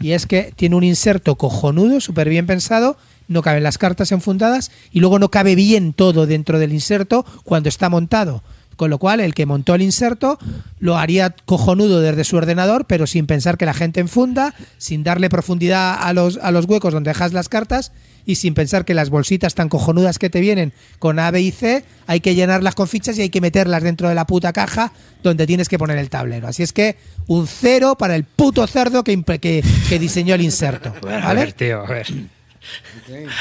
[0.00, 2.96] Y es que tiene un inserto cojonudo, súper bien pensado,
[3.28, 7.68] no caben las cartas enfundadas y luego no cabe bien todo dentro del inserto cuando
[7.68, 8.42] está montado.
[8.78, 10.38] Con lo cual, el que montó el inserto
[10.78, 15.28] lo haría cojonudo desde su ordenador, pero sin pensar que la gente enfunda, sin darle
[15.28, 17.90] profundidad a los, a los huecos donde dejas las cartas
[18.24, 21.50] y sin pensar que las bolsitas tan cojonudas que te vienen con A, B y
[21.50, 24.92] C hay que llenarlas con fichas y hay que meterlas dentro de la puta caja
[25.24, 26.46] donde tienes que poner el tablero.
[26.46, 30.94] Así es que un cero para el puto cerdo que, que, que diseñó el inserto.
[31.10, 32.06] A ver, tío, a ver.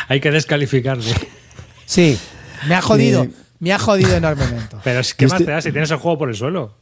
[0.07, 1.13] Hay que descalificarle.
[1.85, 2.17] Sí,
[2.67, 3.27] me ha jodido,
[3.59, 4.77] me ha jodido enormemente.
[4.83, 6.75] Pero es que más estoy- te da si tienes el juego por el suelo.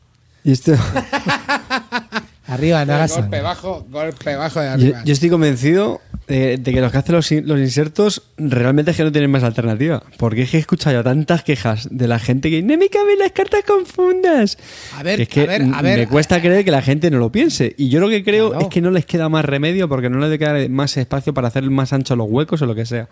[0.43, 0.73] Y esto,
[2.47, 3.41] Arriba, no hagas golpe sangre.
[3.41, 5.01] bajo, golpe bajo de arriba.
[5.03, 8.97] yo estoy convencido eh, de que los que hacen los, in- los insertos realmente es
[8.97, 10.01] que no tienen más alternativa.
[10.17, 13.19] Porque es que he escuchado ya tantas quejas de la gente que no me caben
[13.19, 14.57] las cartas con fundas.
[14.97, 15.99] A ver, Que es que a ver, a ver.
[15.99, 17.73] me cuesta creer que la gente no lo piense.
[17.77, 18.65] Y yo lo que creo Claro.
[18.65, 21.47] es que no les queda más remedio porque no les debe quedar más espacio para
[21.49, 23.07] hacer más anchos los huecos o lo que sea.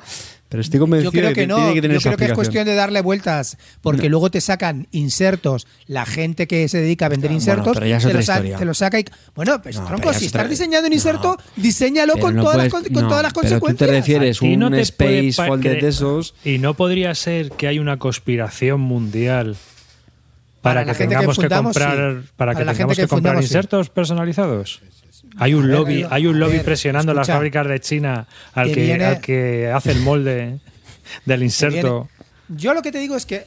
[0.49, 2.25] Pero estoy convencido Yo creo de que no, tiene que tener yo esa creo que
[2.25, 7.07] es cuestión de darle vueltas, porque luego te sacan insertos, la gente que se dedica
[7.07, 8.57] a vender Bueno, insertos, pero ya es te, otra lo sa- historia.
[8.57, 9.05] te lo saca y...
[9.35, 10.95] Bueno, pues No, tronco, si es estás diseñando un No.
[10.95, 13.47] inserto, diseñalo Pero con, no todas, las, puedes- con, con no, todas las pero tú
[13.55, 13.89] te consecuencias.
[13.89, 15.09] refieres ¿A ti un no te Space
[15.59, 16.35] de esos.
[16.45, 19.55] Y no podría ser que hay una conspiración mundial
[20.61, 22.29] para, que tengamos que, comprar sí.
[22.37, 23.49] para, Para que tengamos que que comprar fundamos, sí.
[23.49, 24.81] insertos personalizados.
[25.37, 27.33] Hay un ver, lobby, a hay un lobby ver, presionando las escucha.
[27.37, 30.59] fábricas de China al Que que, viene- al que hace el molde
[31.25, 32.07] del Que inserto.
[32.55, 33.45] Yo lo que te digo es que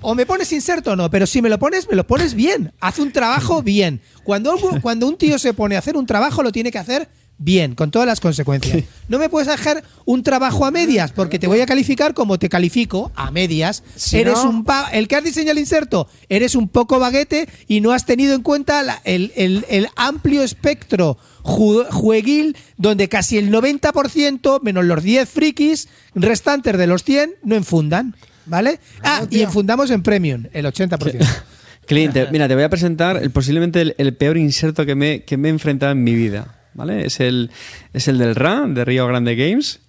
[0.00, 2.72] o me pones inserto o no, pero si me lo pones, me lo pones bien.
[2.80, 4.00] Haz un trabajo bien.
[4.24, 7.08] Cuando, un- cuando un tío se pone a hacer un trabajo, lo tiene que hacer
[7.40, 8.82] bien, con todas las consecuencias.
[9.06, 12.48] No me puedes dejar un trabajo a medias, porque te voy a calificar como te
[12.48, 13.84] califico, a medias.
[13.94, 17.48] Si eres no- un pa- el que has diseñado el inserto, eres un poco baguete
[17.68, 23.08] y no has tenido en cuenta la- el, el- el amplio espectro ju- jueguil donde
[23.08, 28.16] casi el 90%, menos los 10 frikis restantes de los 100, no enfundan.
[28.48, 28.80] ¿Vale?
[29.02, 31.26] Ah, y enfundamos en Premium, el 80%.
[31.86, 35.22] Clint, te- mira, te voy a presentar el, posiblemente el, el peor inserto que me,
[35.22, 36.54] que me he enfrentado en mi vida.
[36.74, 37.06] ¿Vale?
[37.06, 37.50] Es el,
[37.92, 39.80] es el del RA, de Río Grande Games.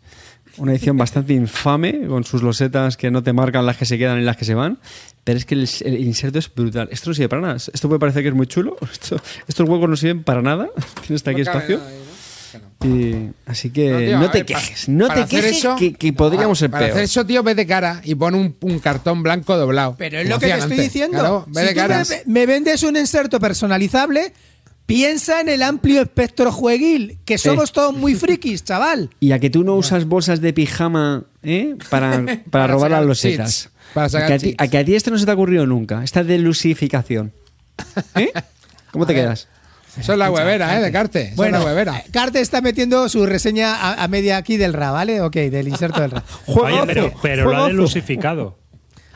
[0.57, 4.19] Una edición bastante infame, con sus losetas que no te marcan las que se quedan
[4.19, 4.79] y las que se van.
[5.23, 6.87] Pero es que el, el inserto es brutal.
[6.91, 7.55] Esto no sirve para nada.
[7.57, 8.77] Esto puede parecer que es muy chulo.
[8.91, 10.69] Esto- estos huecos no sirven para nada.
[11.05, 11.77] Tienes aquí No espacio.
[11.77, 11.91] nada
[12.81, 12.95] ¿no?
[13.19, 13.33] No.
[13.45, 14.87] Así que No, no, tío, te ver, quejes.
[14.89, 16.91] No para te hacer quejes eso- que, que podríamos ser Para peor.
[16.93, 19.95] hacer eso, tío, ve de cara y pon un, un cartón blanco doblado.
[19.97, 21.17] Pero es lo que te estoy diciendo.
[21.19, 22.03] Claro, ve si de tú cara.
[22.09, 24.33] me, me vendes un inserto personalizable,
[24.85, 29.09] piensa en el amplio espectro jueguil, que somos todos muy frikis, chaval.
[29.19, 31.75] Y a que tú no usas bolsas de pijama ¿eh?
[31.89, 33.69] para, para, Para robar las losetas.
[33.95, 36.03] a, que a, ti, a que a ti esto no se te ha ocurrido nunca.
[36.03, 37.33] Esta delusificación.
[38.15, 38.31] ¿Eh?
[38.91, 39.37] ¿Cómo te ver.
[39.97, 40.81] Eso es la huevera, ¿eh?
[40.81, 41.21] De Carte.
[41.27, 41.97] Eso Bueno, es la huevera.
[41.99, 45.21] eh, Carte está metiendo su reseña a, a media aquí del RA, ¿vale?
[45.21, 46.23] Ok, del inserto del RA.
[46.47, 48.57] Oye, pero, pero lo ha delusificado.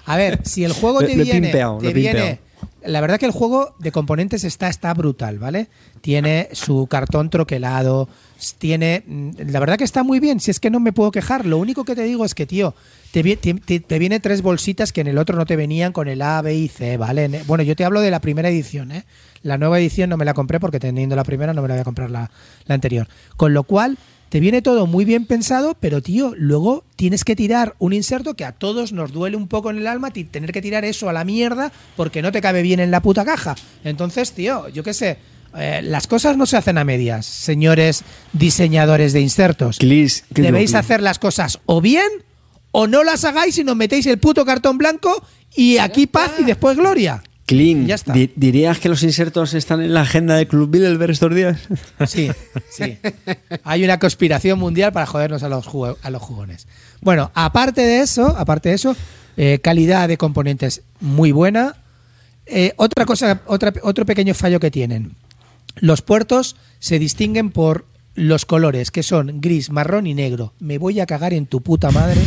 [0.05, 2.39] A ver, si el juego te lo he viene, pimpeado, te viene.
[2.85, 5.67] La verdad que el juego de componentes está, está brutal, ¿vale?
[6.01, 8.09] Tiene su cartón troquelado,
[8.57, 9.03] tiene...
[9.07, 11.45] mm, La verdad que está muy bien, si es que no me puedo quejar.
[11.45, 12.73] Lo único que te digo es que, tío,
[13.11, 15.93] te, vi- te, te- te viene tres bolsitas que en el otro no te venían
[15.93, 17.25] con el A, B y C, ¿vale?
[17.25, 19.05] En- Bueno, yo te hablo de la primera edición, ¿eh?
[19.43, 21.81] La nueva edición no me la compré porque teniendo la primera no me la voy
[21.81, 22.31] a comprar la,
[22.65, 23.07] la anterior.
[23.37, 23.97] Con lo cual...
[24.33, 28.45] Te viene todo muy bien pensado, pero tío, luego tienes que tirar un inserto que
[28.45, 31.23] a todos nos duele un poco en el alma, tener que tirar eso a la
[31.23, 33.53] mierda porque no te cabe bien en la puta caja.
[33.83, 35.19] Entonces, tío, yo qué sé,
[35.55, 39.77] eh, las cosas no se hacen a medias, señores diseñadores de insertos.
[39.77, 40.79] Clis, Clis, Debéis Clis.
[40.79, 42.09] hacer las cosas o bien
[42.71, 45.23] o no las hagáis y nos metéis el puto cartón blanco
[45.55, 47.21] y aquí paz y después gloria.
[47.45, 48.13] Clean, Ya está.
[48.13, 51.59] di- ¿dirías que los insertos están en la agenda de Club Bilderberg estos días?
[52.07, 52.29] Sí,
[52.69, 52.97] sí.
[53.63, 55.67] Hay una conspiración mundial para jodernos a los,
[56.01, 56.67] a los jugones.
[57.01, 58.95] Bueno, aparte de eso, aparte de eso,
[59.35, 61.75] eh, calidad de componentes muy buena.
[62.45, 65.15] Eh, otra cosa, otra, otro pequeño fallo que tienen.
[65.75, 67.85] Los puertos se distinguen por
[68.15, 70.53] los colores, que son gris, marrón y negro.
[70.59, 72.21] Me voy a cagar en tu puta madre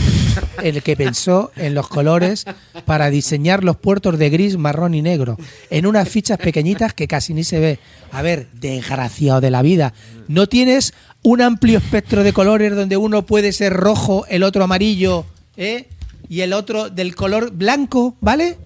[0.63, 2.45] el que pensó en los colores
[2.85, 5.37] para diseñar los puertos de gris, marrón y negro.
[5.71, 7.79] En unas fichas pequeñitas que casi ni se ve.
[8.11, 9.95] A ver, desgraciado de la vida.
[10.29, 15.25] No tienes un amplio espectro de colores donde uno puede ser rojo, el otro amarillo,
[15.57, 15.89] ¿eh?
[16.29, 18.59] Y el otro del color blanco, ¿vale?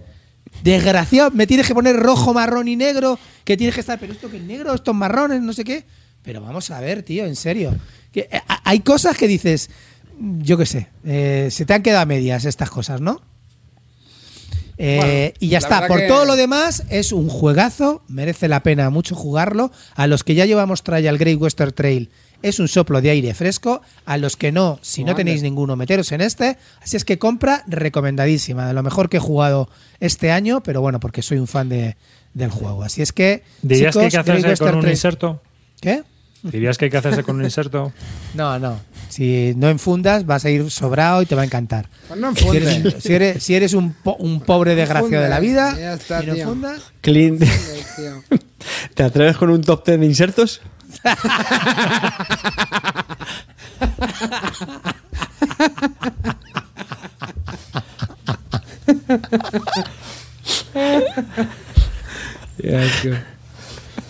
[0.62, 4.30] Desgraciado, me tienes que poner rojo, marrón y negro, que tienes que estar, pero esto
[4.30, 5.84] que es negro, estos marrones, no sé qué.
[6.22, 7.74] Pero vamos a ver, tío, en serio.
[8.12, 9.70] Que, eh, hay cosas que dices,
[10.18, 13.20] yo qué sé, eh, se te han quedado a medias estas cosas, ¿no?
[14.82, 15.86] Eh, Bueno, y ya está.
[15.86, 19.70] Por que- todo lo demás, es un juegazo, merece la pena mucho jugarlo.
[19.94, 22.08] A los que ya llevamos Trial Great Western Trail
[22.42, 23.82] es un soplo de aire fresco.
[24.06, 26.56] A los que no, si no tenéis ninguno, meteros en este.
[26.82, 29.68] Así es que compra recomendadísima, de lo mejor que he jugado
[30.00, 31.96] este año, pero bueno, porque soy un fan de,
[32.32, 32.82] del juego.
[32.82, 33.42] Así es que.
[33.60, 35.42] ¿Dirías que hay chicos, que hacerse Great con Western un Trail- inserto?
[35.80, 36.02] ¿Qué?
[36.42, 37.92] ¿Dirías que hay que hacerse con un inserto?
[38.34, 38.78] No, no.
[39.08, 41.88] Si no enfundas, vas a ir sobrado y te va a encantar.
[42.06, 45.40] Pues no Si eres, si eres, si eres un, po- un pobre desgraciado de la
[45.40, 47.42] vida Ya está, y no enfundas, Clint.
[48.94, 50.60] ¿te atreves con un top 10 de insertos?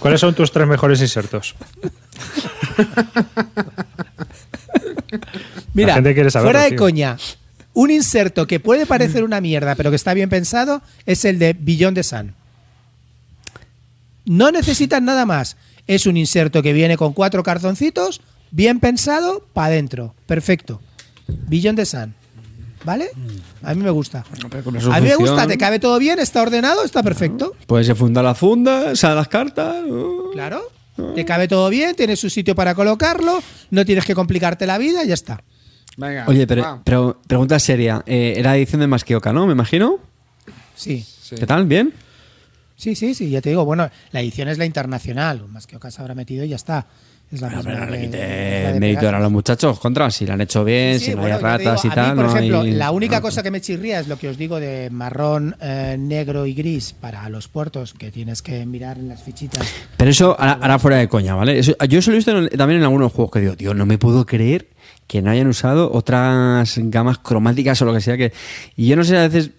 [0.00, 1.54] ¿Cuáles son tus tres mejores insertos?
[5.74, 6.78] Mira, gente quiere saberlo, fuera de tío.
[6.78, 7.16] coña,
[7.74, 11.52] un inserto que puede parecer una mierda, pero que está bien pensado, es el de
[11.52, 12.34] Billón de Sun.
[14.24, 15.56] No necesitas nada más.
[15.86, 18.20] Es un inserto que viene con cuatro cartoncitos,
[18.50, 20.14] bien pensado, para adentro.
[20.26, 20.80] Perfecto.
[21.26, 22.14] Billón de Sun.
[22.84, 23.10] ¿Vale?
[23.62, 24.24] A mí me gusta.
[24.42, 27.54] A mí me gusta, te cabe todo bien, está ordenado, está perfecto.
[27.66, 29.84] Puedes se funda la funda, salen las cartas.
[29.86, 30.30] uh.
[30.32, 30.62] Claro.
[31.14, 35.02] Te cabe todo bien, tienes su sitio para colocarlo, no tienes que complicarte la vida
[35.04, 35.42] y ya está.
[35.96, 36.24] Venga.
[36.28, 36.80] Oye, pero, va.
[36.84, 38.02] pero pregunta seria.
[38.06, 39.46] eh, era edición de Masquioca, ¿no?
[39.46, 39.98] Me imagino.
[40.74, 41.04] Sí.
[41.22, 41.36] Sí.
[41.36, 41.66] ¿Qué tal?
[41.66, 41.92] ¿Bien?
[42.76, 45.98] Sí, sí, sí, ya te digo, bueno, la edición es la internacional, más que Ocas
[46.00, 46.86] habrá metido y ya está.
[47.32, 50.32] Es la Pero, misma pero no le de mérito a los muchachos, contra, si lo
[50.32, 52.10] han hecho bien, Sí, si no bueno, hay ratas digo, y tal.
[52.10, 54.36] Mí, por no ejemplo, hay- la única cosa que me chirría es lo que os
[54.36, 59.08] digo de marrón, eh, negro y gris para los puertos, que tienes que mirar en
[59.08, 59.62] las fichitas.
[59.96, 61.58] Pero eso ahora, ahora fuera de coña, ¿vale?
[61.60, 63.86] Eso- yo eso lo he visto en- también en algunos juegos que digo, tío, no
[63.86, 64.66] me puedo creer
[65.10, 68.32] que no hayan usado otras gamas cromáticas o lo que sea que
[68.76, 69.50] y yo no sé a veces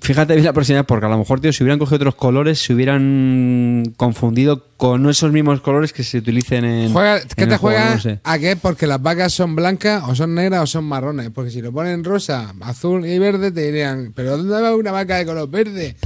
[0.00, 2.72] fíjate bien la proximidad porque a lo mejor tío si hubieran cogido otros colores se
[2.72, 7.60] hubieran confundido con esos mismos colores que se utilicen en Juega- ¿Qué en te el
[7.60, 8.20] juego, juega no sé.
[8.22, 8.54] a qué?
[8.56, 11.28] Porque las vacas son blancas o son negras o son marrones.
[11.34, 15.16] Porque si lo ponen rosa, azul y verde, te dirían, ¿pero dónde va una vaca
[15.16, 15.96] de color verde?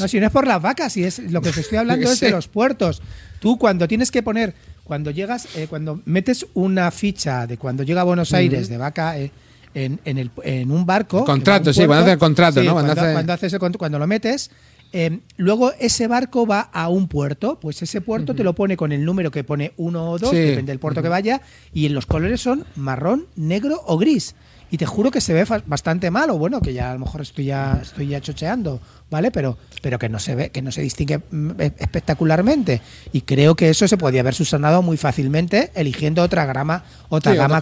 [0.00, 2.18] No, si no es por las vacas, si es lo que te estoy hablando es
[2.20, 3.02] de los puertos.
[3.40, 4.54] Tú cuando tienes que poner,
[4.84, 9.18] cuando llegas, eh, cuando metes una ficha de cuando llega a Buenos Aires de vaca
[9.18, 9.30] eh,
[9.74, 11.20] en, en el- en un barco.
[11.20, 12.72] El contrato, un sí, cuando haces el contrato, sí, ¿no?
[12.74, 14.50] Cuando Cuando, hace- cuando haces el cuando lo metes,
[14.92, 18.92] eh, luego ese barco va a un puerto, pues ese puerto te lo pone con
[18.92, 20.36] el número que pone uno o dos, Sí.
[20.36, 21.40] depende del puerto que vaya,
[21.72, 24.36] y en los colores son marrón, negro o gris.
[24.74, 27.20] Y te juro que se ve bastante mal, o bueno, que ya a lo mejor
[27.20, 29.30] estoy ya, estoy ya chocheando, ¿vale?
[29.30, 32.80] Pero, pero que no se ve, que no se distingue mm, e- espectacularmente.
[33.12, 37.38] Y creo que eso se podía haber subsanado muy fácilmente eligiendo otra grama, otra Sí,
[37.38, 37.60] gama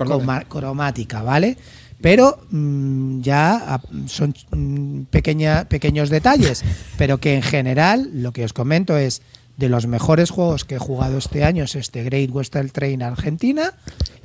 [0.49, 1.59] cromática, ¿vale?
[2.01, 6.65] Pero mm, ya son mm, pequeña, pequeños detalles,
[6.97, 9.21] pero que en general lo que os comento es
[9.59, 13.75] de los mejores juegos que he jugado este año es este Great Western Train Argentina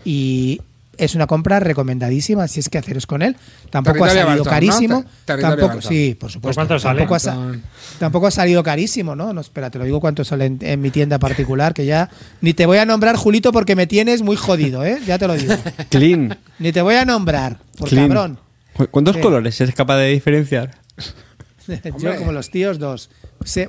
[0.06, 0.62] y
[0.98, 3.36] es una compra recomendadísima si es que haceros con él.
[3.70, 5.06] Tampoco ha salido Barton, carísimo.
[5.26, 5.82] Tampoco, Barton.
[5.82, 6.56] sí, por supuesto.
[6.58, 7.00] cuánto sale?
[7.00, 7.56] Tampoco ha,
[8.00, 9.34] tampoco ha salido carísimo, ¿no?
[9.34, 12.10] No, espera, te lo digo cuánto sale en, en mi tienda particular, que ya
[12.41, 15.00] ni te voy a nombrar, Julito, porque me tienes muy jodido, ¿eh?
[15.06, 15.54] Ya te lo digo.
[15.89, 18.08] Clean, Ni te voy a nombrar, por clean.
[18.08, 18.39] cabrón.
[18.74, 19.22] ¿Cu- ¿Cuántos Sí.
[19.22, 20.72] colores eres capaz de diferenciar?
[22.00, 23.10] Yo como los tíos dos.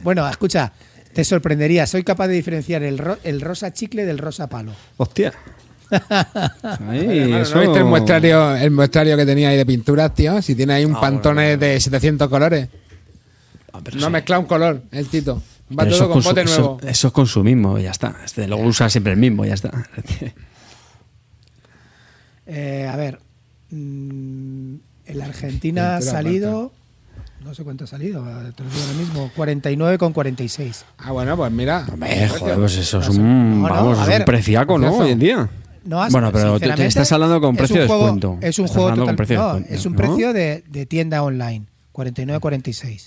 [0.03, 0.73] Bueno, escucha,
[1.13, 1.87] te sorprendería.
[1.87, 4.73] Soy capaz de diferenciar el, ro- el rosa chicle del rosa palo.
[4.97, 5.33] Hostia.
[6.89, 10.41] Ahí, Hermano, eso- ¿No viste el muestrario, el muestrario que tenía ahí de pinturas, tío?
[10.43, 12.69] Si tiene ahí un Ah, pantone de 700 colores.
[13.73, 14.13] Ah, No sí.
[14.13, 15.43] mezcla un color, el Tito.
[15.71, 16.81] Va Pero todo eso, con eso- nuevo.
[16.83, 18.17] eso es consumismo, ya está.
[18.25, 19.71] Este, luego usa siempre el mismo, ya está.
[22.47, 23.19] Eh, a ver,
[23.71, 24.75] mm,
[25.07, 26.73] el Argentina ha salido,
[27.45, 28.23] no sé cuánto ha salido,
[28.57, 30.85] te lo digo ahora mismo, 49 con 46.
[30.97, 31.87] Ah, bueno, pues mira.
[31.93, 34.21] Hombre, joder, pues eso es un, No, no, vamos, a es ver.
[34.21, 34.97] un preciaco, ¿no?
[34.97, 35.49] Hoy en día.
[35.89, 38.39] No, has- bueno, pero tú te sinceramente, estás hablando con precio de juego- descuento.
[38.43, 39.97] Es un Estás juego total- precio de no, descuento, es un ¿no?
[39.99, 43.07] precio de, de tienda online, 49-46.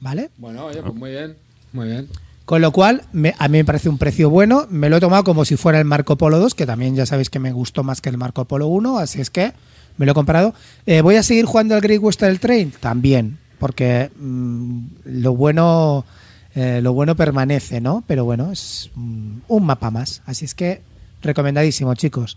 [0.00, 0.30] ¿Vale?
[0.38, 1.36] Bueno, oye, pues muy bien.
[1.72, 2.08] Muy bien.
[2.44, 4.66] Con lo cual, me- a mí me parece un precio bueno.
[4.70, 7.30] Me lo he tomado como si fuera el Marco Polo 2, que también ya sabéis
[7.30, 9.52] que me gustó más que el Marco Polo 1, así es que
[9.96, 10.54] me lo he comprado.
[10.86, 12.72] Eh, ¿Voy a seguir jugando al Great Western Train?
[12.80, 16.04] También, porque mm, lo bueno
[16.54, 18.04] eh, lo bueno permanece, ¿no?
[18.06, 20.20] Pero bueno, es mm, un mapa más.
[20.26, 20.82] Así es que
[21.24, 22.36] recomendadísimo, chicos.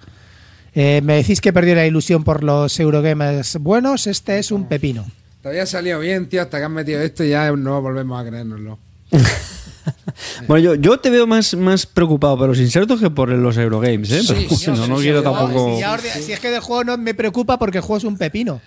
[0.74, 4.08] Eh, me decís que perdió la ilusión por los Eurogamers buenos.
[4.08, 5.06] Este es un pepino.
[5.42, 8.28] Te había salido bien, tío, hasta que han metido esto y ya no volvemos a
[8.28, 8.80] creérnoslo.
[10.48, 14.12] Bueno, yo, yo te veo más, más preocupado por los insertos que por los Eurogames,
[14.12, 14.22] ¿eh?
[14.28, 15.76] Pero Sí, sí, no, sí, no sí, quiero sí, tampoco...
[15.76, 18.04] Si, ya orde- si es que del juego no me preocupa porque el juego es
[18.04, 18.62] un pepino.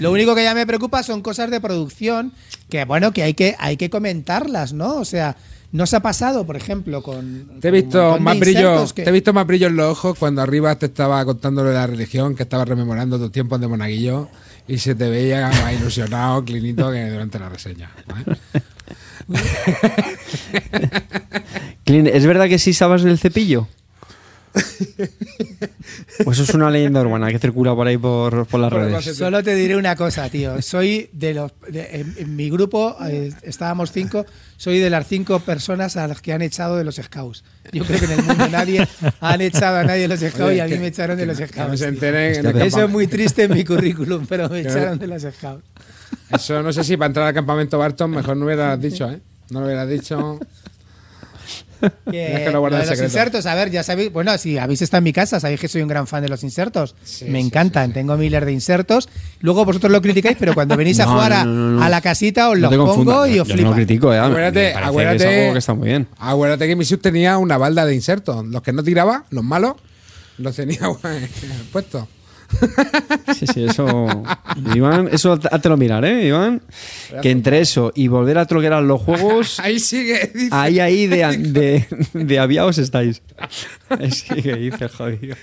[0.00, 2.32] Lo único que ya me preocupa son cosas de producción
[2.68, 4.96] que, bueno, que hay que, hay que comentarlas, ¿no?
[4.96, 5.36] O sea,
[5.72, 7.48] no se ha pasado, por ejemplo, con.
[7.60, 10.42] Te he visto más brillo, que- te he visto más brillo en los ojos cuando
[10.42, 14.28] arriba te estaba contando de la religión, que estabas rememorando tus tiempos de monaguillo
[14.68, 17.90] y se te veía más ilusionado, clinito que durante la reseña.
[18.06, 18.38] ¿vale?
[21.84, 23.68] Clint, ¿es verdad que sí sabes del cepillo?
[26.24, 29.16] Pues eso es una leyenda urbana que circula por ahí por, por las Por redes.
[29.16, 30.60] Solo te diré una cosa, tío.
[30.60, 31.52] Soy de los.
[31.68, 34.26] de- en, en mi grupo eh, estábamos cinco.
[34.58, 37.42] Soy de las cinco personas a las que han echado de los scouts.
[37.72, 38.86] Yo creo que en el mundo nadie
[39.20, 41.26] han echado a nadie de los scouts Oye, y a mí que- me echaron de
[41.26, 41.78] los scouts.
[41.80, 45.64] se Eso es muy triste en mi currículum, pero me echaron de los scouts.
[46.32, 49.20] Eso no sé si para entrar al campamento Barton mejor no hubieras dicho, ¿eh?
[49.50, 50.38] No lo hubieras dicho.
[52.08, 53.04] Que, Es que lo lo en de los secreto.
[53.06, 55.82] insertos, a ver, ya sabéis, bueno, si habéis estado en mi casa, sabéis que soy
[55.82, 56.94] un gran fan de los insertos.
[57.02, 57.94] Sí, me sí, encantan, sí, sí.
[57.94, 59.08] tengo miles de insertos.
[59.40, 61.82] Luego vosotros lo criticáis, pero cuando venís a No, jugar a, no, no, no.
[61.82, 63.74] a la casita os No los pongo y yo os no lo flipan.
[63.74, 64.18] critico, ¿eh?
[64.20, 66.06] Acuérdate, acuérdate, que es algo que está muy bien.
[66.18, 68.46] Acuérdate que mi sub tenía una balda de insertos.
[68.46, 69.74] Los que no tiraba, los malos,
[70.38, 70.82] los tenía
[71.72, 72.04] puestos.
[73.38, 74.06] Sí, sí, eso.
[74.74, 76.62] Iván, eso háztelo mirar, ¿eh, Iván?
[77.22, 80.48] Que entre eso y volver a troquear los juegos, Ahí sigue, dice.
[80.52, 81.36] ahí, ahí de,
[82.12, 83.22] de, de aviados estáis.
[84.10, 85.36] Sí, que dice, jodido.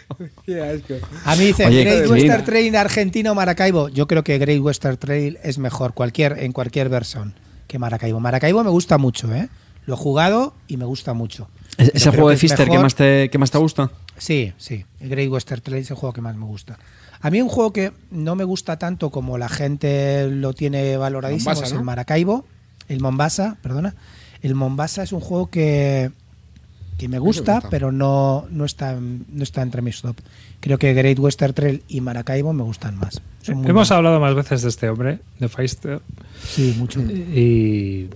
[0.46, 0.94] Qué asco.
[1.26, 2.10] A mí dicen Oye, Great.
[2.10, 3.90] Western Trail Argentina o Maracaibo.
[3.90, 7.34] Yo creo que Great Western Trail es mejor cualquier, en cualquier versión
[7.68, 8.20] que Maracaibo.
[8.20, 9.50] Maracaibo me gusta mucho, ¿eh?
[9.86, 11.50] Lo he jugado y me gusta mucho.
[11.78, 13.92] ¿Es, Pero es el juego de Fister que más, te, que más te gusta?
[14.18, 14.86] Sí, sí.
[15.00, 16.78] El Great Western Trail es el juego que más me gusta.
[17.22, 21.50] A mí un juego que no me gusta tanto como la gente lo tiene valoradísimo
[21.52, 21.80] Mombasa, es ¿no?
[21.80, 22.46] el Maracaibo,
[22.88, 23.96] el Mombasa, perdona.
[24.42, 26.12] El Mombasa es un juego que,
[26.98, 27.70] que me gusta, gusta.
[27.70, 30.16] pero no, no, está, no está entre mis top.
[30.62, 33.22] Creo que Great Western Trail y Maracaibo me gustan más.
[33.42, 33.92] Son muy Hemos buenos.
[33.92, 36.02] hablado más veces de este hombre, de Feister,
[36.42, 37.02] Sí, mucho.
[37.02, 38.10] y,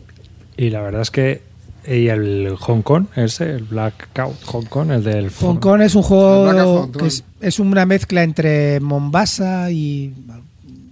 [0.56, 1.42] y la verdad es que.
[1.86, 5.30] Y el Hong Kong, ese, el Blackout Hong Kong, el del.
[5.32, 10.14] Hong Kong es un juego que es, es una mezcla entre Mombasa y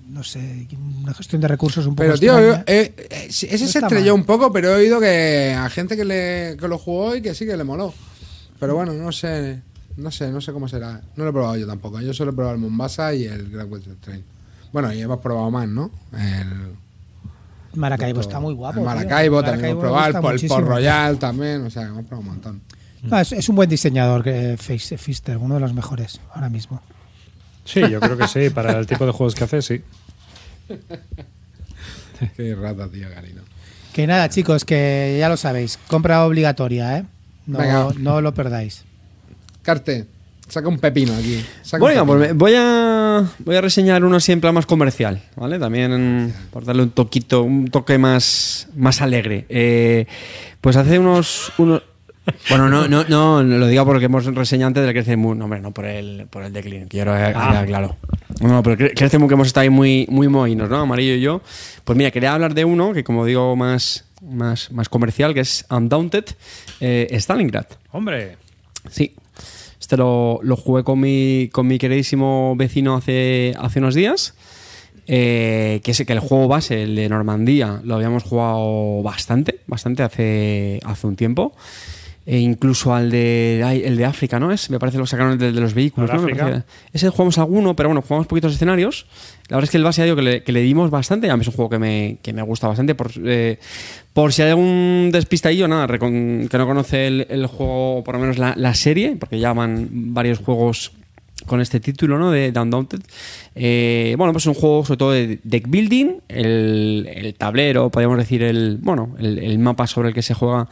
[0.10, 0.68] no sé,
[1.02, 2.64] una gestión de recursos un poco Pero, tío, extraña.
[2.68, 4.20] eh, eh, ese No se estrelló mal.
[4.22, 7.34] un poco, pero he oído que a gente que, le, que lo jugó y que
[7.34, 7.94] sí que le moló.
[8.60, 9.62] Pero bueno, no sé.
[9.98, 11.02] No sé, no sé cómo será.
[11.16, 12.00] No lo he probado yo tampoco.
[12.02, 14.24] Yo solo he probado el Mombasa y el Grand Western Train.
[14.72, 15.90] Bueno, y hemos probado más, ¿no?
[16.14, 16.76] El,
[17.74, 18.80] Maracaibo está muy guapo.
[18.80, 18.94] El tío.
[18.96, 20.36] Maracaibo también Maracaibo hemos probado.
[20.36, 20.48] El.
[20.48, 21.66] Port Royal también.
[21.66, 22.62] O sea, hemos probado un montón.
[23.04, 26.82] No, es, es un buen diseñador, que Face- Fister, uno de los mejores ahora mismo.
[27.66, 29.82] Sí, yo creo que sí, para el tipo de juegos que hace, sí.
[32.38, 33.42] Qué rata, tío, Garino.
[33.94, 37.06] Que nada, chicos, que ya lo sabéis, compra obligatoria, ¿eh?
[37.46, 37.74] Venga.
[37.74, 38.84] No, no lo perdáis.
[39.64, 40.06] Carte,
[40.48, 41.44] saca un pepino aquí.
[41.64, 42.34] Saca Bueno, un pues pepino.
[42.36, 42.62] me- voy a,
[43.40, 45.60] voy a reseñar uno así en plan más comercial, ¿vale?
[45.60, 49.46] También por darle un toquito, un toque más, más alegre.
[49.50, 50.06] Eh,
[50.60, 51.84] pues hace unos, unos
[52.50, 55.60] bueno, no, no, no, lo digo porque hemos reseñado antes del Crece Moon, no, hombre,
[55.60, 57.98] no por el, por el decline, quiero quedar claro.
[58.42, 60.78] No, pero Crece Moon que hemos estado ahí muy, muy mohinos, ¿no?
[60.78, 61.42] Amarillo y yo.
[61.84, 65.66] Pues mira, quería hablar de uno que, como digo, más, más, más comercial, que es
[65.70, 66.26] Undaunted
[66.80, 67.66] eh, Stalingrad.
[67.92, 68.38] Hombre,
[68.90, 69.14] Sí.
[69.92, 74.36] Este lo, lo jugué con mi, con mi queridísimo vecino hace, hace unos días.
[75.06, 80.04] eh, que es que el juego base, el de Normandía, lo habíamos jugado bastante, bastante
[80.04, 81.54] hace, hace un tiempo.
[82.24, 84.52] E incluso al de el de África, ¿no?
[84.52, 86.22] Es, me parece que lo sacaron de, de los vehículos, ¿no?
[86.52, 89.08] Parece- Ese jugamos alguno, pero bueno, jugamos poquitos escenarios.
[89.50, 91.30] La verdad es que el base que le, que le dimos bastante.
[91.32, 92.94] A mí es un juego que me, que me gusta bastante.
[92.94, 93.58] Por, eh,
[94.14, 95.88] por si hay algún despistadillo, nada,
[96.48, 99.52] que no conoce el, el juego, o por lo menos la, la serie, porque ya
[99.54, 100.92] van varios juegos
[101.46, 102.32] con este título, ¿no?
[102.32, 103.02] De Down Daunted.
[103.56, 108.18] Eh, bueno, pues es un juego sobre todo de deck building, el, el tablero, podríamos
[108.18, 110.68] decir, el, bueno, el, mapa sobre el que se juega,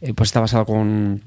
[0.00, 1.22] eh, pues está basado con,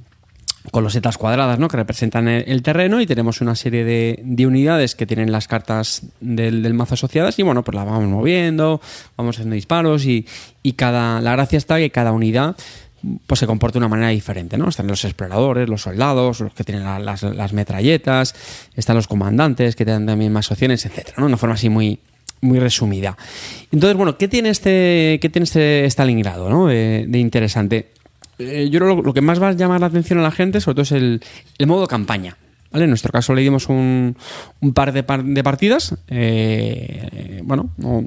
[0.72, 1.68] con losetas cuadradas, ¿no?
[1.68, 5.48] Que representan el, el terreno y tenemos una serie de, de unidades que tienen las
[5.48, 8.82] cartas del, del mazo asociadas y bueno, pues las vamos moviendo,
[9.16, 10.26] vamos haciendo disparos y,
[10.64, 12.56] y cada, la gracia está que cada unidad
[13.28, 14.70] pues se comporta de una manera diferente, ¿no?
[14.70, 18.34] Están los exploradores, los soldados, los que tienen la- las, metralletas,
[18.76, 21.26] están los comandantes que tienen también más opciones, etcétera, ¿no?
[21.28, 22.00] Una forma así muy,
[22.42, 23.18] muy resumida.
[23.72, 26.68] Entonces, bueno, ¿qué tiene este, qué tiene este Stalingrado, ¿no?
[26.68, 27.90] De, de interesante.
[28.40, 30.62] Eh, yo creo lo, lo que más va a llamar la atención a la gente,
[30.62, 31.22] sobre todo, es el,
[31.58, 32.38] el modo campaña.
[32.82, 34.16] En nuestro caso le dimos un,
[34.74, 35.96] par de, par- de partidas.
[36.10, 38.04] eh, bueno, no,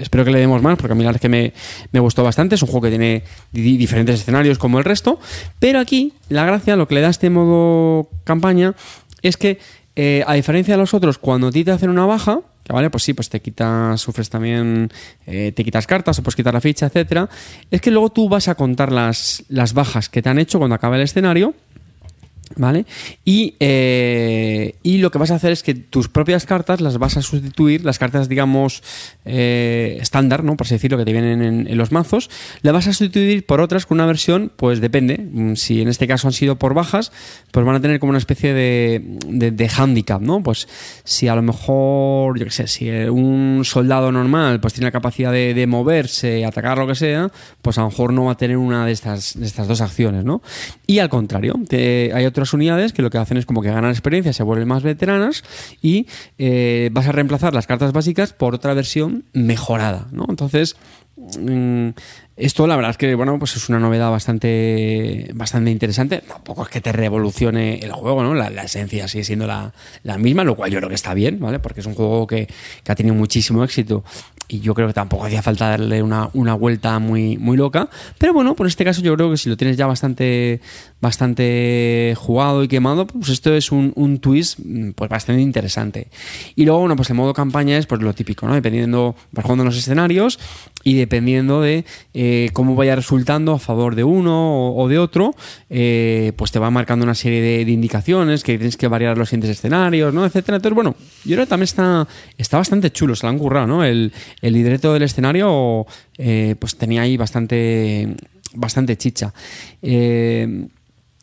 [0.00, 1.52] espero que le demos más, porque a mí la verdad es que me,
[1.92, 2.54] me gustó bastante.
[2.54, 5.18] Es un juego que tiene di- diferentes escenarios como el resto.
[5.58, 8.74] Pero aquí, la gracia, lo que le da este modo campaña,
[9.22, 9.58] es que,
[9.96, 12.90] eh, a diferencia de los otros, cuando a ti te hacen una baja, que vale,
[12.90, 14.90] pues sí, pues te quitas, sufres también,
[15.26, 17.28] eh, te quitas cartas o puedes quitar la ficha, etcétera.
[17.70, 20.74] Es que luego tú vas a contar las, las bajas que te han hecho cuando
[20.74, 21.54] acaba el escenario.
[22.58, 22.86] ¿Vale?
[23.24, 27.18] Y, eh, y lo que vas a hacer es que tus propias cartas las vas
[27.18, 28.82] a sustituir, las cartas, digamos,
[29.26, 30.56] eh, estándar, ¿no?
[30.56, 32.30] Por así decirlo, que te vienen en, los mazos,
[32.62, 35.18] las vas a sustituir por otras con una versión, pues depende.
[35.18, 37.12] Mm, Si en este caso han sido por bajas,
[37.50, 40.42] pues van a tener como una especie de, de, de handicap, ¿no?
[40.42, 40.66] Pues
[41.04, 45.30] si a lo mejor, yo qué sé, si un soldado normal pues tiene la capacidad
[45.30, 47.30] de, de moverse, atacar, lo que sea,
[47.60, 50.42] pues a lo mejor no va a tener una de estas, estas dos acciones, ¿no?
[50.86, 54.42] Y al contrario, hay unidades que lo que hacen es como que ganan experiencia, se
[54.42, 55.44] vuelven más veteranas
[55.82, 56.06] y
[56.38, 60.26] eh, vas a reemplazar las cartas básicas por otra versión mejorada, ¿no?
[60.28, 60.76] Entonces,
[61.16, 61.90] mm,
[62.36, 66.18] esto la verdad es que bueno, pues es una novedad bastante, bastante interesante.
[66.18, 68.34] Tampoco es que te revolucione el juego, ¿no?
[68.34, 69.72] La, esencia sigue siendo la,
[70.02, 71.60] la misma, lo cual yo creo que está bien, ¿vale?
[71.60, 72.48] Porque es un juego que,
[72.82, 74.04] que ha tenido muchísimo éxito
[74.48, 77.88] y yo creo que tampoco hacía falta darle una, una vuelta muy, muy loca.
[78.18, 80.60] Pero bueno, por este caso yo creo que si lo tienes ya bastante,
[81.00, 86.08] bastante jugado y quemado, pues esto es un, un twist mm, pues bastante interesante.
[86.54, 88.54] Y luego, bueno, pues el modo campaña es pues lo típico, ¿no?
[88.54, 90.38] Dependiendo, vas jugando los escenarios
[90.84, 91.84] y dependiendo de
[92.14, 95.34] eh, cómo vaya resultando a favor de uno o, de otro,
[95.70, 99.50] eh, pues te va marcando una serie de, indicaciones que tienes que variar los siguientes
[99.50, 100.24] escenarios, ¿no?
[100.24, 100.56] Etcétera.
[100.56, 100.94] Entonces, bueno,
[101.24, 102.06] yo creo que también está,
[102.38, 103.84] está bastante chulo, se lo han currado, ¿no?
[103.84, 105.86] El, el libreto del escenario,
[106.18, 108.14] eh, pues tenía ahí bastante,
[108.54, 109.32] bastante chicha.
[109.82, 110.66] Eh,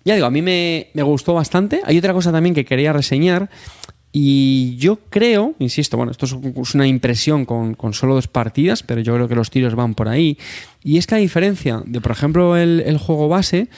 [0.05, 1.81] ya digo, a mí me, me gustó bastante.
[1.85, 3.49] Hay otra cosa también que quería reseñar.
[4.15, 9.01] Y yo creo, insisto, bueno, esto es una impresión con, con solo dos partidas, pero
[9.01, 10.37] yo creo que los tiros van por ahí.
[10.83, 13.69] Y es que a diferencia de, por ejemplo, el, el juego base,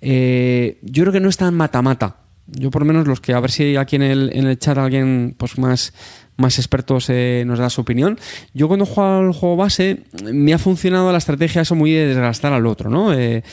[0.00, 2.16] eh, yo creo que no es tan mata-mata.
[2.46, 4.78] Yo por lo menos los que, a ver si aquí en el, en el chat
[4.78, 5.92] alguien pues más,
[6.38, 8.18] más expertos eh, nos da su opinión.
[8.54, 12.52] Yo cuando juego al juego base me ha funcionado la estrategia eso muy de desgastar
[12.54, 13.12] al otro, ¿no?
[13.12, 13.44] Eh,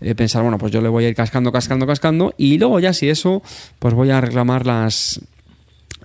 [0.00, 2.92] eh, pensar, bueno, pues yo le voy a ir cascando, cascando, cascando y luego ya
[2.92, 3.42] si eso,
[3.80, 5.20] pues voy a reclamar las,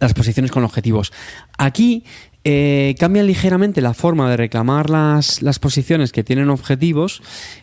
[0.03, 1.11] las posiciones con objetivos.
[1.57, 2.05] Aquí
[2.45, 7.21] eh, cambian ligeramente la forma de reclamar las, las posiciones que tienen objetivos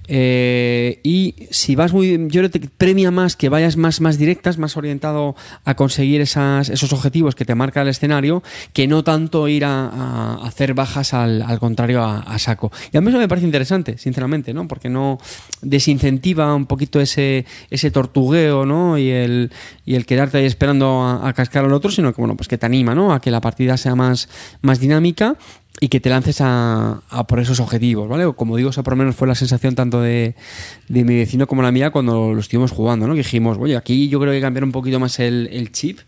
[0.09, 4.79] eh, y si vas muy yo te premia más que vayas más más directas más
[4.79, 5.37] orientado
[5.67, 8.43] a conseguir esos objetivos que te marca el escenario
[8.73, 12.73] que no tanto ir a, hacer bajas al, al contrario a, saco.
[12.91, 15.19] Y a mí eso me parece interesante sinceramente no porque no
[15.61, 19.53] desincentiva un poquito ese ese tortugueo no y el
[19.85, 22.65] y el quedarte ahí esperando a, cascar al otro sino que bueno pues que te
[22.65, 24.29] anima no a que la partida sea más
[24.79, 25.37] dinámica
[25.81, 28.27] y que te lances a, por esos objetivos, ¿vale?
[28.27, 30.35] O Como digo, esa por lo menos fue la sensación tanto de,
[30.89, 33.15] mi vecino como la mía cuando lo estuvimos jugando, ¿no?
[33.15, 35.99] Que dijimos, oye, aquí yo creo que cambiar un poquito más el, chip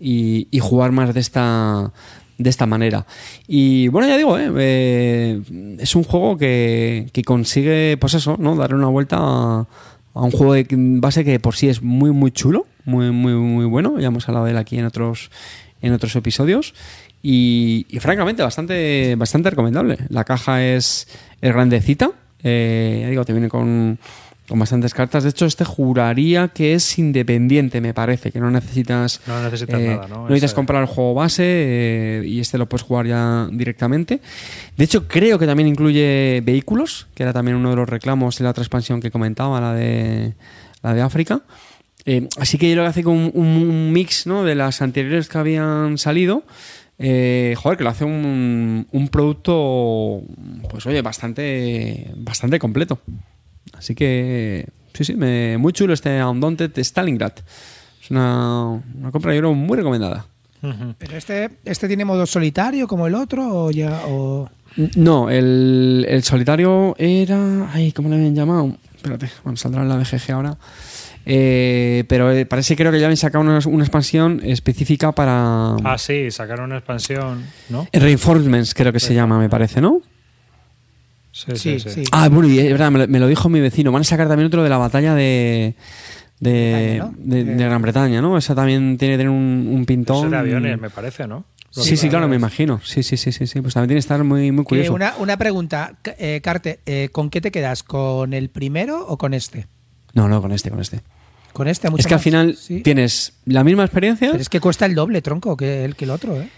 [0.00, 1.92] y, jugar más de esta
[2.38, 3.04] de esta manera.
[3.48, 4.48] Y bueno, ya digo, ¿eh?
[4.56, 8.54] Eh, es un juego que, que consigue, pues eso, ¿no?
[8.54, 9.66] Darle una vuelta
[10.18, 13.66] a un juego de base que por sí es muy, muy chulo, muy, muy, muy
[13.66, 13.98] bueno.
[14.00, 15.30] Ya hemos hablado de él aquí en otros,
[15.82, 16.74] en otros episodios.
[17.22, 19.98] Y, y francamente, bastante, bastante recomendable.
[20.08, 21.08] La caja es,
[21.40, 22.10] es grandecita.
[22.44, 23.98] Eh, ya digo, te viene con,
[24.48, 25.24] con bastantes cartas.
[25.24, 29.20] De hecho, este juraría que es independiente, me parece, que no necesitas.
[29.26, 30.22] No necesitas eh, nada, ¿no?
[30.28, 34.20] necesitas Ese- comprar el juego base eh, y este lo puedes jugar ya directamente.
[34.76, 38.44] De hecho, creo que también incluye vehículos, que era también uno de los reclamos en
[38.44, 40.34] la otra expansión que comentaba, la de,
[40.84, 41.42] la de África.
[42.10, 44.42] Eh, así que yo lo que hace con un, un mix ¿no?
[44.42, 46.42] de las anteriores que habían salido.
[46.98, 50.22] Eh, joder, que lo hace un, un producto,
[50.70, 52.98] pues oye, bastante, bastante completo.
[53.74, 57.32] Así que, sí, sí, me- muy chulo este Undaunted Stalingrad.
[58.02, 58.64] Es una,
[58.98, 60.26] una compra, yo creo, muy recomendada.
[60.98, 64.48] Pero este, este tiene modo solitario como el otro o ya o
[64.96, 67.70] No, el, el solitario era.
[67.72, 68.76] Ay, ¿cómo le habían llamado?
[68.96, 70.56] Espérate, bueno, saldrá en la BGG ahora.
[71.30, 75.74] Eh, pero eh, parece creo que ya habían sacado una, una expansión específica para.
[75.84, 77.86] Ah, sí, sacaron una expansión, ¿no?
[77.92, 80.00] Reinforcements, creo que se llama, me parece, ¿no?
[81.32, 82.04] Sí, sí, sí.
[82.10, 83.92] Ah, bueno, y es verdad, me lo, me lo dijo mi vecino.
[83.92, 85.74] Van a sacar también otro de la batalla de.
[86.40, 87.14] De, Bretaña, ¿no?
[87.18, 88.38] de- de Eh, Gran Bretaña, ¿no?
[88.38, 90.24] Esa también tiene que tener un, pintón.
[90.26, 91.44] es de aviones, me parece, ¿no?
[91.70, 92.80] Sí, sí, claro, me imagino.
[92.82, 93.60] Sí, sí, sí, sí, sí.
[93.60, 94.94] Pues también tiene que estar muy, muy Que curioso.
[94.94, 97.82] una, una pregunta, eh, Carte, eh, ¿con qué te quedas?
[97.82, 99.66] ¿Con el primero o con este?
[100.14, 101.00] No, no, con este, con este.
[101.52, 102.24] Con este, mucho Es que al más.
[102.24, 102.80] final Sí.
[102.82, 104.28] tienes la misma experiencia.
[104.30, 106.48] Pero es que cuesta el doble, tronco, que el, que el otro, ¿eh?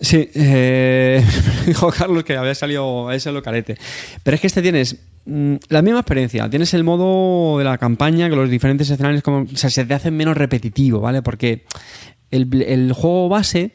[0.00, 1.24] Sí, eh,
[1.66, 3.76] dijo Carlos que había salido a ese carete.
[4.22, 4.96] Pero es que este tienes
[5.26, 6.50] mm, la misma experiencia.
[6.50, 9.94] Tienes el modo de la campaña, que los diferentes escenarios como, o sea, se te
[9.94, 11.22] hacen menos repetitivo, ¿vale?
[11.22, 11.64] Porque
[12.32, 13.70] el, el juego base,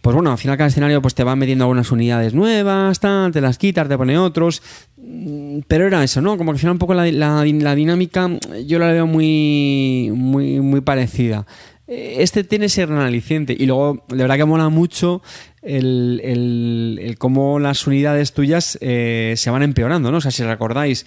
[0.00, 3.40] pues bueno, al final cada escenario pues te va metiendo algunas unidades nuevas, tal, te
[3.40, 4.62] las quitas, te pone otros.
[4.96, 6.36] Mm, Pero era eso, ¿no?
[6.38, 7.42] Como que al final un poco la, la-
[7.74, 8.30] dinámica
[8.66, 11.46] yo la veo muy, muy, muy parecida.
[11.86, 15.22] Eh, Este tiene ese gran aliciente y luego de verdad que mola mucho
[15.62, 20.18] el, el- el cómo las unidades tuyas eh, se van empeorando, ¿no?
[20.18, 21.04] O sea, si recordáis,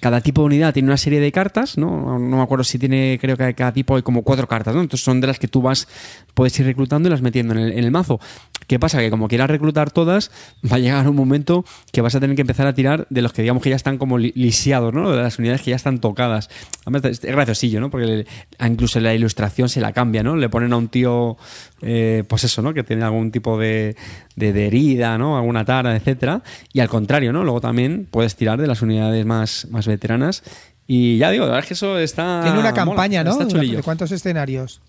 [0.00, 2.18] cada tipo de unidad tiene una serie de cartas, ¿no?
[2.18, 4.80] No me acuerdo si tiene, creo que cada tipo hay como cuatro cartas, ¿no?
[4.80, 5.88] Entonces son de las que tú vas,
[6.34, 8.20] puedes ir reclutando y las metiendo en el, en el mazo.
[8.66, 8.98] ¿Qué pasa?
[9.00, 10.30] Que como quieras reclutar todas,
[10.70, 13.32] va a llegar un momento que vas a tener que empezar a tirar de los
[13.32, 15.10] que digamos que ya están como li- lisiados, ¿no?
[15.10, 16.48] De las unidades que ya están tocadas.
[16.84, 17.90] Además, es graciosillo, ¿no?
[17.90, 18.26] Porque le-
[18.66, 20.36] incluso la ilustración se la cambia, ¿no?
[20.36, 21.36] Le ponen a un tío,
[21.82, 22.72] eh, pues eso, ¿no?
[22.74, 23.96] Que tiene algún tipo de,
[24.36, 25.36] de, de herida, ¿no?
[25.36, 26.42] Alguna tara, etcétera.
[26.72, 27.44] Y al contrario, ¿no?
[27.44, 30.42] Luego también puedes tirar de las unidades más, más veteranas.
[30.86, 32.40] Y ya digo, la verdad es que eso está.
[32.42, 33.30] Tiene una Ah, mola, campaña, ¿no?
[33.78, 34.80] ¿De cuántos escenarios?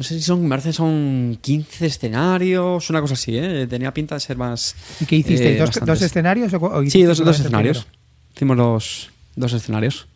[0.00, 3.66] No sé si son, me parece son 15 escenarios, una cosa así, ¿eh?
[3.68, 4.74] Tenía pinta de ser más.
[4.98, 5.56] ¿Y qué hiciste?
[5.56, 6.54] eh, ¿Dos, escenarios?
[6.54, 7.86] O, Sí, dos, escenarios.
[8.34, 10.06] Hicimos los dos escenarios.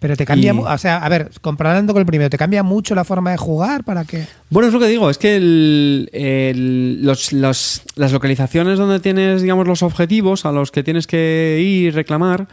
[0.00, 2.96] Pero te cambia, Y- o sea, a ver, comparando con el primero, ¿te cambia mucho
[2.96, 6.98] la forma de jugar para que Bueno, es lo que digo, es que el- el-
[7.00, 11.66] los- los- las localizaciones donde tienes, digamos, los objetivos a los que tienes que ir
[11.86, 12.48] y reclamar,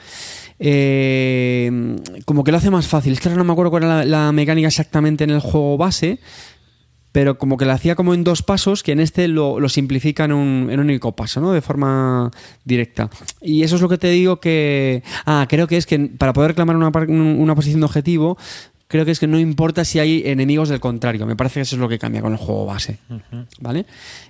[0.64, 3.14] eh, como que lo hace más fácil.
[3.14, 5.76] Es que ahora no me acuerdo cuál era la, la mecánica exactamente en el juego
[5.78, 6.20] base,
[7.12, 10.26] pero como que lo hacía como en dos pasos, que en este lo, lo simplifica
[10.26, 11.52] en un, en un único paso, ¿no?
[11.52, 12.32] De forma
[12.64, 13.10] directa.
[13.42, 15.04] Y eso es lo que te digo que...
[15.26, 18.38] Ah, creo que es que para poder reclamar una, una posición de objetivo,
[18.88, 21.26] creo que es que no importa si hay enemigos del contrario.
[21.26, 23.00] Me parece que eso es lo que cambia con el juego base.
[23.60, 23.86] ¿Vale?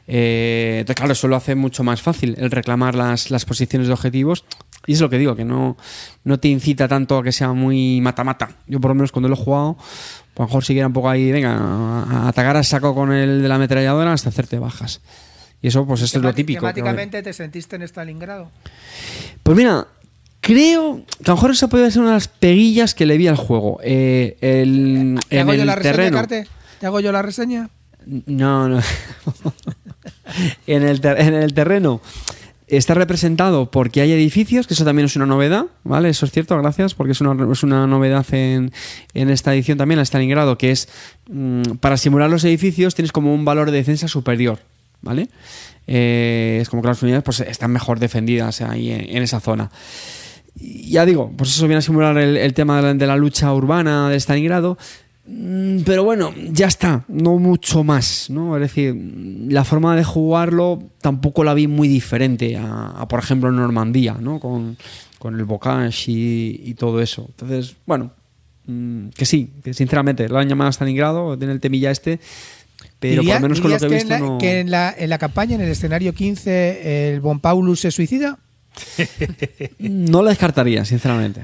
[0.08, 3.94] Eh, entonces, claro, eso lo hace mucho más fácil, el reclamar las, las posiciones de
[3.94, 4.46] objetivos.
[4.88, 5.78] Y es lo que digo, que no,
[6.24, 8.50] no te incita tanto a que sea muy mata-mata.
[8.68, 11.10] Yo por lo menos cuando lo he jugado, pues a lo mejor siguiera un poco
[11.10, 15.02] ahí, venga, a, atacar a saco con el de la ametralladora hasta hacerte bajas.
[15.62, 16.62] Y eso, pues eso es lo típico.
[16.62, 18.50] Temáticamente te sentiste en Stalingrado.
[19.44, 19.86] Pues mira,
[20.40, 23.28] creo que a lo mejor esa puede ser una de las peguillas que le vi
[23.28, 23.80] al juego.
[23.84, 26.18] Eh, el, ¿Te en hago yo el la reseña, terreno.
[26.18, 26.48] Carte?
[26.80, 27.70] ¿Te hago yo la reseña?
[28.26, 28.82] No, no.
[30.68, 32.02] en, el ter- en el terreno
[32.78, 36.10] está representado porque hay edificios, que eso también es una novedad, ¿vale?
[36.10, 38.72] Eso es cierto, gracias, porque es una, es una novedad en,
[39.14, 40.88] en esta edición también, en Stalingrado, que es
[41.30, 44.60] mm, para simular los edificios tienes como un valor de defensa superior,
[45.02, 45.28] ¿vale?
[45.86, 49.70] Eh, es como que las unidades pues, están mejor defendidas ahí en, esa zona.
[50.56, 53.54] Ya digo, pues eso viene a simular el, el tema de la, de la lucha
[53.54, 54.78] urbana de Stalingrado.
[55.34, 58.56] Mm, Pero bueno, ya está, no mucho más, ¿no?
[58.58, 58.94] Es decir,
[59.48, 64.40] la forma de jugarlo tampoco la vi muy diferente a, a, por ejemplo, Normandía, ¿no?
[64.42, 64.78] Con,
[65.20, 67.28] con el Bocage y, y todo eso.
[67.30, 68.12] Entonces, bueno,
[68.68, 72.20] mm, que sí, que sinceramente lo han llamado Stalingrado, tiene el temilla este,
[73.00, 74.38] pero ¿Diría- por lo menos con lo que he en visto la- no...
[74.38, 78.38] que en la, en la campaña, en el escenario 15, el Bon Paulus se suicida?
[79.80, 81.42] No lo descartaría, sinceramente.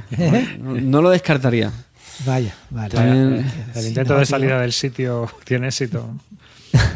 [0.62, 1.72] No, no lo descartaría.
[2.26, 2.90] Vaya, vale.
[2.96, 4.26] También- El intento de tío.
[4.26, 6.10] salida del sitio tiene éxito.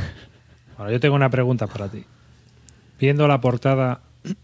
[0.78, 2.04] Bueno, yo tengo una pregunta para ti.
[3.00, 4.02] Viendo la portada,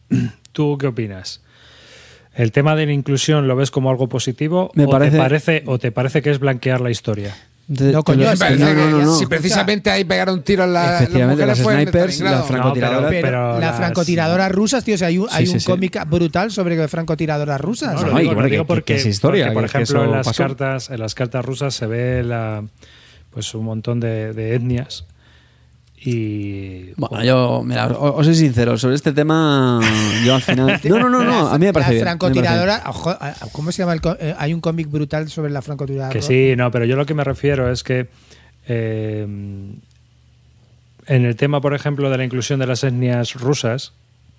[0.52, 1.42] ¿tú qué opinas?
[2.36, 5.64] ¿El tema de la inclusión lo ves como algo positivo Me o, parece- te parece,
[5.66, 7.36] o te parece que es blanquear la historia?
[7.70, 9.16] No, coño, no, no, no.
[9.18, 13.10] Si precisamente ahí pegaron tiro en la, Efectivamente, las snipers, las francotiradora.
[13.10, 15.66] pero- Pero, pero las las- francotiradoras rusas, tío, o sea, hay un, Sí, un sí.
[15.66, 17.96] cómic brutal sobre francotiradoras rusas.
[17.96, 20.04] No, No, lo digo, bueno, lo digo que- porque, que es historia, porque, por ejemplo,
[20.06, 20.44] en las, pasó.
[20.44, 22.64] cartas, en las cartas rusas se ve la,
[23.32, 25.06] pues un montón de, de etnias
[26.00, 29.80] y Bueno, yo, mira, os, os soy sincero, sobre este tema,
[30.24, 30.80] yo al final.
[30.88, 32.06] No, no, no, no, a mí me parece bien.
[32.06, 32.20] La bien.
[32.20, 33.16] francotiradora, ojo,
[33.52, 33.94] ¿cómo se llama?
[33.94, 36.14] el eh, hay un cómic brutal sobre la francotiradora.
[36.14, 38.08] Que sí, no, pero yo lo que me refiero es que
[38.68, 39.24] eh,
[41.08, 43.94] en el tema, por ejemplo, de la inclusión de las etnias rusas,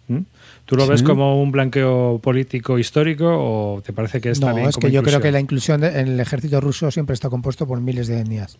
[0.08, 0.24] ¿m?
[0.68, 1.06] ¿Tú lo ves Sí.
[1.06, 4.92] como un blanqueo político histórico o te parece que está No, bien es como que
[4.92, 8.06] yo creo que la inclusión de- en el ejército ruso siempre está compuesto por miles
[8.06, 8.58] de etnias.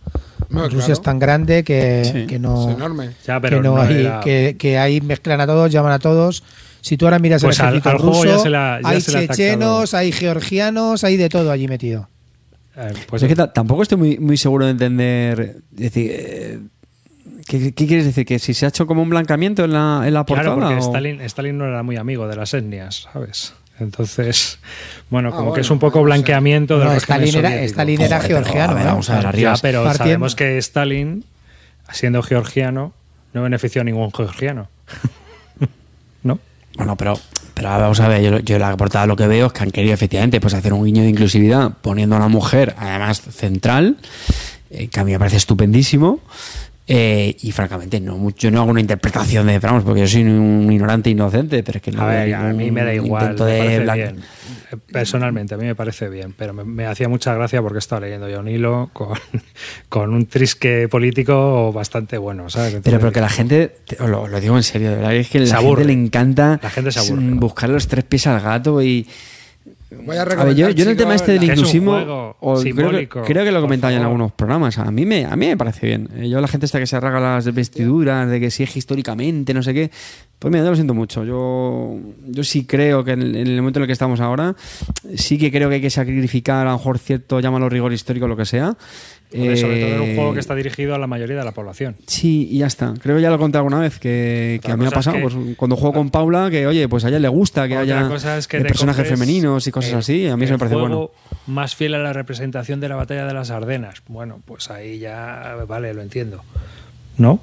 [0.48, 0.92] No, Rusia claro.
[0.94, 2.26] es tan grande que, Sí.
[2.26, 3.10] que no, Es enorme.
[3.26, 5.98] Ya, pero que, no no hay, era- que, que ahí mezclan a todos, llaman a
[5.98, 6.42] todos.
[6.80, 9.00] Si tú ahora miras Pues el al- ejército al ruso, ya se la- ya hay
[9.02, 12.08] se chechenos, hay georgianos, hay de todo allí metido.
[12.74, 15.56] Eh, pues es que ta- tampoco estoy muy, muy seguro de entender.
[15.74, 16.58] Es decir, eh,
[17.48, 18.24] ¿qué, qué quieres decir?
[18.26, 20.54] ¿Que si se ha hecho como un blancamiento en la, en la portada?
[20.54, 23.54] Claro, porque o- Stalin, Stalin no era muy amigo de las etnias, ¿sabes?
[23.80, 24.58] Entonces,
[25.08, 26.06] bueno, Ah, como que es un poco no sé.
[26.06, 26.98] blanqueamiento No, régimen
[27.28, 27.62] Stalin era.
[27.64, 28.78] Stalin era Joder, pero, georgiano.
[28.80, 28.84] ¿eh?
[28.84, 29.60] vamos a ver, Ya, Arribas.
[29.60, 31.24] pero Partiendo- sabemos que Stalin,
[31.92, 32.92] siendo georgiano,
[33.34, 34.68] no benefició a ningún georgiano.
[36.22, 36.38] ¿No?
[36.76, 37.18] Bueno, pero,
[37.54, 39.94] pero vamos a ver, yo, yo la portada lo que veo es que han querido
[39.94, 43.96] efectivamente pues hacer un guiño de inclusividad poniendo a una mujer, además central,
[44.70, 46.20] eh, que a mí me parece estupendísimo.
[46.90, 50.72] Eh, y francamente, no, yo no hago una interpretación de, vamos, porque yo soy un
[50.72, 53.36] ignorante inocente, pero es que no A ver, a mí me da igual.
[53.38, 54.16] me de bien.
[54.92, 58.28] Personalmente, a mí me parece bien, pero me, me hacía mucha gracia porque estaba leyendo
[58.28, 59.16] yo un hilo con,
[59.88, 62.68] con un trisque político bastante bueno, ¿sabes?
[62.70, 65.14] Pero, Entonces, pero que la gente, te- os lo, lo digo en serio, de verdad,
[65.14, 68.82] es que la gente le encanta La gente se buscar los tres pies al gato
[68.82, 69.06] y.
[69.90, 72.62] Voy a A ver, yo, yo en el tema este del es inclusivo, creo, que,
[72.62, 74.76] simbólico, creo que lo he por comentado ya en algunos programas.
[74.78, 76.10] A mí me, a mí me parece bien.
[76.14, 79.54] Eh, Yo la gente esta que se arraga las vestiduras, de que si es históricamente,
[79.54, 79.90] no sé qué,
[80.38, 81.24] pues mira, yo lo siento mucho.
[81.24, 84.54] Yo, yo sí creo que en el, en el momento en el que estamos ahora,
[85.16, 88.36] sí que creo que hay que sacrificar a lo mejor cierto, llámalo rigor histórico, lo
[88.36, 88.76] que sea.
[89.32, 91.52] Hombre, sobre todo en un Eh, juego que está dirigido a la mayoría de la
[91.52, 91.96] población.
[92.06, 92.94] Sí, y ya está.
[93.02, 95.76] Creo que ya lo conté alguna vez, que, a mí me ha pasado, pues, cuando
[95.76, 98.56] juego con Paula, que oye, pues a ella le gusta que haya cosa es que
[98.56, 100.96] eh, personajes femeninos y cosas el- así, a mí me parece bueno.
[100.96, 101.14] juego
[101.46, 104.02] Más fiel a la representación de la batalla de las Ardenas.
[104.08, 106.42] Bueno, pues ahí ya, vale, lo entiendo.
[107.18, 107.40] ¿No?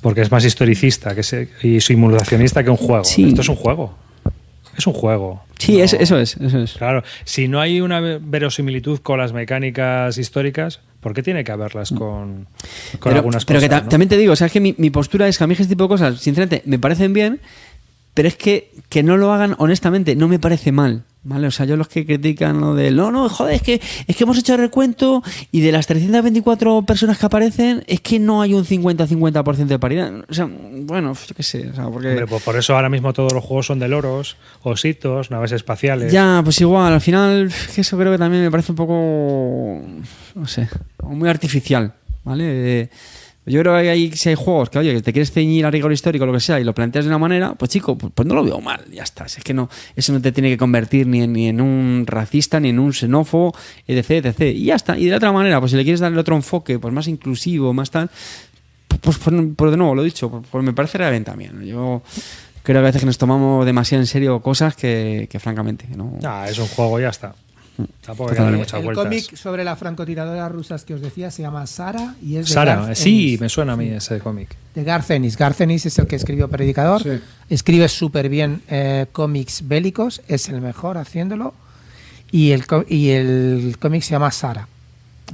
[0.00, 3.04] Porque es más historicista que se- y simulacionista que un juego.
[3.04, 3.28] Sí.
[3.28, 3.94] Esto es un juego.
[4.76, 5.42] Es un juego.
[5.58, 6.72] Sí, No- es- eso es, eso es.
[6.74, 11.90] Claro, si no hay una verosimilitud con las mecánicas históricas, ¿por qué tiene que haberlas
[11.90, 12.46] con, con
[13.02, 13.68] pero, algunas pero cosas?
[13.68, 13.88] que ta- no?
[13.90, 15.66] también te digo, o sea, es que mi, mi postura es que a mí este
[15.66, 17.40] tipo de cosas, sinceramente, me parecen bien,
[18.14, 21.04] pero es que que no lo hagan honestamente, no me parece mal.
[21.26, 21.46] ¿Vale?
[21.46, 24.24] O sea, yo los que critican lo de no, no, joder, es que, es que
[24.24, 28.52] hemos hecho el recuento y de las 324 personas que aparecen, es que no hay
[28.52, 30.12] un 50-50% de paridad.
[30.28, 32.10] O sea, bueno, yo qué sé, o sea, porque.
[32.10, 36.12] Hombre, pues por eso ahora mismo todos los juegos son de loros, ositos, naves espaciales.
[36.12, 39.80] Ya, pues igual, al final, eso creo que también me parece un poco,
[40.34, 40.68] no sé,
[41.02, 42.44] muy artificial, ¿vale?
[42.82, 42.90] Eh,
[43.46, 46.26] Yo creo que hay, juegos que, oye, que te quieres ceñir a rigor histórico o
[46.26, 48.42] lo que sea y lo planteas de una manera, pues chico, pues, pues no lo
[48.42, 49.28] veo mal, ya está.
[49.28, 52.70] Si es que no, eso no te tiene que convertir ni en, un racista, ni
[52.70, 53.54] en un xenófobo,
[53.86, 54.40] etc, etc.
[54.54, 54.98] Y ya está.
[54.98, 57.90] Y de otra manera, pues si le quieres darle otro enfoque, pues más inclusivo, más
[57.90, 58.10] tal,
[59.00, 61.62] pues, pues, pues de nuevo, lo he dicho, pues, pues me parece realmente también.
[61.64, 62.02] Yo
[62.62, 66.18] creo que a veces nos tomamos demasiado en serio cosas que, que francamente, no...
[66.24, 67.34] Ah, es un juego, ya está.
[67.76, 68.58] Tampoco hay que darle Totalmente.
[68.58, 69.04] muchas el vueltas.
[69.04, 72.76] cómic sobre la francotiradora rusas que os decía se llama Sara y es de Sara,
[72.76, 73.40] Garth sí, Ennis.
[73.40, 74.54] me suena a mí ese cómic.
[74.74, 75.36] de Garth Ennis.
[75.36, 77.02] Garth Ennis es el que escribió Predicador.
[77.02, 77.20] Sí.
[77.48, 81.54] Escribe súper bien eh, cómics bélicos, es el mejor haciéndolo.
[82.30, 84.68] Y el, y el cómic se llama Sara.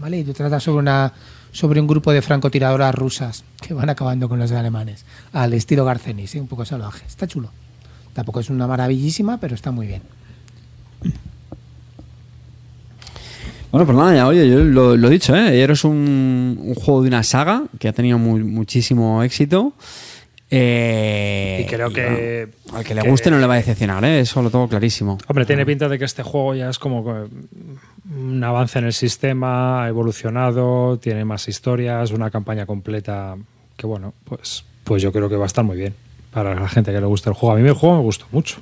[0.00, 0.18] ¿Vale?
[0.18, 1.12] Y trata sobre una
[1.52, 5.04] sobre un grupo de francotiradoras rusas que van acabando con los alemanes.
[5.32, 6.40] Al estilo Garth Ennis, ¿eh?
[6.40, 7.04] un poco salvaje.
[7.06, 7.50] Está chulo.
[8.14, 10.02] Tampoco es una maravillísima, pero está muy bien.
[13.70, 15.48] Bueno, pues nada, ya, oye, yo lo, lo he dicho, ¿eh?
[15.48, 19.74] Ayer es un, un juego de una saga que ha tenido mu- muchísimo éxito.
[20.50, 24.04] Eh, Y creo que- bueno, al que le que- guste no le va a decepcionar,
[24.04, 24.18] ¿eh?
[24.20, 25.18] Eso lo tengo clarísimo.
[25.28, 27.28] Hombre, tiene pinta de que este juego ya es como que
[28.12, 33.36] un avance en el sistema, ha evolucionado, tiene más historias, una campaña completa
[33.76, 35.94] que bueno, pues, pues yo creo que va a estar muy bien
[36.32, 37.54] para la gente que le gusta el juego.
[37.54, 38.56] A mí el juego me gustó mucho.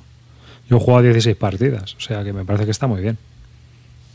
[0.69, 3.17] Yo he jugado 16 partidas, o sea que me parece que está muy bien.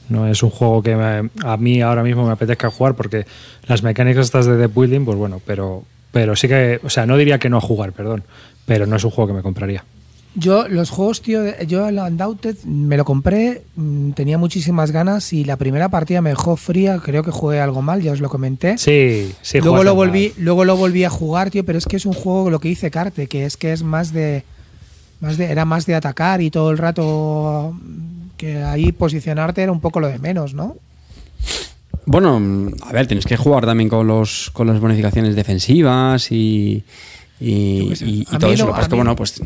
[0.08, 3.24] No es un juego que me- a mí ahora mismo me apetezca jugar porque
[3.66, 7.16] las mecánicas estas de deck building, pues bueno, pero, pero sí que, o sea, no
[7.16, 8.22] diría que no a jugar, perdón,
[8.66, 9.84] pero no es un juego que me compraría.
[10.36, 15.44] Yo, los juegos, tío, yo el Undoubted me lo compré, mm, tenía muchísimas ganas y
[15.44, 18.76] la primera partida me dejó fría, creo que jugué algo mal, ya os lo comenté.
[18.76, 19.60] Sí, sí.
[19.60, 22.50] luego lo volví, luego lo volví a jugar, tío, pero es que es un juego
[22.50, 24.42] lo que dice Carte, que es que es más de
[25.20, 27.72] más de era más de atacar y todo el rato
[28.44, 30.76] que ahí posicionarte era un poco lo de menos, ¿no?
[32.06, 32.40] Bueno,
[32.82, 36.84] a ver, tienes que jugar también con los con las bonificaciones defensivas y.
[37.40, 38.64] Y, todo eso.
[38.64, 39.42] no- Lo que pasa es a que, mí- bueno, pues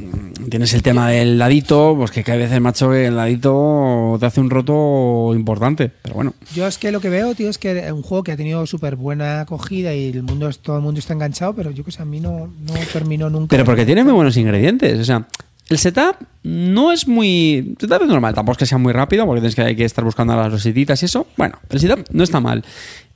[0.51, 4.41] tienes el tema del ladito, pues que cada vez macho, que el ladito te hace
[4.41, 5.91] un roto importante.
[6.03, 8.33] Pero bueno, Yo es que lo que veo, tío, es que es un juego que
[8.33, 11.71] ha tenido súper buena acogida y el mundo es- todo el mundo está enganchado, pero
[11.71, 13.49] yo que sé, a mí no, no terminó nunca.
[13.51, 15.01] Pero porque tiene muy buenos ingredientes.
[15.01, 15.27] O sea,
[15.69, 17.55] el setup no es muy.
[17.57, 19.85] El setup es normal, tampoco es que sea muy rápido, porque tienes que, hay que
[19.85, 21.27] estar buscando las rosetitas y eso.
[21.37, 22.65] Bueno, el setup no está mal.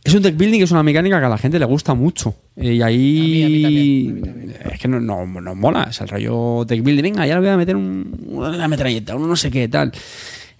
[0.04, 2.34] Es un deck building que es una mecánica que a la gente le gusta mucho.
[2.56, 3.20] Y ahí.
[3.20, 4.72] A mí- a mí también, a mí también.
[4.72, 5.86] Es que no, no, no mola.
[5.90, 7.02] Es el rollo deck building.
[7.02, 9.92] Venga, ya le voy a meter un, una metralleta, uno no sé qué, tal.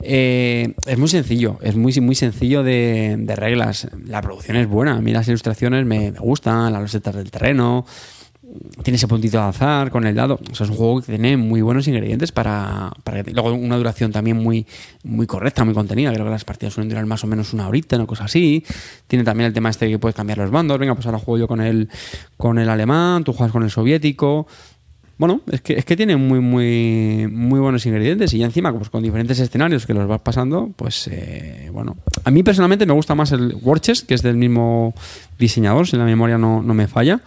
[0.05, 3.89] Eh, es muy sencillo, es muy, muy sencillo de, de reglas.
[4.07, 7.85] La producción es buena, a mí las ilustraciones me, me gustan, las losetas del terreno.
[8.83, 10.41] Tiene ese puntito de azar con el dado.
[10.51, 14.13] O sea, es un juego que tiene muy buenos ingredientes para, para luego una duración
[14.13, 14.67] también muy,
[15.05, 16.13] muy correcta, muy contenida.
[16.13, 18.65] Creo que las partidas suelen durar más o menos una horita, una cosa así.
[19.07, 20.79] Tiene también el tema este que puedes cambiar los bandos.
[20.79, 21.89] Venga, pues ahora juego yo con el,
[22.37, 24.47] con el alemán, tú juegas con el soviético.
[25.19, 28.91] Bueno, es que, es que tiene muy, muy, muy buenos ingredientes y ya encima, pues
[28.91, 31.97] con diferentes escenarios que los vas pasando, pues eh, bueno.
[32.25, 34.95] A mí personalmente me gusta más el Warchest, que es del mismo
[35.39, 37.21] diseñador, si la memoria no, no me falla.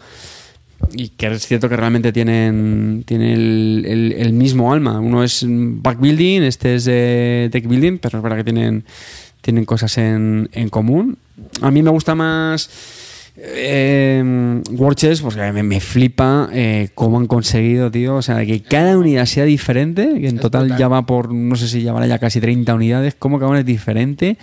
[0.97, 4.99] Y que es cierto que realmente tienen, tienen el, el- el mismo alma.
[4.99, 8.83] Uno es backbuilding, este es de deck building, pero es verdad que tienen,
[9.41, 11.17] tienen cosas en, en común.
[11.61, 12.69] A mí me gusta más
[13.37, 18.15] eh, Warchest, pues que me, me flipa eh, cómo han conseguido, tío.
[18.15, 20.79] O sea, que cada unidad sea diferente, que en Es total brutal.
[20.79, 23.65] ya va por, no sé si llevará ya casi 30 unidades, cómo cada una es
[23.65, 24.37] diferente.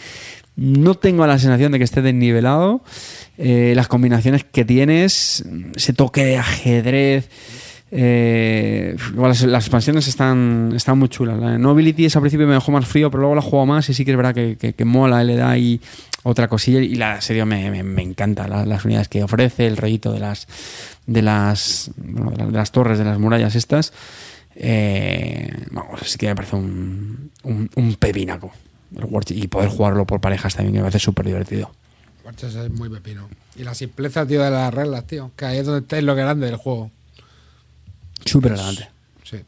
[0.57, 2.83] No tengo la sensación de que esté desnivelado.
[3.39, 7.29] Eh, las combinaciones que tienes, ese toque de ajedrez.
[7.91, 11.39] eh, las, expansiones están, están muy chulas.
[11.39, 13.95] La Nobility es al principio me dejó más frío, pero luego la juego más y
[13.95, 15.81] sí que es verdad que, que- mola, le da ahí
[16.23, 16.81] otra cosilla.
[16.81, 20.47] Y la serie me, me, encanta, la- las unidades que ofrece, el rollito de las
[21.07, 23.93] de las, bueno, de las, torres, de las murallas estas.
[24.55, 28.53] Eh, vamos, sí que me parece un, un, un pepinaco.
[28.97, 29.07] El.
[29.39, 31.71] Y poder jugarlo por parejas también que me parece súper divertido.
[32.41, 33.29] Es muy pepino.
[33.57, 35.31] Y la simpleza, tío, de las reglas, tío.
[35.37, 36.91] Que ahí es donde está lo grande del juego.
[38.25, 38.89] Súper elegante.
[39.25, 39.39] Sí.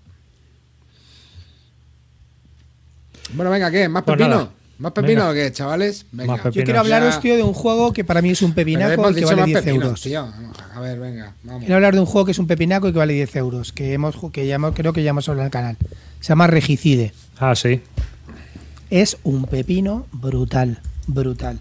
[3.35, 3.89] Bueno, venga, ¿qué?
[3.89, 4.35] ¿Más Pues pepino?
[4.37, 4.51] nada.
[4.77, 5.31] ¿Más pepino Venga.
[5.31, 6.05] o qué, chavales?
[6.11, 6.51] Venga.
[6.51, 9.25] Yo quiero hablaros, tío, de un juego que para mí es un pepinaco y que
[9.25, 10.01] vale más 10 pepinos, euros.
[10.03, 10.29] tío.
[10.75, 11.61] A ver, venga, vamos.
[11.61, 13.93] Quiero hablar de un juego que es un pepinaco y que vale 10 euros, que
[13.93, 15.77] hemos que ya hemos- creo que ya hemos hablado en el canal.
[16.21, 17.15] Se llama Regicide.
[17.39, 17.83] Ah, sí.
[18.95, 21.59] Es un pepino brutal, brutal.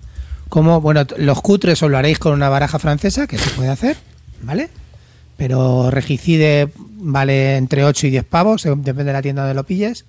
[0.49, 3.97] Como, bueno, los cutres os lo haréis con una baraja francesa, que se puede hacer,
[4.43, 4.69] ¿vale?
[5.35, 10.05] Pero Regicide vale entre 8 y 10 pavos, depende de la tienda donde lo pilles.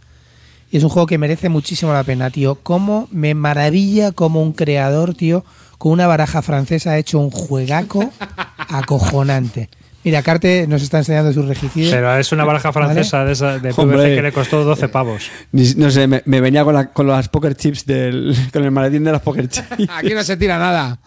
[0.71, 2.57] Y es un juego que merece muchísimo la pena, tío.
[2.57, 5.47] Cómo me maravilla como un creador, tío,
[5.79, 8.13] con una baraja francesa ha hecho un juegaco
[8.59, 9.71] acojonante.
[10.05, 11.91] Mira, Carte nos está enseñando su regicide.
[11.91, 12.87] Pero es una baraja ¿Vale?
[12.87, 13.97] francesa de, esa, de Hombre.
[13.99, 15.31] PVC que le costó 12 pavos.
[15.53, 19.03] No sé, me, me venía con, la- con las poker chips del, con el maletín
[19.05, 19.67] de las poker chips.
[19.89, 20.99] Aquí no se tira nada.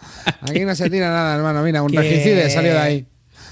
[0.42, 1.62] Aquí no se tira nada, hermano.
[1.62, 3.06] Mira, un regicide salió de ahí.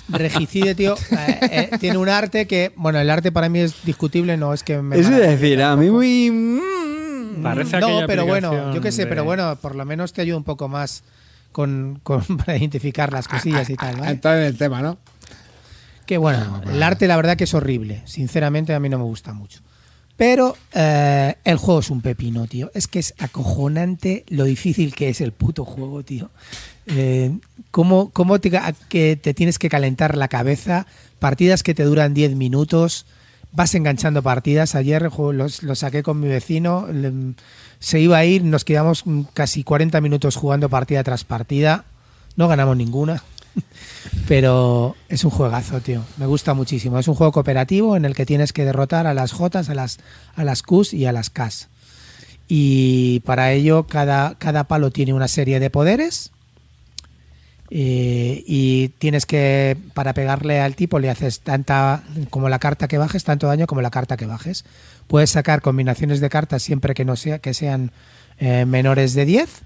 [0.09, 1.39] Regicide, tío, eh,
[1.73, 4.81] eh, tiene un arte que, bueno, el arte para mí es discutible, no es que
[4.81, 6.31] me Es decir, a mí muy.
[6.31, 10.23] mm, Parece no, pero bueno, yo qué sé, de- pero bueno, por lo menos te
[10.23, 11.03] ayuda un poco más
[11.51, 14.13] con, con- para identificar las cosillas y tal, ¿vale?
[14.13, 14.97] entrar en el tema, ¿no?
[16.07, 19.33] Que bueno, el arte la verdad que es horrible, sinceramente a mí no me gusta
[19.33, 19.61] mucho.
[20.17, 22.71] Pero eh, el juego es un pepino, tío.
[22.73, 26.31] Es que es acojonante lo difícil que es el puto juego, tío.
[26.87, 27.37] Eh,
[27.71, 28.51] cómo cómo te,
[28.89, 30.87] que te tienes que calentar la cabeza,
[31.19, 33.05] partidas que te duran 10 minutos,
[33.53, 34.75] vas enganchando partidas.
[34.75, 36.87] Ayer los- lo saqué con mi vecino,
[37.79, 39.05] se iba a ir, nos quedamos
[39.35, 41.85] casi 40 minutos jugando partida tras partida.
[42.37, 43.23] No ganamos ninguna.
[44.29, 46.05] Pero es un juegazo, tío.
[46.17, 46.99] Me gusta muchísimo.
[46.99, 49.99] Es un juego cooperativo en el que tienes que derrotar a las J, a las,
[50.35, 51.69] a las Qs y a las Ks.
[52.49, 56.33] Y para ello cada, cada palo tiene una serie de poderes.
[57.71, 62.99] Eh, y tienes que, para pegarle al tipo, le haces tanta, como la carta que
[62.99, 64.65] bajes, tanto daño como la carta que bajes.
[65.09, 67.91] Puedes sacar combinaciones de cartas siempre que no sea, que sean
[68.39, 69.63] eh, menores de 10.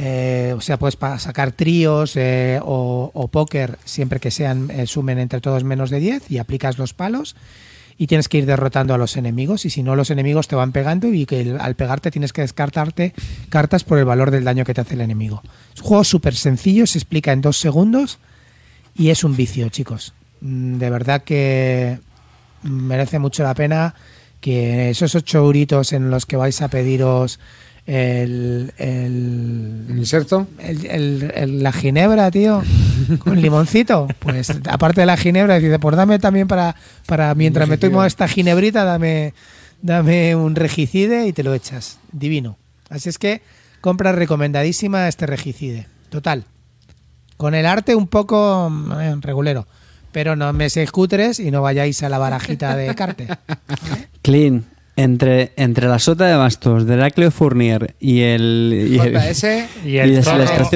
[0.00, 5.40] Eh, o sea, puedes sacar tríos eh, o, póker siempre que sean eh, sumen entre
[5.40, 7.34] todos menos de 10 y aplicas los palos
[7.96, 10.70] y tienes que ir derrotando a los enemigos y si no los enemigos te van
[10.70, 13.12] pegando y que al pegarte tienes que descartarte
[13.48, 15.42] cartas por el valor del daño que te hace el enemigo.
[15.74, 18.20] Es un juego súper sencillo, se explica en dos segundos
[18.94, 20.14] y es un vicio, chicos.
[20.42, 21.98] Mm, De verdad que
[22.62, 23.96] merece mucho la pena
[24.40, 27.40] que esos ocho euritos en los que vais a pediros
[27.88, 30.46] el, el, ¿Un inserto?
[30.58, 32.62] el- el- el- la ginebra, tío,
[33.18, 34.06] con limoncito.
[34.18, 38.28] Pues aparte de la ginebra, dice, pues dame también para, para mientras me tomo esta
[38.28, 39.32] ginebrita, dame,
[39.80, 41.98] dame un regicide y te lo echas.
[42.12, 42.58] Divino.
[42.90, 43.40] Así es que
[43.80, 45.86] compra recomendadísima este regicide.
[46.10, 46.44] Total.
[47.38, 48.70] Con el arte un poco
[49.00, 49.66] eh, regulero.
[50.12, 53.28] Pero no me seis cutres y no vayáis a la barajita de carte.
[54.22, 54.64] Clean.
[54.98, 58.88] Entre, entre la sota de bastos de Heraclio Fournier y el.
[58.90, 59.44] y el- JS.
[59.84, 60.30] Y Y el las y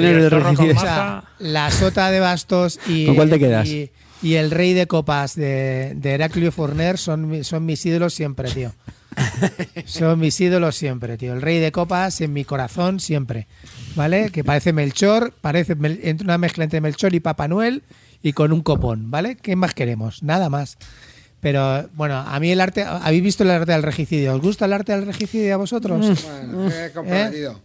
[0.07, 0.73] el de.
[0.77, 3.67] O sea, la sota de bastos y, ¿Con cuál te quedas?
[3.69, 3.91] y,
[4.23, 8.73] y el rey de copas de, de Heraclio Fournier son, son mis ídolos siempre, tío.
[9.85, 11.35] Son mis ídolos siempre, tío.
[11.35, 13.47] El rey de copas en mi corazón siempre.
[13.95, 14.31] ¿Vale?
[14.31, 17.83] Que parece Melchor, parece mel- entre una mezcla entre Melchor y Papá Noel
[18.23, 19.37] y con un copón, ¿vale?
[19.37, 20.23] ¿Qué más queremos?
[20.23, 20.79] Nada más.
[21.43, 24.35] Pero bueno, a mí el arte, ¿habéis visto el arte del regicidio?
[24.35, 25.99] ¿Os gusta el arte del regicidio a vosotros?
[26.25, 27.61] Bueno, qué comprometido.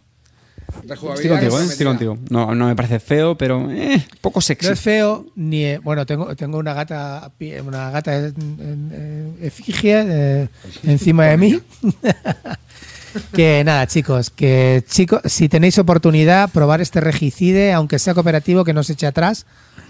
[0.90, 1.64] Estoy contigo, ¿eh?
[1.64, 2.18] Estoy contigo.
[2.30, 4.68] No, no me parece feo, pero eh, poco No sexy.
[4.68, 7.32] es feo ni eh, bueno tengo tengo una gata
[7.66, 8.26] una gata en,
[8.60, 10.50] en- en efigie eh,
[10.84, 11.60] encima de mí
[13.34, 18.74] que nada chicos que chicos si tenéis oportunidad probar este regicide aunque sea cooperativo que
[18.74, 19.46] no se eche atrás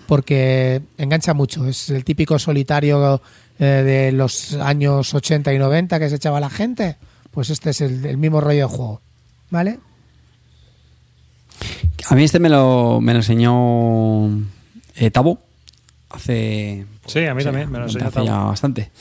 [0.05, 3.21] porque engancha mucho es el típico solitario
[3.59, 6.97] eh, de los años 80 y 90 que se echaba la gente
[7.31, 9.01] pues este es el, el mismo rollo de juego
[9.49, 9.79] vale
[12.09, 14.27] A mí este me lo, me lo enseñó
[14.97, 15.39] eh, Tabo
[16.09, 16.85] hace.
[17.05, 18.25] Sí, a mí también me lo enseñó hace Tabo.
[18.25, 18.91] ya bastante.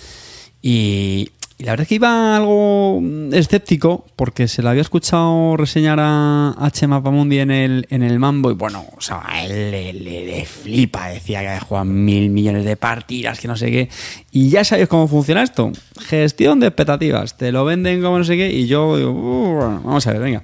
[0.63, 5.57] Y, y la verdad es que iba algo mm, escéptico porque se lo había escuchado
[5.57, 9.71] reseñar a, a Chema Pamundi en el, en el Mambo y bueno, o sea, él
[9.71, 13.71] le, le- le flipa, decía que había jugado mil millones de partidas, que no sé
[13.71, 13.89] qué.
[14.33, 15.73] Y ya sabéis cómo funciona esto.
[16.01, 17.37] Gestión de expectativas.
[17.39, 20.43] Te lo venden como no sé qué y yo digo, "Uh, vamos a ver, venga.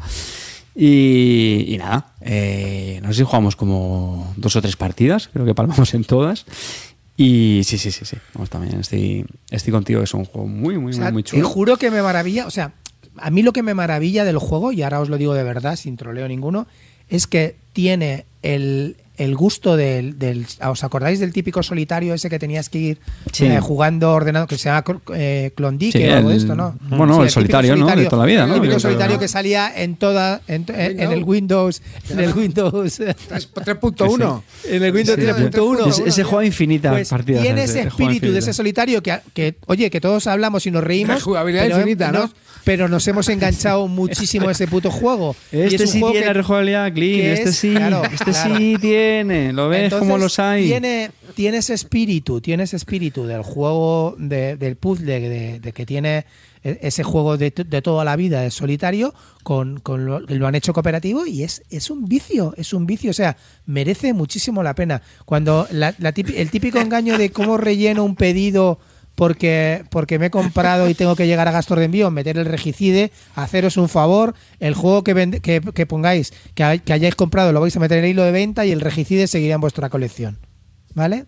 [0.74, 5.54] Y, y nada, eh, no sé si jugamos como dos o tres partidas, creo que
[5.54, 6.46] palmamos en todas.
[7.22, 8.16] Y sí, sí, sí, sí.
[8.34, 11.30] Vamos, también estoy, estoy contigo, es un juego muy, muy, O sea, muy, muy te
[11.30, 11.48] chulo.
[11.48, 12.72] juro que me maravilla, o sea,
[13.16, 15.76] a mí lo que me maravilla del juego, y ahora os lo digo de verdad,
[15.76, 16.66] sin troleo ninguno,
[17.08, 22.38] es que tiene el, el gusto del, del- ¿Os acordáis del típico solitario ese que
[22.38, 22.98] tenías que ir
[23.32, 23.46] Sí.
[23.46, 24.84] eh, jugando ordenado, que se llama
[25.14, 26.76] eh, Klondike Sí, o algo de esto, ¿no?
[26.88, 27.86] bueno, el solitario, ¿no?
[27.86, 28.54] De toda la vida, ¿no?
[28.54, 32.96] El típico solitario que salía en toda, en, en- en el Windows, en el Windows...
[33.28, 34.42] Tres- 3.1.
[34.68, 35.88] En el Windows Sí, 3.1.
[35.88, 39.90] Ese- ese juega infinitas Pues partidas, Tiene ese, espíritu de ese solitario que, que, oye,
[39.90, 41.16] que todos hablamos y nos reímos.
[41.16, 42.30] Rejugabilidad pero, infinita, ¿no?
[42.64, 45.34] Pero nos hemos enganchado muchísimo a ese puto juego.
[45.50, 48.24] Y es Este un sí juego tiene que- rejugabilidad clean, este es- sí, claro, este
[48.30, 48.56] claro.
[48.56, 49.11] sí tiene,
[49.54, 50.66] lo ves Entonces, como los hay.
[50.66, 55.86] Tiene, tiene ese espíritu, tiene ese espíritu del juego, de- del puzzle, de, de que
[55.86, 56.24] tiene
[56.64, 60.54] e- ese juego de, de toda la vida, de solitario, con, con lo, lo han
[60.54, 63.36] hecho cooperativo y es, es un vicio, es un vicio, o sea,
[63.66, 65.02] merece muchísimo la pena.
[65.24, 68.78] Cuando la- el típico engaño de cómo relleno un pedido
[69.14, 72.46] porque, porque me he comprado y tengo que llegar a gastos de envío, meter el
[72.46, 77.14] regicide, haceros un favor, el juego que, vende- que, que pongáis, que, hay- que hayáis
[77.14, 79.60] comprado, lo vais a meter en el hilo de venta y el regicide seguirá en
[79.60, 80.38] vuestra colección.
[80.94, 81.26] ¿Vale?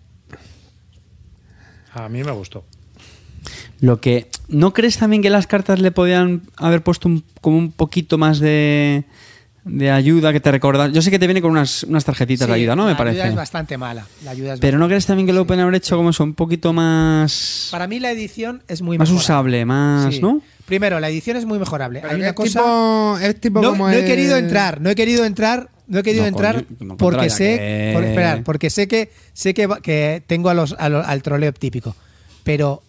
[1.93, 2.65] A mí me gustó.
[3.81, 7.73] Lo que ¿no crees también que las cartas le podían haber puesto un- como un
[7.73, 9.05] poquito más de,
[9.65, 10.93] de ayuda que te recordan?
[10.93, 12.85] Yo sé que te viene con unas, unas tarjetitas de ayuda, ¿no?
[12.85, 13.16] Me la parece.
[13.20, 14.07] ayuda es bastante mala.
[14.23, 16.35] La ayuda es Pero ¿no crees también que lo pueden haber hecho como eso, un
[16.35, 19.24] poquito más Para mí la edición es muy más mejorable.
[19.62, 20.20] usable, más, Sí.
[20.20, 20.41] ¿no?
[20.66, 22.01] Primero, la edición es muy mejorable.
[22.01, 22.61] Pero Hay una es cosa...
[22.61, 25.99] tipo, es tipo no, como no he el- querido entrar, no he querido entrar, no
[25.99, 26.65] he querido No, entrar
[26.97, 30.86] porque sé, que- por- esperad, porque sé que sé que, que tengo a los, a
[30.86, 31.95] al troleo típico,
[32.45, 32.82] pero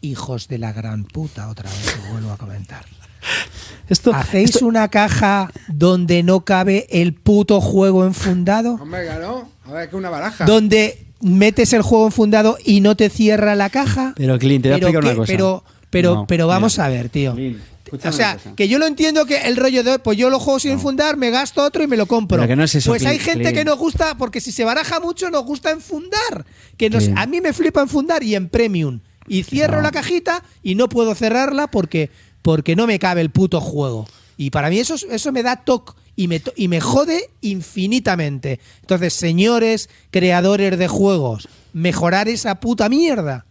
[0.00, 2.84] hijos de la gran puta otra vez lo vuelvo a comentar.
[3.88, 8.74] Esto, ¿Hacéis esto- una caja donde no cabe el puto juego enfundado?
[8.74, 9.48] Hombre, claro.
[9.66, 10.44] A ver, que una baraja.
[10.46, 14.12] Donde metes el juego enfundado y no te cierra la caja.
[14.16, 15.32] Pero, Clint, te voy a Pero explicar una cosa.
[15.32, 16.86] Pero, pero, No, pero vamos mira.
[16.86, 17.34] a ver, tío.
[17.34, 17.58] Clint,
[18.06, 20.72] O sea, que yo lo entiendo que el rollo de, pues yo lo juego sin
[20.72, 22.38] enfundar, me gasto otro y me lo compro.
[22.38, 23.56] Pero que no es eso, pues hay gente Clint.
[23.58, 26.44] que nos gusta, porque si se baraja mucho, nos gusta enfundar.
[26.76, 29.00] Que nos, a mí me flipa enfundar y en premium.
[29.28, 29.82] Y cierro No.
[29.82, 32.10] la cajita y no puedo cerrarla porque,
[32.44, 34.06] porque no me cabe el puto juego.
[34.36, 38.60] Y para mí eso, eso me da toque y me, y me jode infinitamente.
[38.82, 43.46] Entonces, señores creadores de juegos, mejorar esa puta mierda.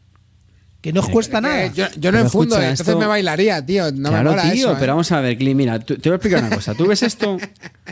[0.79, 1.67] Que no os cuesta nada.
[1.67, 3.85] yo, yo no Pero enfundo, escucha, entonces esto- me bailaría, tío.
[3.93, 4.77] No me claro, mola tío, eso, ¿eh?
[4.79, 6.75] pero vamos a ver, Clint, mira, tú- te voy a explicar una cosa.
[6.75, 7.37] Tú ves esto,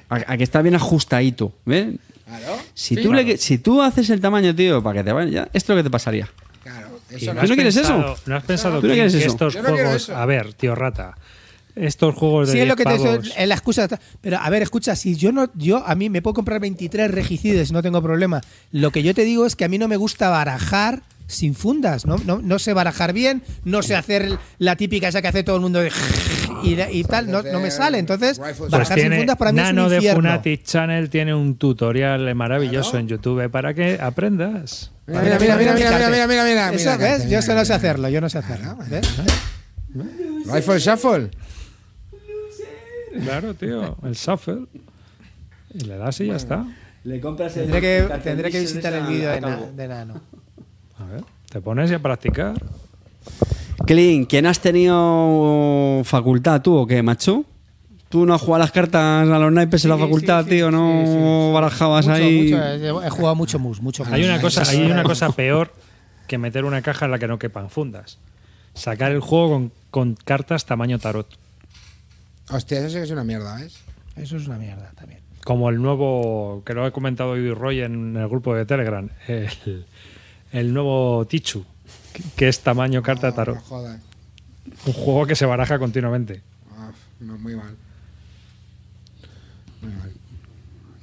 [0.10, 1.96] a, a que está bien ajustadito, ¿ves?
[2.28, 2.58] Claro.
[2.76, 3.26] Si, Sí, tú claro.
[3.28, 5.84] le- si tú haces el tamaño, tío, para que te vaya, esto es lo que
[5.84, 6.30] te pasaría.
[7.12, 8.22] Eso no no ¿Tú no quieres pensado- eso?
[8.26, 9.18] ¿No has pensado ¿Tú no que, eso?
[9.18, 10.04] estos Yo no quiero juegos...
[10.04, 10.16] eso.
[10.18, 11.16] A ver, tío rata.
[11.76, 13.88] Estos juegos de Sí, es lo que 10 te pavos- es la excusa.
[14.20, 17.72] Pero a ver, escucha, si yo no, yo a mí me puedo comprar 23 regicides,
[17.72, 18.42] no tengo problema.
[18.72, 22.06] Lo que yo te digo es que a mí no me gusta barajar sin fundas,
[22.06, 25.56] no, no, no sé barajar bien, no sé hacer la típica esa que hace todo
[25.56, 25.90] el mundo de
[26.64, 27.98] y, y tal, no, no me sale.
[28.00, 30.14] Entonces, Pues barajar sin fundas para mí Nano es un de.
[30.14, 33.02] Funatic Channel tiene un tutorial maravilloso Claro.
[33.02, 34.92] en YouTube para que aprendas.
[35.08, 37.26] Mira, mira, mira, mira, mira, mira, mira, mira, Eso, mira, ¿ves?
[37.26, 38.78] mira, Yo no sé hacerlo, yo no sé hacerlo.
[38.90, 39.08] ¿ves?
[40.54, 41.32] Rifle Shuffle.
[43.24, 43.98] Claro, tío.
[44.04, 44.66] El shuffle.
[45.74, 46.66] Y le das y ya está.
[47.04, 50.22] Le compras Tendré que, tendré que visitar el vídeo de, Na- de Nano.
[50.98, 52.54] A ver, te pones y a practicar.
[53.86, 57.46] Clint, ¿quién has tenido facultad tú o qué, macho?
[58.10, 60.72] ¿Tú no has jugado las cartas a los naipes en la facultad, sí, sí, tío?
[60.72, 61.54] ¿No sí, sí.
[61.54, 62.44] barajabas Mucho, ahí?
[62.44, 64.14] mucho, he jugado mucho mus, mucho mus.
[64.14, 65.74] Hay una cosa, hay una cosa peor
[66.28, 68.18] que meter una caja en la que no quepan fundas.
[68.74, 71.28] Sacar el juego con, con cartas tamaño tarot.
[72.50, 73.78] Hostia, eso sí que es una mierda, ¿ves?
[74.18, 75.22] Eso es una mierda también.
[75.46, 79.50] Como el nuevo, que lo he comentado hoy Roy en el grupo de Telegram, el,
[80.52, 81.66] el nuevo Tichu,
[82.36, 83.58] que- es tamaño carta No, tarot.
[84.86, 86.42] Un juego que se baraja continuamente.
[86.78, 87.76] Ah, no, muy mal.
[89.82, 90.12] Muy mal.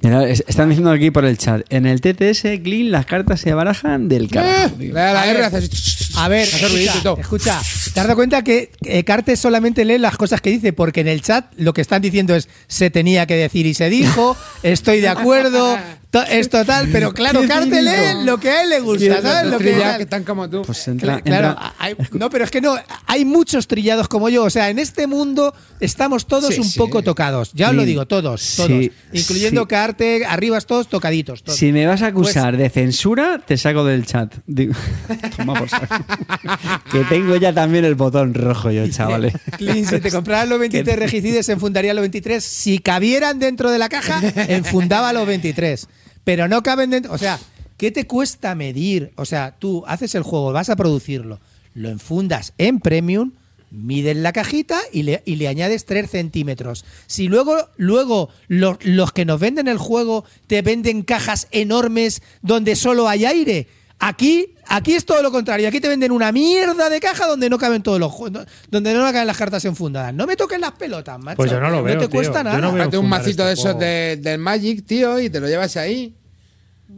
[0.01, 1.63] Mira, es- están diciendo aquí por el chat.
[1.71, 4.77] En el TTS, Clean, las cartas se barajan del carajo.
[4.79, 5.49] La A R, ver.
[6.17, 6.29] A
[7.21, 7.61] escucha,
[7.95, 10.73] ¿te has dado cuenta que eh, Cartes solamente lee las cosas que dice?
[10.73, 13.89] Porque en el chat lo que están diciendo es se tenía que decir y se
[13.91, 15.77] dijo, estoy de acuerdo,
[16.11, 17.67] to- es total, pero claro, cínico.
[17.71, 19.51] lee lo que a él le gusta, ¿sabes?
[19.51, 20.63] Lo que, que están como tú.
[20.63, 22.75] Pues entra, Claro, entra- hay- no, pero es que no,
[23.07, 24.45] hay muchos trillados como yo.
[24.45, 26.79] O sea, en este mundo estamos todos Sí, un sí.
[26.79, 27.53] poco tocados.
[27.55, 28.85] Ya os lo digo, todos, sí, todos.
[29.13, 29.69] Incluyendo.
[29.69, 31.43] Carte, arriba todos tocaditos.
[31.43, 31.59] todos.
[31.59, 34.35] Si me vas a acusar Pues- de censura, te saco del chat.
[34.47, 34.75] Digo-
[35.37, 35.95] Toma por saco.
[36.91, 39.35] que tengo ya también el botón rojo yo, chavales.
[39.59, 42.43] Si te compraras los 23 regicides, enfundaría los 23.
[42.43, 45.87] Si cabieran dentro de la caja, enfundaba los 23.
[46.29, 47.15] Pero no caben dentro.
[47.15, 47.41] O sea,
[47.79, 49.13] ¿qué te cuesta medir?
[49.17, 51.41] O sea, tú haces el juego, vas a producirlo,
[51.73, 53.33] lo enfundas en premium,
[53.71, 56.85] mides la cajita y le, y le añades 3 centímetros.
[57.07, 62.77] Si luego, luego los, los que nos venden el juego te venden cajas enormes donde
[62.77, 63.67] solo hay aire.
[64.01, 65.67] Aquí, aquí es todo lo contrario.
[65.69, 69.01] Aquí te venden una mierda de caja donde no caben todos los juegos, donde no
[69.01, 70.15] caben las cartas enfundadas.
[70.15, 71.37] No me toques las pelotas, macho.
[71.37, 72.15] Pues yo no lo veo, No te tío.
[72.17, 72.59] cuesta nada.
[72.59, 72.71] no
[73.01, 76.15] un macito este de esos de- del Magic, tío, y te lo llevas ahí.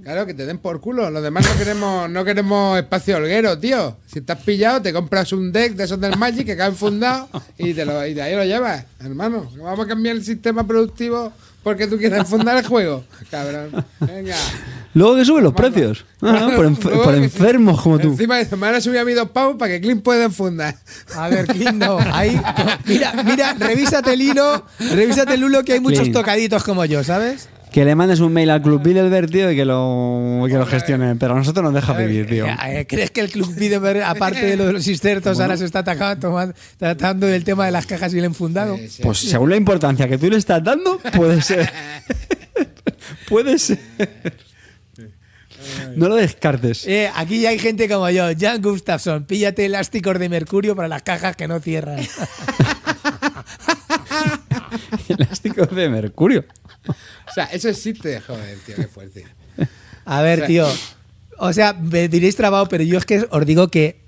[0.03, 1.11] Claro, que te den por culo.
[1.11, 3.97] Los demás no queremos, no queremos espacio holguero, tío.
[4.07, 7.29] Si estás pillado, te compras un deck de esos del Magic que caen fundados
[7.59, 9.51] y, te lo, y de ahí lo llevas, hermano.
[9.57, 11.33] No Vamos a cambiar el sistema productivo
[11.63, 13.05] porque tú quieres fundar el juego.
[13.31, 13.85] Cabrón.
[14.01, 14.37] Venga.
[14.95, 16.05] Luego que suben los precios.
[16.21, 18.09] Ah, por, enfer- enfermos como tú.
[18.09, 20.77] Encima me van a subir a mí dos pavos para que Clint pueda fundar.
[21.17, 21.99] A ver, Clint, no.
[22.13, 22.41] Ahí,
[22.87, 27.49] mira, mira, revísate el hilo, revísate el hilo que hay muchos tocaditos como yo, ¿sabes?
[27.73, 31.15] Que le mandes un mail al Club Bilderberg, tío, y que lo, que lo gestione.
[31.17, 32.47] Pero a nosotros nos deja vivir, tío.
[32.47, 35.65] Eh, eh, ¿Crees que el Club Bilderberg, aparte de lo de los insertos, ahora se
[35.67, 38.77] está atacando, tomando- tratando del tema de las cajas y el enfundado?
[38.77, 39.03] Sí, sí.
[39.03, 41.71] Pues según la importancia que tú le estás dando, puede ser.
[43.29, 43.79] puede ser.
[45.95, 46.87] No lo descartes.
[46.89, 51.03] Eh, aquí ya hay gente como yo, Jan Gustafsson, píllate elásticos de mercurio para las
[51.03, 52.01] cajas que no cierran.
[55.09, 56.45] Elástico de mercurio.
[57.31, 59.25] O sea, eso existe, joder, tío, qué fuerte.
[60.05, 60.67] A ver, tío.
[61.39, 64.01] O sea, me diréis trabado, pero yo es que os digo que.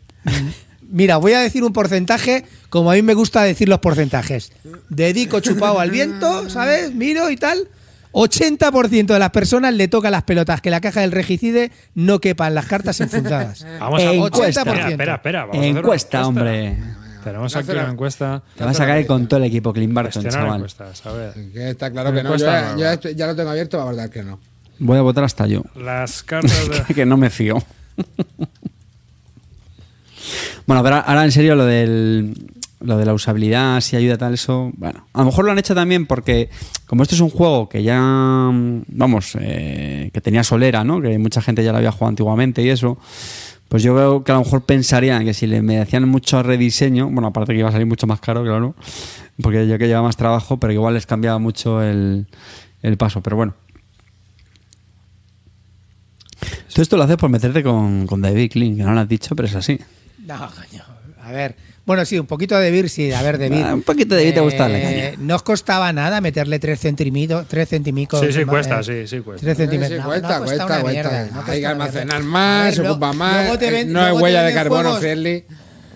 [0.90, 4.52] Mira, voy a decir un porcentaje como a mí me gusta decir los porcentajes.
[4.90, 6.92] Dedico chupado al viento, ¿sabes?
[6.92, 7.68] Miro y tal.
[8.12, 12.54] 80% de las personas le toca las pelotas que la caja del regicide no quepan
[12.54, 13.64] las cartas enfundadas.
[13.80, 14.60] Vamos a Encuesta.
[14.60, 15.40] Espera, espera, espera.
[15.46, 16.76] Vamos a hacer una Encuesta, hombre.
[17.22, 18.42] Tenemos aquí Hacer una encuesta.
[18.56, 20.66] Te vas a caer con todo el equipo Clean Barton, chaval.
[21.04, 21.32] A ver.
[21.52, 22.36] Que está claro que no.
[22.36, 22.94] Yo, ya- yo nueva.
[23.00, 24.38] ya, ya lo tengo abierto, va a verdad que no.
[24.78, 25.62] Voy a votar hasta yo.
[25.76, 26.94] Las cartas de.
[26.94, 27.62] que no me fío.
[30.66, 32.34] bueno, pero ahora en serio lo del
[32.80, 35.72] lo de la usabilidad, si ayuda tal eso, bueno, a lo mejor lo han hecho
[35.72, 36.50] también porque
[36.86, 41.00] como esto es un juego que ya vamos, eh, que tenía solera, ¿no?
[41.00, 42.98] Que mucha gente ya lo había jugado antiguamente y eso.
[43.72, 47.08] Pues yo veo que a lo mejor pensarían que si le me hacían mucho rediseño,
[47.08, 48.74] bueno, aparte que iba a salir mucho más caro, claro,
[49.40, 52.26] porque ya que lleva más trabajo, pero igual les cambiaba mucho el,
[52.82, 53.54] el paso, pero bueno.
[56.74, 59.34] Tú esto lo haces por meterte con, con David Clean, que no lo has dicho,
[59.34, 59.80] pero es así.
[60.18, 60.84] No, coño.
[61.22, 61.56] A ver.
[61.84, 63.10] Bueno, sí, un poquito de Vir, sí.
[63.12, 63.64] A ver, de Vir.
[63.64, 65.12] Ah, un poquito de Vir te gusta la caña.
[65.18, 67.46] No os costaba nada meterle 3 centímetros.
[67.48, 69.44] Tres centímicos Sí, sí, ma- cuesta, eh, sí, sí, cuesta.
[69.44, 69.98] tres centímetros.
[70.00, 70.90] Sí, cuesta, no cuesta, cuesta.
[70.90, 73.42] mierda, no Hay que almacenar más, ver, ocupa más.
[73.42, 75.44] luego te eh, ven- no es huella de carbono juegos- friendly.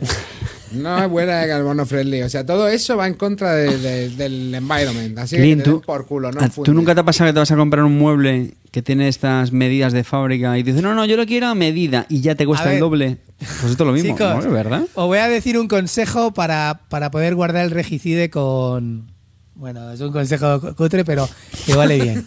[0.73, 2.23] No es huella de carbono friendly.
[2.23, 5.17] O sea, todo eso va en contra de- de- del environment.
[5.21, 6.51] Así que Clean, que te den tú, por culo, no ah.
[6.65, 9.53] ¿tú nunca te ha pasado que te vas a comprar un mueble que tiene estas
[9.53, 12.45] medidas de fábrica y dices, no, no, yo lo quiero a medida y ya te
[12.45, 13.17] cuesta el doble?
[13.39, 14.51] Pues esto es lo mismo, Chicos, ¿no?
[14.51, 14.83] ¿verdad?
[14.93, 19.11] Os voy a decir un consejo para, para poder guardar el regicide con.
[19.55, 21.27] Bueno, es un consejo cutre, pero
[21.65, 22.27] que vale bien.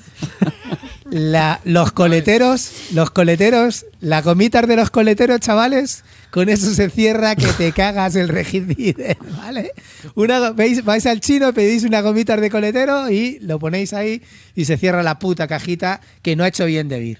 [1.11, 7.35] La- los coleteros, los coleteros, la gomitas de los coleteros, chavales, con eso se cierra
[7.35, 9.71] que te cagas el regicide, ¿vale?
[10.15, 14.21] Una, veis, vais al chino, pedís una gomita de coletero y lo ponéis ahí
[14.55, 17.19] y se cierra la puta cajita que no ha hecho bien de vir.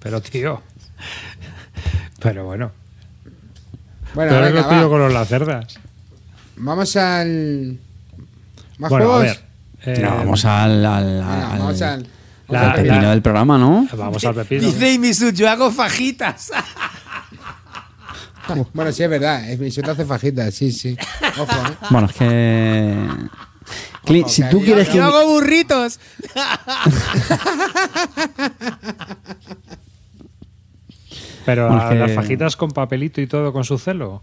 [0.00, 0.62] Pero, tío.
[2.20, 2.72] Pero bueno.
[4.14, 4.88] Bueno, Pero venga, lo va.
[4.88, 5.78] con los lacerdas.
[6.56, 7.78] Vamos al.
[8.78, 9.40] ¿Más Bueno, a ver.
[9.84, 12.06] eh, No, vamos al, al, al- vamos al-
[12.48, 13.86] la- al pepino la- del programa, ¿no?
[13.96, 14.62] Vamos al pepino.
[14.62, 16.50] Dice Imisu, yo hago fajitas.
[18.74, 19.48] Bueno, sí, es verdad.
[19.50, 20.96] Es mi te hace fajitas, sí, sí.
[21.38, 21.74] Ojo, ¿eh?
[21.90, 23.06] Bueno, es que.
[24.04, 24.96] Clint, Ojo, si que tú yo- quieres que.
[24.98, 25.98] Yo hago burritos.
[31.44, 34.22] Pero Bueno, a es que- las fajitas con papelito y todo con su celo.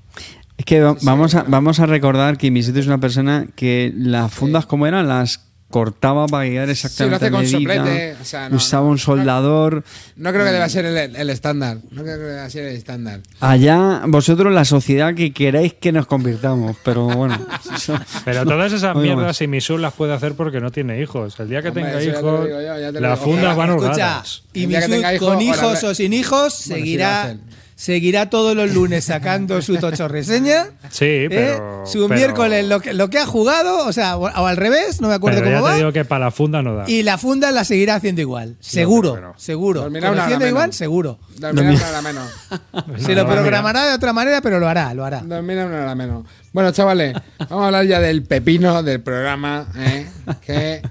[0.57, 4.31] Es que va- vamos, a, vamos a recordar que Miseto es una persona que las
[4.33, 5.39] fundas, como eran, las
[5.73, 7.57] cortaba para llegar exactamente hace a con medida.
[7.57, 9.83] soplete, o sea, no, usaba no, un soldador.
[10.15, 11.79] No creo que deba ser el, el estándar.
[11.89, 13.21] No creo que deba ser el estándar.
[13.39, 16.77] Allá, vosotros, la sociedad que queréis que nos convirtamos.
[16.85, 17.35] Pero bueno.
[17.75, 19.41] eso- Pero todas esas mierdas más.
[19.41, 21.39] y Misul las puede hacer porque no tiene hijos.
[21.39, 24.43] El día que Hombre, tenga lo hijos, yo, lo las fundas van Escucha, holgadas.
[24.53, 26.75] y El día que Misut, tenga hijos, con hijos o sin hijos, Bueno, sí lo
[26.75, 27.35] seguirá.
[27.75, 30.67] Seguirá todos los lunes sacando su tocho reseña.
[30.89, 31.27] Sí, ¿eh?
[31.29, 31.83] pero.
[31.85, 35.01] Su pero- miércoles lo que, lo que ha jugado, o sea, o, o al revés,
[35.01, 35.77] no me acuerdo pero ya cómo te va.
[35.77, 36.85] digo que para la funda no da.
[36.89, 38.55] Y la funda la seguirá haciendo igual.
[38.59, 39.81] Seguro, pero- seguro.
[39.81, 40.75] Dormirá una hora Conociendo igual, menos.
[40.75, 41.19] seguro.
[41.37, 42.31] Dormirá una hora menos.
[43.05, 45.21] Se lo programará de otra manera, pero lo hará, lo hará.
[45.21, 46.25] Dormirá una hora menos.
[46.53, 47.15] Bueno, chavales,
[47.49, 49.67] vamos a hablar ya del pepino del programa.
[49.77, 50.07] ¿eh?
[50.45, 50.81] Que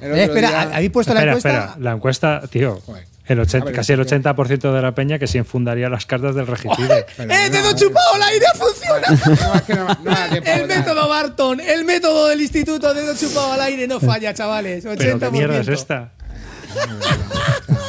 [0.00, 1.48] Eh, espera, día- ¿habéis puesto la encuesta?
[1.48, 1.76] espera.
[1.78, 2.80] La encuesta, tío.
[2.84, 3.06] Joder.
[3.26, 4.20] El 80 A ver, casi el ¿qué?
[4.20, 7.06] 80% de la peña que sí enfundaría las cartas del regicide.
[7.18, 9.94] ¡Eh, dedo no, chupado al aire funciona!
[10.02, 10.52] No.
[10.52, 14.84] El método Barton, el método del instituto dedo chupado al aire no falla, chavales.
[14.84, 14.96] 80%.
[14.98, 16.12] Pero qué mierda es esta.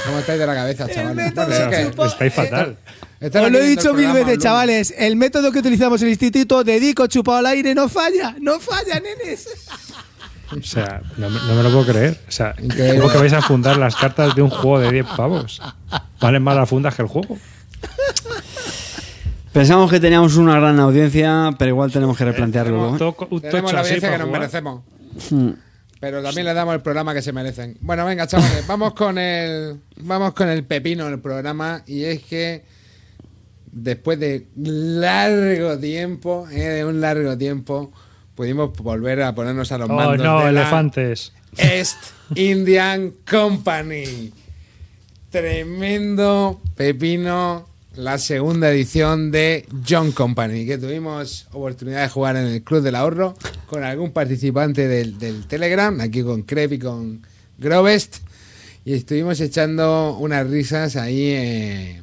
[0.05, 1.33] ¿Cómo estáis de la cabeza, El chavales?
[1.33, 2.77] Bueno, Estáis fatal.
[3.19, 4.93] están Os lo he dicho mil veces, chavales.
[4.97, 8.35] El método que utilizamos en el instituto, dedico chupado al aire, no falla.
[8.39, 9.49] No falla, nenes.
[10.51, 12.19] O sea, no, me- no me lo puedo creer.
[12.27, 12.99] O sea, Increíble.
[12.99, 15.61] ¿cómo que vais a fundar las cartas de un juego de 10 pavos?
[16.21, 17.37] Valen más las fundas que el juego.
[19.51, 22.71] Pensamos que teníamos una gran audiencia, pero igual tenemos que replantearlo.
[22.77, 22.99] Tenemos- ¿eh?
[23.17, 24.83] Todo- un Tenemos la audiencia que nos merecemos.
[25.29, 25.49] Hmm.
[25.99, 27.77] Pero también le damos el programa que se merecen.
[27.79, 32.65] Bueno, venga, chavales, vamos con el vamos con el pepino del programa y es que
[33.71, 37.91] después de largo tiempo, eh, de un largo tiempo,
[38.35, 41.31] pudimos volver a ponernos a los Oh, mandos no, de la elefantes.
[41.57, 41.97] East
[42.35, 44.31] Indian Company.
[45.31, 52.61] Tremendo pepino, la segunda edición de John Company, que tuvimos oportunidad de jugar en el
[52.61, 53.35] Club del Ahorro
[53.67, 57.21] con algún participante del, del Telegram, aquí con Crep y con
[57.57, 58.17] Grovest,
[58.85, 62.01] y estuvimos echando unas risas ahí eh,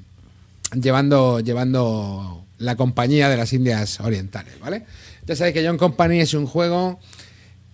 [0.75, 4.85] llevando, llevando la compañía de las Indias Orientales, ¿vale?
[5.27, 6.99] Ya sabéis que John Company es un juego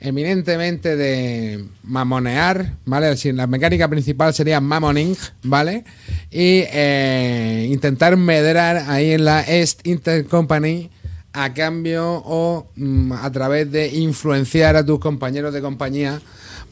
[0.00, 3.16] eminentemente de mamonear, ¿vale?
[3.16, 5.84] Si la mecánica principal sería mamoning, ¿vale?
[6.30, 10.90] Y eh, intentar medrar ahí en la East Intercompany
[11.32, 16.20] a cambio o mm, a través de influenciar a tus compañeros de compañía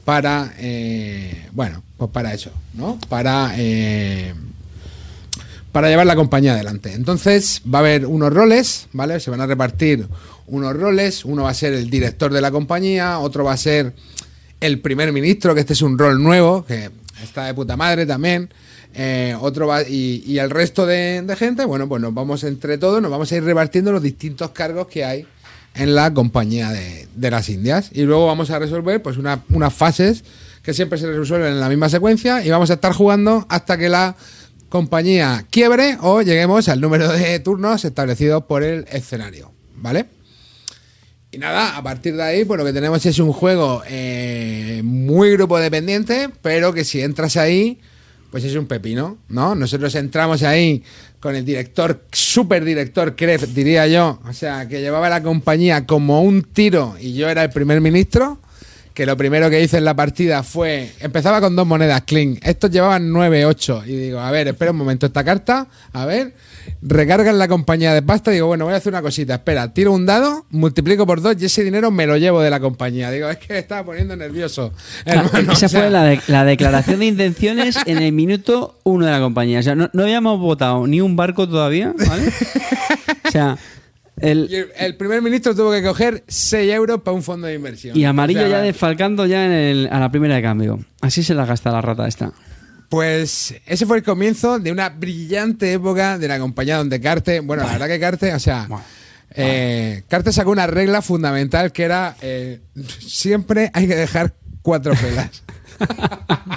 [0.04, 2.98] para, eh, bueno, pues para eso, ¿no?
[3.08, 3.54] Para...
[3.56, 4.34] eh,
[5.72, 6.94] para llevar la compañía adelante.
[6.94, 9.20] Entonces va a haber unos roles, ¿vale?
[9.20, 10.08] Se van a repartir
[10.46, 11.24] unos roles.
[11.24, 13.94] Uno va a ser el director de la compañía, otro va a ser
[14.60, 16.90] el primer ministro, que este es un rol nuevo, que
[17.22, 18.48] está de puta madre también.
[18.94, 23.02] Eh, otro va, y, el resto de, de gente, bueno, pues nos vamos entre todos,
[23.02, 25.26] nos vamos a ir repartiendo los distintos cargos que hay
[25.74, 27.90] en la compañía de, de las Indias.
[27.92, 30.24] Y luego vamos a resolver pues una- unas fases
[30.62, 33.90] que siempre se resuelven en la misma secuencia y vamos a estar jugando hasta que
[33.90, 34.16] la
[34.70, 39.52] compañía quiebre o lleguemos al número de turnos establecidos por el escenario.
[39.76, 40.06] ¿Vale?
[41.36, 45.32] Y nada, a partir de ahí, pues lo que tenemos es un juego eh, muy
[45.32, 47.78] grupo dependiente, pero que si entras ahí,
[48.30, 49.54] pues es un pepino, ¿no?
[49.54, 50.82] Nosotros entramos ahí
[51.20, 56.22] con el director, super director Kref, diría yo, o sea, que llevaba la compañía como
[56.22, 58.38] un tiro y yo era el primer ministro,
[58.96, 62.70] que lo primero que hice en la partida fue, empezaba con dos monedas clean, estos
[62.70, 66.32] llevaban 9, 8, y digo, a ver, espera un momento, esta carta, a ver,
[66.80, 70.06] recargan la compañía de pasta, digo, bueno, voy a hacer una cosita, espera, tiro un
[70.06, 73.10] dado, multiplico por dos y ese dinero me lo llevo de la compañía.
[73.10, 74.72] Digo, es que me estaba poniendo nervioso.
[75.04, 79.04] hermano, Esa o sea, fue la, de- la declaración de intenciones en el minuto uno
[79.04, 79.60] de la compañía.
[79.60, 82.32] O sea, no, no habíamos votado ni un barco todavía, ¿vale?
[83.26, 83.58] O sea,
[84.20, 87.96] el, el, el primer ministro tuvo que coger 6 euros para un fondo de inversión.
[87.96, 90.78] y amarillo O sea, ya desfalcando ya en el- a la primera de cambio.
[91.00, 92.32] Así se la gasta la rata esta.
[92.88, 97.64] Pues ese fue el comienzo de una brillante época de la compañía donde Carte, bueno,
[97.64, 98.68] la verdad que Carte, o sea,
[99.34, 102.60] eh, Carte sacó una regla fundamental que era eh,
[103.00, 105.42] siempre hay que dejar cuatro pelas.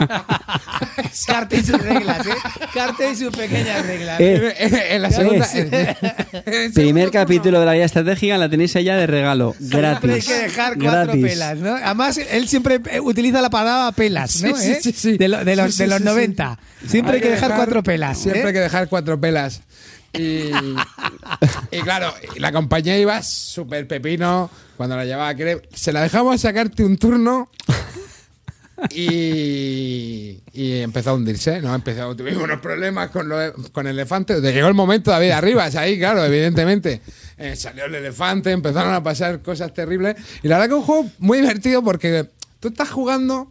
[1.27, 2.31] Carta y sus reglas, ¿eh?
[2.73, 4.19] Carta y sus pequeñas reglas.
[4.19, 4.53] Eh,
[4.95, 5.45] en la segunda.
[5.45, 9.55] Es- en- en el Primer capítulo de la guía estratégica la tenéis allá de regalo,
[9.57, 10.11] Siempre gratis.
[10.11, 11.23] hay que dejar cuatro gratis.
[11.25, 11.75] pelas, ¿no?
[11.75, 14.55] Además, él siempre eh, utiliza la palabra pelas, ¿no?
[14.55, 14.79] Sí, sí, ¿Eh?
[14.81, 15.17] sí, sí.
[15.17, 16.09] De, lo- de los, Sí, sí, de los sí, sí.
[16.09, 16.59] 90.
[16.87, 18.17] Siempre hay que dejar, cuatro pelas.
[18.17, 18.47] Siempre ¿eh?
[18.47, 19.61] hay que dejar cuatro pelas.
[20.13, 20.49] Y,
[21.71, 25.35] y claro, la compañía iba súper pepino cuando la llevaba.
[25.35, 27.49] que Se la dejamos sacarte un turno
[28.91, 31.73] y, y empezó a hundirse, ¿no?
[31.73, 34.39] Empezó, tuvimos unos problemas con, lo- con el elefante.
[34.41, 37.01] Llegó el momento David arriba, es ahí, claro, evidentemente.
[37.37, 40.15] Eh, salió el elefante, empezaron a pasar cosas terribles.
[40.43, 42.29] Y la verdad que es un juego muy divertido porque
[42.59, 43.49] tú estás jugando.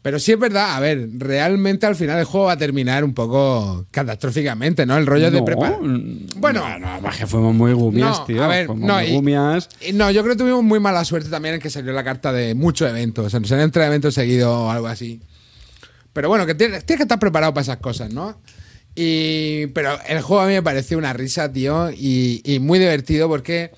[0.00, 3.14] Pero sí es verdad, a ver, realmente al final el juego va a terminar un
[3.14, 4.96] poco catastróficamente, ¿no?
[4.96, 8.44] El rollo de No, mm, Bueno, no, no, más que fuimos muy gumias, no, tío.
[8.44, 9.68] a ver, no, muy y- gumias.
[9.86, 12.32] y no, yo creo que tuvimos muy mala suerte también en que salió la carta
[12.32, 13.26] de muchos eventos.
[13.26, 15.20] O sea, nos salieron tres eventos seguidos o algo así.
[16.12, 18.40] Pero bueno, que tienes, tienes que estar preparado para esas cosas, ¿no?
[18.94, 23.28] Y, pero el juego a mí me pareció una risa, tío, y, y muy divertido
[23.28, 23.72] porque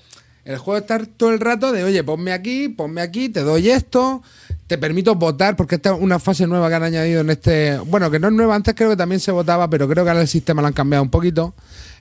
[0.45, 4.23] el juego estar todo el rato de, oye, ponme aquí, ponme aquí, te doy esto,
[4.71, 7.77] te permito votar, porque esta es una fase nueva que han añadido en este.
[7.79, 10.21] Bueno, que no es nueva, antes creo que también se votaba, pero creo que ahora
[10.21, 11.53] el sistema lo han cambiado un poquito.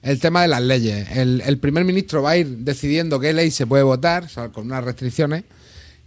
[0.02, 1.09] El tema de las leyes.
[1.16, 4.66] El, primer ministro va a ir decidiendo qué ley se puede votar, o sea, con
[4.66, 5.42] unas restricciones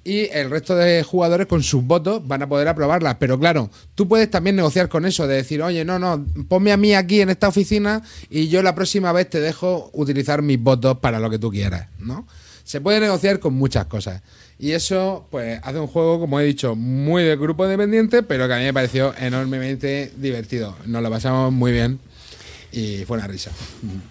[0.05, 3.17] y el resto de jugadores con sus votos van a poder aprobarlas.
[3.19, 6.77] Pero claro, tú puedes también negociar con eso, de decir, oye, no, no, ponme a
[6.77, 10.99] mí aquí en esta oficina y yo la próxima vez te dejo utilizar mis votos
[10.99, 12.25] para lo que tú quieras, ¿no?
[12.63, 14.21] Se puede negociar con muchas cosas.
[14.59, 18.53] Y eso, pues, hace un juego, como he dicho, muy de grupo independiente, pero que
[18.53, 20.75] a mí me pareció enormemente divertido.
[20.85, 21.99] Nos lo pasamos muy bien
[22.71, 23.51] y fue una risa.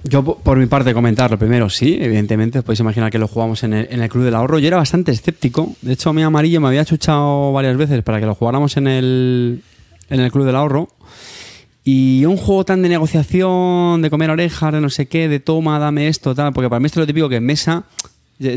[0.05, 3.62] Yo, po- por mi parte, comentarlo primero, sí, evidentemente, os podéis imaginar que lo jugamos
[3.62, 4.59] en el, en el Club del Ahorro.
[4.59, 5.74] Yo era bastante escéptico.
[5.81, 9.62] De hecho, mi amarillo me había chuchado varias veces para que lo jugáramos en el,
[10.11, 10.89] en el Club del Ahorro.
[11.85, 15.81] Y un juego tan de negociación, de comer orejas, de no sé qué, de toma,
[15.81, 17.85] dame esto, tal, porque para mí esto es lo típico que en mesa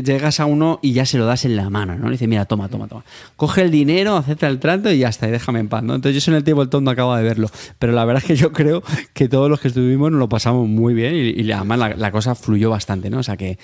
[0.02, 2.06] llegas a uno y ya se lo das en la mano, ¿no?
[2.06, 3.04] Le dice, mira, toma, toma, toma.
[3.36, 5.94] Coge el dinero, acepta el trato y ya está, y déjame en paz, ¿no?
[5.94, 7.48] Entonces yo en el Tabletop no acabo de verlo.
[7.78, 8.82] Pero la verdad es que yo creo
[9.14, 12.10] que todos los que estuvimos nos lo pasamos muy bien y, y además la, la
[12.10, 13.18] cosa fluyó bastante, ¿no?
[13.18, 13.58] O sea que...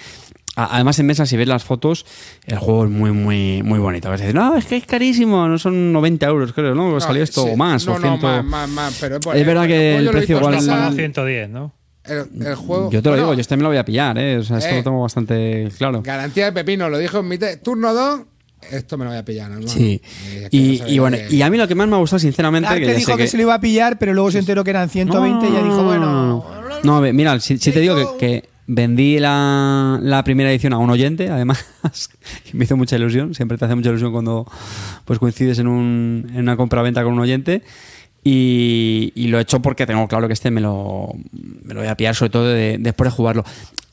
[0.56, 2.04] a- Además, en mesa, si ves las fotos,
[2.46, 4.08] el juego es muy, muy, muy bonito.
[4.08, 7.00] A veces, no, es que es carísimo, no son 90 euros, creo, ¿no?
[7.00, 7.50] Salió No, esto sí.
[7.52, 7.86] o más.
[7.86, 8.20] No, o no, 100.
[8.22, 11.72] más, más, más, pero por- Es verdad que el precio igual- hasta- Costaba 110, ¿no?
[12.04, 12.90] El, el juego.
[12.90, 14.38] Yo te lo bueno, digo, yo este me lo voy a pillar, ¿eh?
[14.38, 14.76] O sea, esto Eh.
[14.78, 16.02] lo tengo bastante claro.
[16.02, 18.20] Garantía de pepino, lo dijo en mi turno 2.
[18.70, 19.66] Esto me lo voy a pillar, ¿no?
[19.66, 20.00] Sí.
[20.00, 22.20] que Y, no y bueno, que- y a mí lo que más me ha gustado,
[22.20, 24.30] sinceramente, Clark que te ya dijo sé que, se lo iba a pillar, pero luego
[24.30, 26.44] se enteró que eran 120 y ya dijo, bueno.
[26.84, 30.50] No, a ver, mira, si, si te digo Digo- que, que vendí la, la primera
[30.50, 31.64] edición a un oyente, además,
[32.44, 33.34] que me hizo mucha ilusión.
[33.34, 34.46] Siempre te hace mucha ilusión cuando
[35.04, 37.62] pues coincides en, un, en una compra-venta con un oyente.
[38.24, 41.88] Y, y lo he hecho porque tengo claro que este me lo, me lo voy
[41.88, 43.44] a pillar, sobre todo de- después de jugarlo.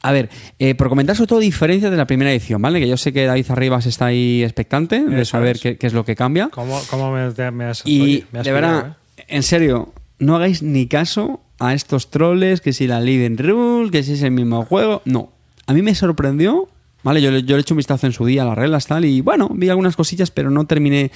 [0.01, 0.29] A ver,
[0.59, 2.79] eh, por comentar sobre todo diferencias de la primera edición, ¿vale?
[2.79, 5.61] Que yo sé que David Arribas está ahí expectante de saber es.
[5.61, 6.49] qué, qué es lo que cambia.
[6.53, 9.23] ¿Cómo, cómo me, me has, Y oye, me has de verdad, eh?
[9.27, 14.03] en serio, no hagáis ni caso a estos troles, que si la Leading Rule, que
[14.03, 15.01] si es el mismo juego.
[15.05, 15.31] No.
[15.67, 16.69] A mí me sorprendió,
[17.03, 17.21] ¿vale?
[17.21, 19.03] Yo, le- yo le he hecho un vistazo en su día a las reglas tal,
[19.05, 21.11] y bueno, vi algunas cosillas, pero no terminé.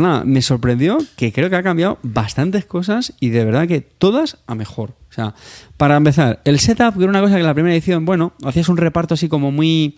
[0.00, 4.38] Nada, me sorprendió que creo que ha cambiado bastantes cosas y de verdad que todas
[4.46, 4.90] a mejor.
[5.10, 5.34] O sea,
[5.76, 8.68] para empezar, el setup, que era una cosa que en la primera edición, bueno, hacías
[8.68, 9.96] un reparto así como muy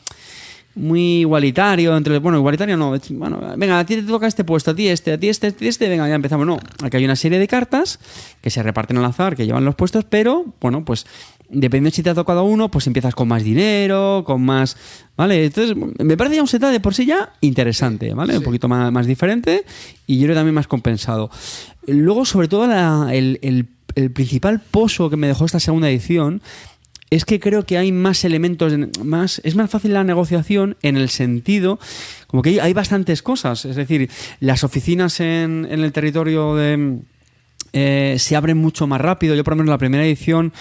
[0.76, 4.74] muy igualitario entre bueno igualitario no bueno venga a ti te toca este puesto a
[4.74, 7.16] ti este a ti este a ti este venga ya empezamos no aquí hay una
[7.16, 7.98] serie de cartas
[8.42, 11.06] que se reparten al azar que llevan los puestos pero bueno pues
[11.48, 14.76] dependiendo si te ha tocado uno pues empiezas con más dinero con más
[15.16, 18.68] vale entonces me parece ya un setup de por sí ya interesante vale un poquito
[18.68, 19.64] más, más diferente
[20.06, 21.30] y yo creo también más compensado.
[21.86, 26.42] Luego sobre todo la- el, el el principal pozo que me dejó esta segunda edición
[27.08, 30.96] es que creo que hay más elementos, en- más es más fácil la negociación en
[30.96, 31.78] el sentido,
[32.26, 34.10] como que hay, hay bastantes cosas, es decir,
[34.40, 36.98] las oficinas en, en el territorio de,
[37.72, 39.34] eh, se abren mucho más rápido.
[39.36, 40.52] Yo, por lo menos, en la primera edición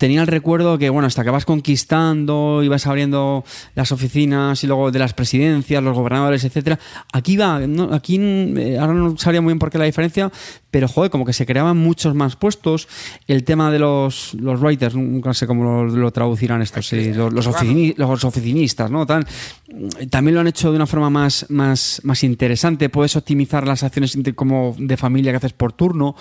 [0.00, 3.44] tenía el recuerdo que, bueno, hasta que vas conquistando y vas abriendo
[3.74, 6.78] las oficinas y luego de las presidencias, los gobernadores, etcétera.
[7.12, 10.32] Aquí va, no, aquí eh, ahora no sabría muy bien por qué la diferencia,
[10.70, 12.88] pero joder, como que se creaban muchos más puestos.
[13.28, 17.30] El tema de los, los writers, nunca sé cómo lo, lo traducirán estos, sí, los,
[17.32, 19.06] los, oficini- los oficinistas, ¿no?
[19.06, 22.88] También lo han hecho de una forma más, más, más interesante.
[22.88, 26.16] Puedes optimizar las acciones como de familia que haces por turno.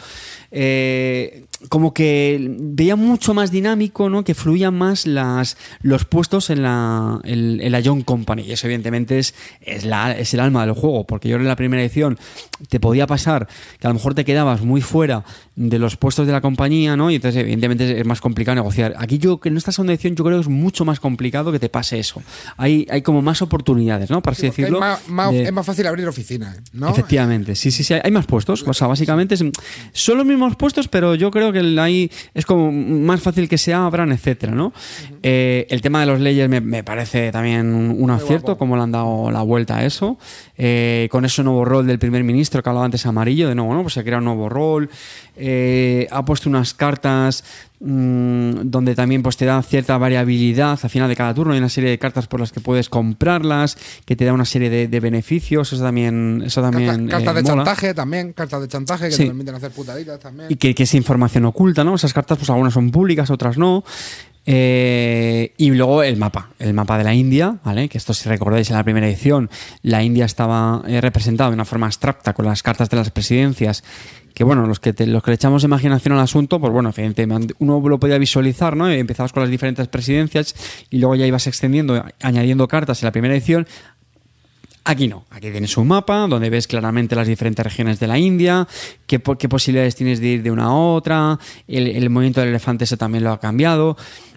[0.52, 4.24] Eh, como que veía mucho más dinámico, ¿no?
[4.24, 8.44] Que fluían más las, los puestos en la, en, en la Young Company.
[8.44, 11.06] Y eso, evidentemente, es, es, la, es el alma del juego.
[11.06, 12.18] Porque yo en la primera edición
[12.70, 13.48] te podía pasar
[13.80, 15.26] que a lo mejor te quedabas muy fuera
[15.58, 17.12] de los puestos de la compañía, ¿no?
[17.12, 18.94] Y entonces, evidentemente, es más complicado negociar.
[18.98, 21.60] Aquí yo, que en esta segunda edición, yo creo que es mucho más complicado que
[21.60, 22.22] te pase eso.
[22.56, 24.22] Hay, hay como más oportunidades, ¿no?
[24.22, 24.78] Para así decirlo.
[24.78, 26.90] Es más, más- de- es más fácil abrir oficinas, ¿no?
[26.90, 28.64] Efectivamente, sí, sí, sí, hay más puestos.
[28.66, 29.44] O sea, básicamente es-
[29.92, 33.74] son los mismos puestos, pero yo creo que ahí es como más fácil que se
[33.74, 34.74] abran, etcétera, ¿no?
[35.24, 38.84] Eh, el tema de los leyes me, me parece también un, un acierto, como le
[38.84, 40.18] han dado la vuelta a eso.
[40.58, 43.82] Eh, con ese nuevo rol del primer ministro que hablaba antes amarillo, de nuevo, ¿no?
[43.82, 44.90] Pues se crea un nuevo rol.
[45.42, 47.46] Eh, ha puesto unas cartas
[47.80, 51.54] mm, donde también pues te da cierta variabilidad al final de cada turno.
[51.54, 54.70] Hay una serie de cartas por las que puedes comprarlas, que te da una serie
[54.70, 55.72] de, de beneficios.
[55.72, 57.64] Eso también, eso también cartas eh, de mola.
[57.64, 59.24] chantaje también, cartas de chantaje que Sí.
[59.24, 60.48] te permiten hacer putaditas también.
[60.52, 61.96] Y que, que es información oculta, ¿no?
[61.96, 63.84] Esas cartas, pues algunas son públicas, otras no.
[64.46, 67.90] Eh, y luego el mapa, el mapa de la India, ¿vale?
[67.90, 69.50] Que esto si recordáis en la primera edición,
[69.84, 73.84] la India estaba eh, representada de una forma abstracta con las cartas de las presidencias.
[74.34, 77.82] Que bueno, los que, los que le echamos imaginación al asunto, pues bueno, evidentemente uno
[77.88, 78.90] lo podía visualizar, ¿no?
[78.90, 80.56] Empezabas con las diferentes presidencias
[80.90, 83.68] y luego ya ibas extendiendo, añadiendo cartas en la primera edición
[84.90, 88.68] Aquí no, aquí tienes un mapa donde ves claramente las diferentes regiones de la India,
[89.06, 91.38] qué, po- qué posibilidades tienes de ir de una a otra,
[91.68, 93.96] el, el movimiento del elefante ese también lo ha cambiado,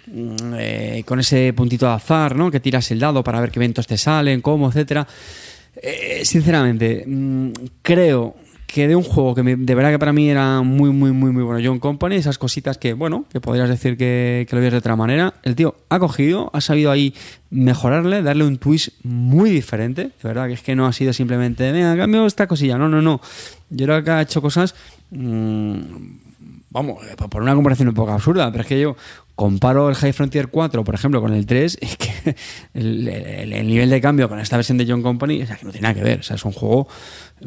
[0.09, 2.51] mm, eh, con ese puntito de azar, ¿no?
[2.51, 5.07] Que tiras el dado para ver qué eventos te salen, cómo, etcétera.
[5.74, 7.51] Eh, sinceramente, mm,
[7.81, 8.35] creo
[8.73, 11.43] que de un juego que de verdad que para mí era muy, muy, muy, muy
[11.43, 14.97] bueno, John Company, esas cositas que, bueno, que podrías decir que, lo ves de otra
[14.97, 17.15] manera, el tío ha cogido, ha sabido ahí
[17.51, 21.70] mejorarle, darle un twist muy diferente, de verdad que es que no ha sido simplemente,
[21.70, 23.20] venga, cambio esta cosilla, no, no, no,
[23.70, 24.74] yo creo que ha hecho cosas...
[25.11, 26.20] mm,
[26.74, 28.97] Vamos, eh, por una comparación un poco absurda, pero es que yo
[29.35, 32.35] comparo el High Frontier 4, por ejemplo, con el 3, y que
[32.73, 35.66] el, el- el nivel de cambio con esta versión de John Company, o sea, que
[35.66, 36.20] no tiene nada que ver.
[36.20, 36.89] O sea, es un juego.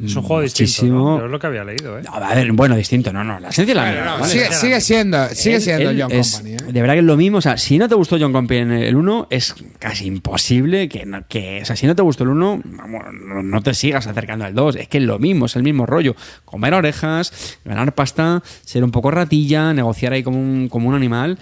[0.04, 0.86] Es un juego distinto.
[0.86, 1.26] ¿no?
[1.26, 2.02] Es lo que había leído, ¿eh?
[2.04, 4.06] No, a ver, bueno, distinto, no, no, la esencia es la misma.
[4.06, 4.28] no, ¿vale?
[4.34, 6.54] sigue, sigue siendo, sigue Él- siendo él John es- Company.
[6.56, 6.72] ¿eh?
[6.74, 7.38] De verdad que es lo mismo.
[7.38, 11.06] O sea, si no te gustó John Company en el 1, es casi imposible que,
[11.06, 11.60] no- que.
[11.62, 14.54] O sea, si no te gustó el 1, vamos, no, no te sigas acercando al
[14.54, 14.76] 2.
[14.76, 16.16] Es que es lo mismo, es el mismo rollo.
[16.44, 21.38] Comer orejas, ganar pasta, ser un poco ratilla, negociar ahí como un, como un animal.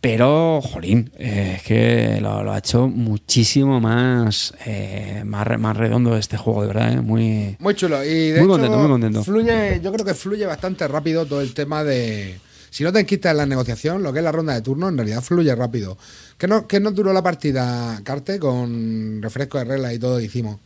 [0.00, 6.16] Pero, jolín, eh, es que lo, lo ha hecho muchísimo más, eh, más, más redondo
[6.16, 7.00] este juego, de verdad, ¿eh?
[7.00, 7.56] Muy.
[7.58, 8.04] Muy chulo.
[8.04, 9.24] Y de Muy hecho, contento, muy contento.
[9.24, 12.38] Fluye, yo creo que fluye bastante rápido todo el tema de.
[12.70, 14.96] Si no te enquistas en la negociación, lo que es la ronda de turno, en
[14.96, 15.98] realidad fluye rápido.
[16.36, 18.38] ¿Qué no, qué no duró la partida, Carte?
[18.38, 20.58] Con refresco de reglas y todo hicimos.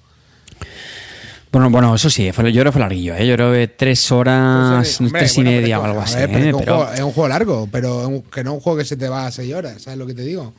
[1.53, 3.27] Bueno, bueno, eso sí, fue, yo creo que fue larguillo, ¿eh?
[3.27, 6.31] Yo creo que tres horas, Pues, hombre, tres y media es o algo así, ver,
[6.31, 6.49] pero es ¿eh?
[6.49, 8.79] que un Pero- juego- es un juego largo, pero es que no es un juego
[8.79, 10.55] que se te va a seis horas, ¿sabes lo que te digo?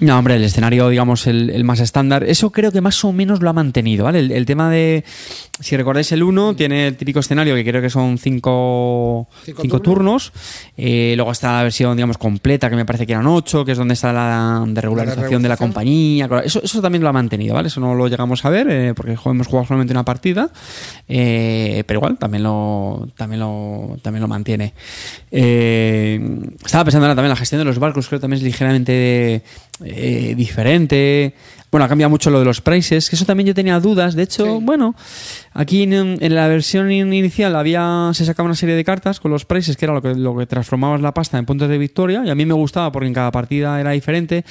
[0.00, 3.42] No, hombre, el escenario, digamos, el, el más estándar, eso creo que más o menos
[3.42, 4.20] lo ha mantenido, ¿vale?
[4.20, 5.04] El, el tema de,
[5.60, 9.80] si recordáis el 1, tiene el típico escenario que creo que son cinco, ¿Cinco cinco
[9.80, 10.32] turnos.
[10.76, 13.78] Eh, luego está la versión, digamos, completa, que me parece que eran ocho, que es
[13.78, 16.28] donde está la de regularización de la compañía.
[16.44, 17.68] Eso, eso también lo ha mantenido, ¿vale?
[17.68, 20.50] Eso no lo llegamos a ver, eh, porque hemos jugado solamente una partida,
[21.08, 24.74] eh, pero igual también lo, también lo, también lo mantiene.
[25.30, 26.20] Eh,
[26.64, 29.42] estaba pensando ahora también la gestión de los barcos, creo que también es ligeramente
[29.84, 31.34] eh, diferente.
[31.70, 34.14] Bueno, ha cambiado mucho lo de los prices, que eso también yo tenía dudas.
[34.14, 34.64] De hecho, Sí.
[34.64, 34.94] bueno,
[35.54, 39.30] aquí en, en la versión in- inicial había se sacaba una serie de cartas con
[39.30, 42.22] los prices, que era lo que, lo que transformabas la pasta en puntos de victoria,
[42.26, 44.44] y a mí me gustaba porque en cada partida era diferente.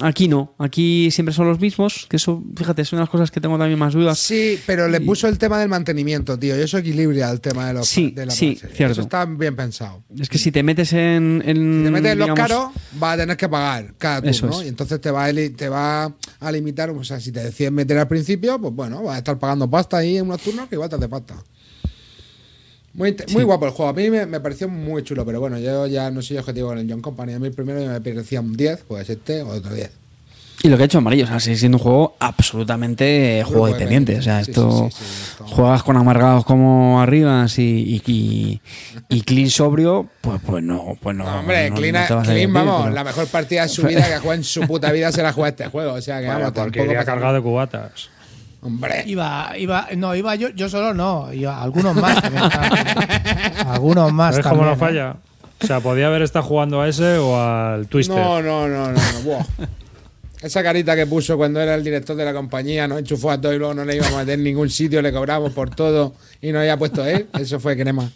[0.00, 3.30] Aquí no, aquí siempre son los mismos, que eso, fíjate, es una de las cosas
[3.32, 4.16] que tengo también más dudas.
[4.18, 7.72] Sí, pero le puso el tema del mantenimiento, tío, y eso equilibra el tema de
[7.74, 8.68] los Sí, de la sí, base.
[8.76, 8.92] cierto.
[8.92, 10.04] Eso está bien pensado.
[10.20, 11.42] Es que si te metes en.
[11.44, 14.62] en, Si te metes en digamos, caros, vas a tener que pagar cada Eso turno.
[14.62, 16.90] Y entonces te va, a, te va a limitar.
[16.90, 19.96] O sea, si te decides meter al principio, pues bueno, vas a estar pagando pasta
[19.96, 21.34] ahí en unos turnos que igual te hace falta.
[22.94, 23.90] Muy, muy guapo el juego.
[23.90, 26.78] A mí me, me pareció muy chulo, pero bueno, yo ya no soy objetivo con
[26.78, 27.32] el John Company.
[27.32, 29.90] A mí primero me parecía un 10, pues este o otro 10.
[30.64, 34.18] Y lo que ha hecho Amarillo, o sea, sigue siendo un juego absolutamente juego dependiente.
[34.18, 38.02] O sea, sí, esto sí, sí, sí, esto- juegas con amargados como arriba y, y,
[38.06, 38.60] y,
[39.08, 41.24] y clean sobrio, pues, pues no, pues no.
[41.24, 44.06] No, hombre, no- Clean, no Clean, divertir, vamos, pero- la mejor partida de su vida
[44.06, 45.94] que ha jugado en su puta vida será jugar este juego.
[45.94, 48.08] O sea, que Bueno, vamos, porque tampoco cargado de cubatas.
[48.62, 52.44] Hombre, Iba, iba, no, iba yo, yo solo no, iba algunos más también.
[53.66, 54.88] algunos más ¿Ves cómo también, no ¿eh?
[54.88, 55.16] falla?
[55.62, 58.16] O sea, podía haber estado jugando a ese o al Twister.
[58.16, 58.92] No, no, no, no.
[58.92, 59.20] no.
[59.24, 59.44] Buah.
[60.42, 63.52] Esa carita que puso cuando era el director de la compañía, nos enchufó a todo
[63.52, 66.50] y luego no le íbamos a meter en ningún sitio, le cobramos por todo y
[66.52, 67.28] nos había puesto él.
[67.38, 68.10] Eso fue crema.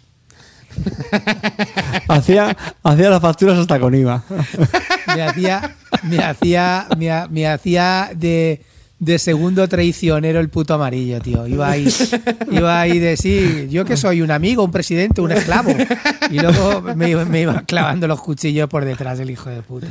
[2.09, 4.23] Hacía, hacía las facturas hasta con IVA.
[5.15, 8.61] me hacía, me hacía, me, ha- me hacía de,
[8.99, 11.47] de segundo traicionero el puto amarillo, tío.
[11.47, 11.87] Iba ahí,
[12.51, 15.71] iba ahí de sí, yo que soy un amigo, un presidente, un esclavo.
[16.31, 19.89] Y luego me, iba- me iba clavando los cuchillos por detrás el hijo de puta.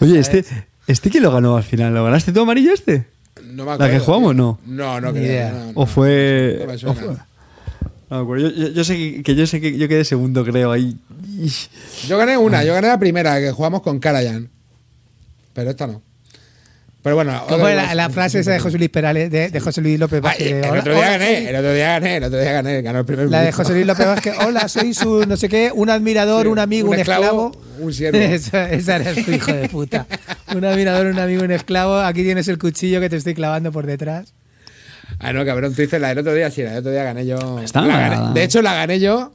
[0.00, 0.44] Oye, este,
[0.86, 1.92] ¿este quién lo ganó al final?
[1.94, 3.04] ¿Lo ganaste tú amarillo este?
[3.52, 4.58] No me ¿La que acuerdo, jugamos, no?
[4.66, 5.24] No, no creo.
[5.24, 5.52] idea.
[5.52, 5.72] no, no.
[5.74, 6.58] ¿O fue.?
[6.60, 7.16] No me o fue-
[8.10, 8.48] No me acuerdo.
[8.48, 10.72] Yo, yo- yo sé que, que yo sé que yo quedé segundo, creo.
[10.72, 10.96] Ahí.
[12.08, 14.48] Yo gané una, yo gané la primera, que jugamos con Karajan.
[15.52, 16.02] Pero esta no.
[17.02, 17.32] Pero bueno.
[17.48, 17.96] ¿Cómo otra era igual.
[17.96, 20.46] la, la frase esa de José Luis Perales, de, de José Luis López Vázquez?
[20.52, 21.46] el "Hola, otro día hola, gané, soy-".
[21.46, 23.52] el otro día gané, el otro día gané, ganó el primer La de.
[23.52, 26.88] José Luis López Vázquez, hola, soy su no sé qué, un admirador, Sí, un amigo,
[26.88, 27.52] un un, esclavo, esclavo.
[27.78, 28.18] un siervo.
[28.18, 30.06] Esa, esa era tu hijo de puta.
[30.54, 31.98] Un admirador, un amigo, un esclavo.
[32.00, 34.34] Aquí tienes el cuchillo que te estoy clavando por detrás.
[35.20, 37.24] Ah, no, cabrón, tú dices la del otro día, sí, la del otro día gané
[37.26, 37.60] yo.
[37.60, 39.32] Está La gané- de hecho, la gané yo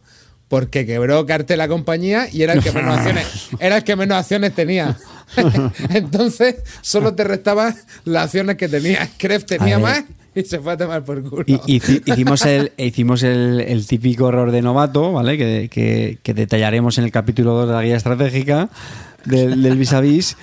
[0.50, 3.26] porque quebró cartel la compañía y era el que menos acciones,
[3.60, 4.98] era el que menos acciones tenía.
[5.90, 7.74] Entonces, solo te restaba
[8.06, 9.10] las acciones que tenía.
[9.18, 10.04] Kref tenía más
[10.36, 11.44] y se fue a tomar por culo.
[11.48, 15.38] Y, hici- hicimos el, hicimos el, el típico error de novato, ¿vale?
[15.38, 18.70] Que, que- que detallaremos en el capítulo 2 de la guía estratégica
[19.26, 20.38] del, del vis a vis.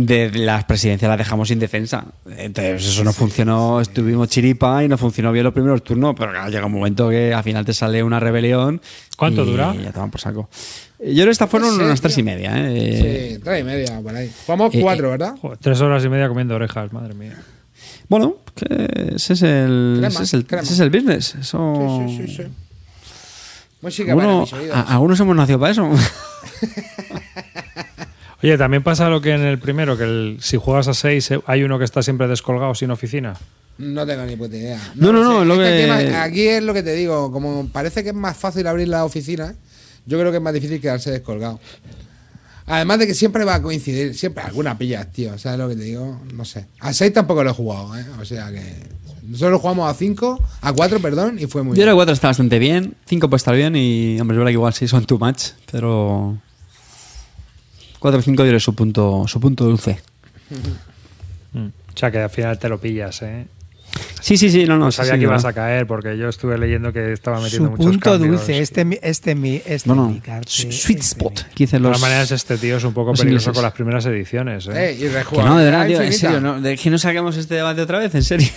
[0.00, 2.04] De las presidencias las dejamos sin defensa.
[2.36, 3.80] Entonces, eso no funcionó.
[3.80, 6.14] Estuvimos chiripa y no funcionó bien los primeros turnos.
[6.16, 8.80] Pero claro, llega un momento que al final te sale una rebelión.
[9.16, 9.74] ¿Cuánto y dura?
[9.74, 10.48] Ya te van por saco.
[11.00, 13.32] Yo creo que estas fueron No sé, unas tres y media, ¿eh?
[13.34, 14.30] Sí, tres y media por ahí.
[14.46, 15.34] Jugamos Eh, cuatro, ¿verdad?
[15.40, 17.36] Joder, tres horas y media comiendo orejas, madre mía.
[18.08, 20.62] Bueno, que ese es el, Crema, ese es el, crema.
[20.62, 21.34] ese es el business.
[21.34, 22.04] Eso.
[22.08, 22.42] Sí, sí, sí, sí.
[23.80, 24.76] Música para Algunos- mis oídos.
[24.76, 25.88] a- algunos hemos nacido para eso.
[28.42, 31.40] Oye, también pasa lo que en el primero, que el- si juegas a seis eh,
[31.46, 33.34] hay uno que está siempre descolgado sin oficina.
[33.78, 34.80] No tengo ni puta idea.
[34.94, 38.10] No, no, no, es que- tema- aquí es lo que te digo, como parece que
[38.10, 39.54] es más fácil abrir la oficina,
[40.06, 41.58] yo creo que es más difícil quedarse descolgado.
[42.66, 45.84] Además de que siempre va a coincidir, siempre alguna pillas, tío, ¿sabes lo que te
[45.84, 46.20] digo?
[46.34, 46.66] No sé.
[46.80, 48.04] A 6 tampoco lo he jugado, ¿eh?
[48.20, 48.62] O sea que
[49.26, 51.96] nosotros jugamos a 5, a 4, perdón, y fue muy Yo creo que bien.
[51.96, 54.90] 4 está bastante bien, 5 puede estar bien y, hombre, es verdad que igual 6
[54.90, 56.36] son too much, pero
[57.98, 60.00] 4 o 5 yo creo que es su punto, su punto dulce.
[61.52, 61.66] Mm.
[61.66, 63.46] O sea, que al final te lo pillas, ¿eh?
[64.20, 64.86] Sí, sí, sí, no, no.
[64.86, 65.32] No sabía sí, que no.
[65.32, 68.30] ibas a caer porque yo estuve leyendo que estaba metiendo Su muchos punto cambios.
[68.36, 71.46] dulce, este mi, este mi, este mi carte, su- sweet este spot.
[71.56, 71.82] De los...
[71.82, 73.54] todas maneras, este tío es un poco los peligroso ingleses.
[73.56, 74.68] con las primeras ediciones.
[74.68, 74.94] ¿eh?
[74.94, 77.80] Y Que no, de verdad, tío, en serio, no, de que no saquemos este debate
[77.80, 78.48] otra vez, en serio.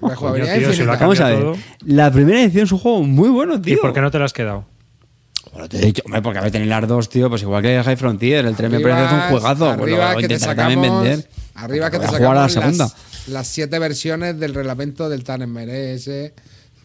[0.00, 1.56] Rejugabilidad Coño, tío, si lo ha Vamos a ver, todo.
[1.84, 3.74] la primera edición es un juego muy bueno, tío.
[3.74, 4.64] ¿Y por qué no te lo has quedado?
[5.52, 7.82] Bueno, te he dicho, hombre, porque a ver, tener las dos, tío, pues igual que
[7.82, 11.28] High Frontier, el 3 me parece un juegazo, pues arriba lo que te sacamos- vender.
[11.54, 12.84] Arriba que te Voy a jugar a la segunda.
[12.84, 16.32] las, las siete versiones del reglamento del Tannen ese.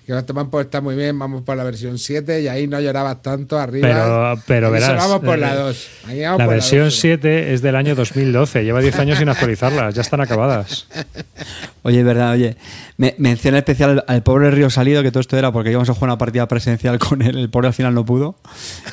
[0.07, 2.79] Que te van por estar muy bien, vamos por la versión 7 y ahí no
[2.79, 3.89] llorabas tanto arriba.
[3.89, 4.95] Pero, pero verás.
[4.95, 5.87] vamos por eh, la 2.
[6.05, 6.95] Ahí vamos La por versión dos.
[6.99, 8.63] 7 es del año 2012.
[8.63, 9.93] Lleva 10 años sin actualizarlas.
[9.95, 10.87] Ya están acabadas.
[11.83, 12.57] Oye, es verdad, oye.
[12.97, 15.93] Me, menciona especial al, al pobre Río Salido, que todo esto era porque íbamos a
[15.93, 17.37] jugar una partida presencial con él.
[17.37, 18.35] El pobre al final no pudo.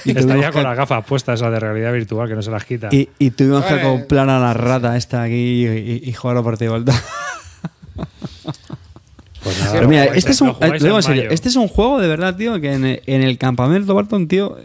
[0.04, 2.64] Y ya con que- las gafas puestas, esa de realidad virtual, que no se las
[2.64, 2.88] quita.
[2.92, 6.66] y, y tuvimos que acoplar a la rata esta aquí y, y jugarlo por y
[6.68, 6.92] vuelta.
[9.44, 10.48] Pues nada, Pero mira, jugáis este en- es, un,
[10.80, 13.38] digo en en serio, este es un juego de verdad, tío, que en, en el
[13.38, 14.56] campamento Barton, tío,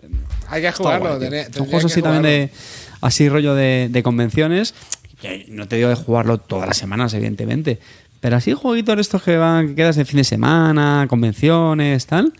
[0.47, 1.17] Hay que jugarlo.
[1.17, 1.29] guay, tío.
[1.29, 2.49] tené- Son juegos así también de
[3.01, 4.73] así rollo de, de convenciones.
[5.21, 7.79] que No te digo de jugarlo todas las semanas, evidentemente.
[8.21, 12.33] Pero así jueguitos de estos que van, que quedas de fin de semana, convenciones, tal.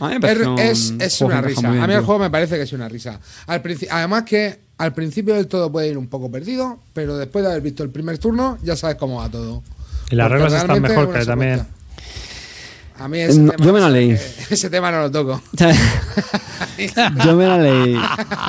[0.00, 1.70] A mí me parece Es, un es, es juego una risa.
[1.70, 2.06] bien, a mí el tío.
[2.06, 3.20] juego me parece que es una risa.
[3.46, 7.50] Al Además que al principio del todo puede ir un poco perdido, pero después de
[7.50, 9.62] haber visto el primer turno ya sabes cómo va todo.
[10.10, 11.66] Y las reglas están mejor que también.
[12.98, 14.10] A mí ese No, tema, yo me la leí.
[14.50, 15.42] Ese tema no lo toco.
[17.24, 17.98] Yo me la leí.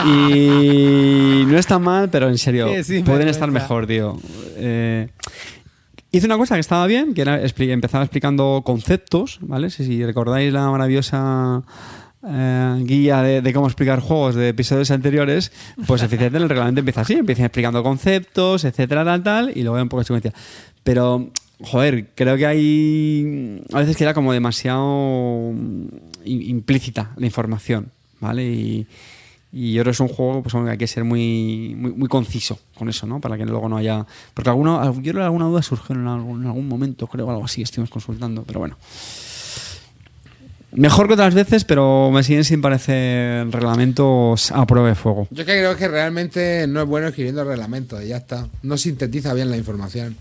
[0.05, 4.19] Y no está mal, pero en serio, Sí, sí, pueden me estar mejor, tío.
[4.57, 5.09] Eh,
[6.11, 9.71] hice una cosa que estaba bien, que era empezaba explicando conceptos, ¿vale?
[9.71, 11.63] Si, si recordáis la maravillosa
[12.27, 15.51] eh, guía de, de cómo explicar juegos de episodios anteriores,
[15.87, 19.81] pues eficientemente el reglamento empieza así, empieza explicando conceptos, etcétera, tal, tal, y luego hay
[19.83, 20.33] un poco de secuencia.
[20.83, 21.29] Pero,
[21.61, 25.87] joder, creo que hay a veces que era como demasiado mm,
[26.25, 28.43] im- implícita la información, ¿vale?
[28.45, 28.87] Y,
[29.51, 32.89] yo creo que es un juego pues, que hay que ser muy, muy, conciso con
[32.89, 33.21] eso, ¿no?
[33.21, 34.05] Para que luego no haya...
[34.33, 37.61] Porque alguno, yo creo que alguna duda surgió en algún, algún momento, creo, algo así,
[37.61, 38.75] estuvimos consultando, pero bueno.
[40.73, 45.25] Mejor que otras veces, pero me siguen sin parecer reglamentos a prueba de fuego.
[45.31, 48.49] Yo que creo que realmente no es bueno escribiendo reglamentos y ya está.
[48.61, 50.17] No sintetiza bien la información.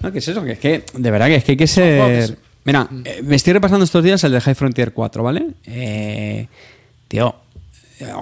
[0.00, 0.44] No, ¿qué es eso?
[0.44, 2.38] Que es que, de verdad, que es que hay que ser.
[2.64, 5.46] Mira, eh, me estoy repasando estos días el de High Frontier 4, ¿vale?
[5.64, 6.46] Eh,
[7.08, 7.34] tío,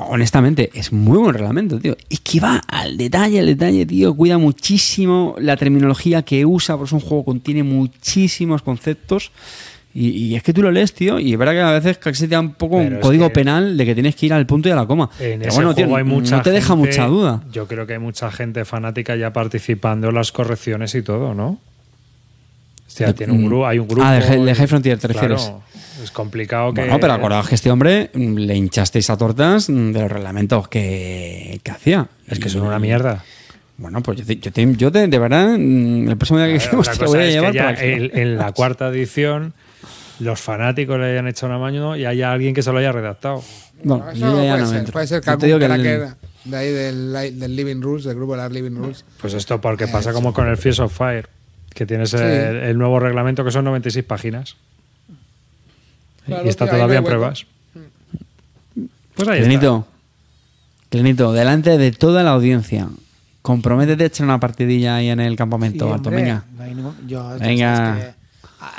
[0.09, 1.97] honestamente, es muy buen reglamento, tío.
[2.09, 4.15] Es que va al detalle, al detalle, tío.
[4.15, 9.33] Cuida muchísimo la terminología que usa, porque es un juego que contiene muchísimos conceptos.
[9.99, 12.25] Y, y es que tú lo lees, tío, y es verdad que a veces casi
[12.29, 14.69] te da un poco Pero un código penal de que tienes que ir al punto
[14.69, 15.09] y a la coma.
[15.19, 17.43] En Pero ese bueno, tío, hay mucha no te deja gente- mucha duda.
[17.51, 21.59] Yo creo que hay mucha gente fanática ya participando en las correcciones y todo, ¿no?
[22.87, 24.03] Hostia, De- tiene un grupo, hay un grupo.
[24.05, 25.53] Ah, de de High Frontier, ¿te Claro, refieres?
[26.03, 26.83] es complicado que.
[26.83, 30.69] Bueno, pero acordaos que este hombre mm, le hinchasteis a tortas mm, de los reglamentos
[30.69, 32.07] que, que hacía.
[32.29, 33.25] Es que son una mierda.
[33.79, 36.59] Bueno, pues yo te, yo te- yo te- de verdad, mm, el próximo día que
[36.65, 39.53] quedemos te voy a es que llevar ya para en la cuarta edición
[40.21, 43.43] los fanáticos le hayan hecho una mano y haya alguien que se lo haya redactado.
[43.83, 44.93] Bueno, Eso yo ya puede, no ser, entro.
[44.93, 46.09] puede ser que algún que el-
[46.45, 49.05] de ahí del, del Living Rules, del grupo de las Living Rules.
[49.21, 51.29] Pues esto porque pasa como con el Fierce of Fire,
[51.75, 52.17] que tienes Sí.
[52.19, 52.23] el,
[52.57, 54.57] el nuevo reglamento que son 96 páginas.
[56.25, 57.19] Claro, y está todavía en no hay hueco.
[57.19, 57.47] pruebas.
[59.15, 59.49] Pues ahí está.
[59.49, 59.87] Clenito,
[60.89, 62.89] Clenito, delante de toda la audiencia,
[63.43, 66.45] comprométete a echar una partidilla ahí en el Sí, campamento, hombre, venga.
[66.77, 68.15] no yo- Venga.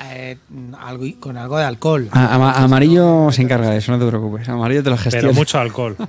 [0.04, 0.38] Eh,
[0.80, 2.10] algo, con algo de alcohol.
[2.12, 4.48] A- amarillo se encarga de eso, no te preocupes.
[4.50, 5.28] Amarillo te lo gestiona.
[5.28, 5.96] Pero mucho alcohol.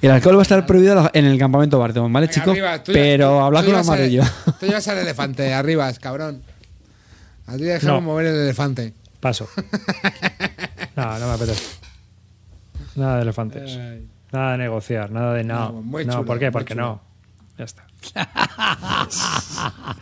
[0.00, 2.56] El alcohol va a estar prohibido en el campamento Barton, ¿vale, chicos?
[2.86, 4.22] Pero habla con amarillo.
[4.60, 6.40] Tú llevas al elefante, arriba, cabrón.
[7.48, 8.08] A ti dejamos No.
[8.08, 8.94] mover el elefante.
[9.20, 9.48] Paso.
[10.96, 11.64] No, no me apetece.
[12.96, 13.78] Nada de elefantes.
[14.32, 15.54] Nada de negociar, nada de no.
[15.66, 16.46] No, muy no, chulo, ¿por qué?
[16.46, 16.86] muy Porque chulo.
[16.86, 17.00] no.
[17.56, 17.86] Ya está.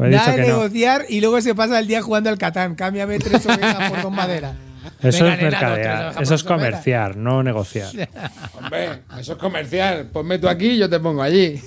[0.00, 0.46] Pues Nada de no.
[0.48, 2.74] negociar y luego se pasa el día jugando al Catán.
[2.74, 4.54] Cámbiame tres ovejas por dos maderas.
[5.02, 7.88] Eso Venga, es mercadear, eso es comerciar, no negociar.
[8.54, 10.06] Hombre, eso es comercial.
[10.10, 11.60] Ponme tú aquí y yo te pongo allí.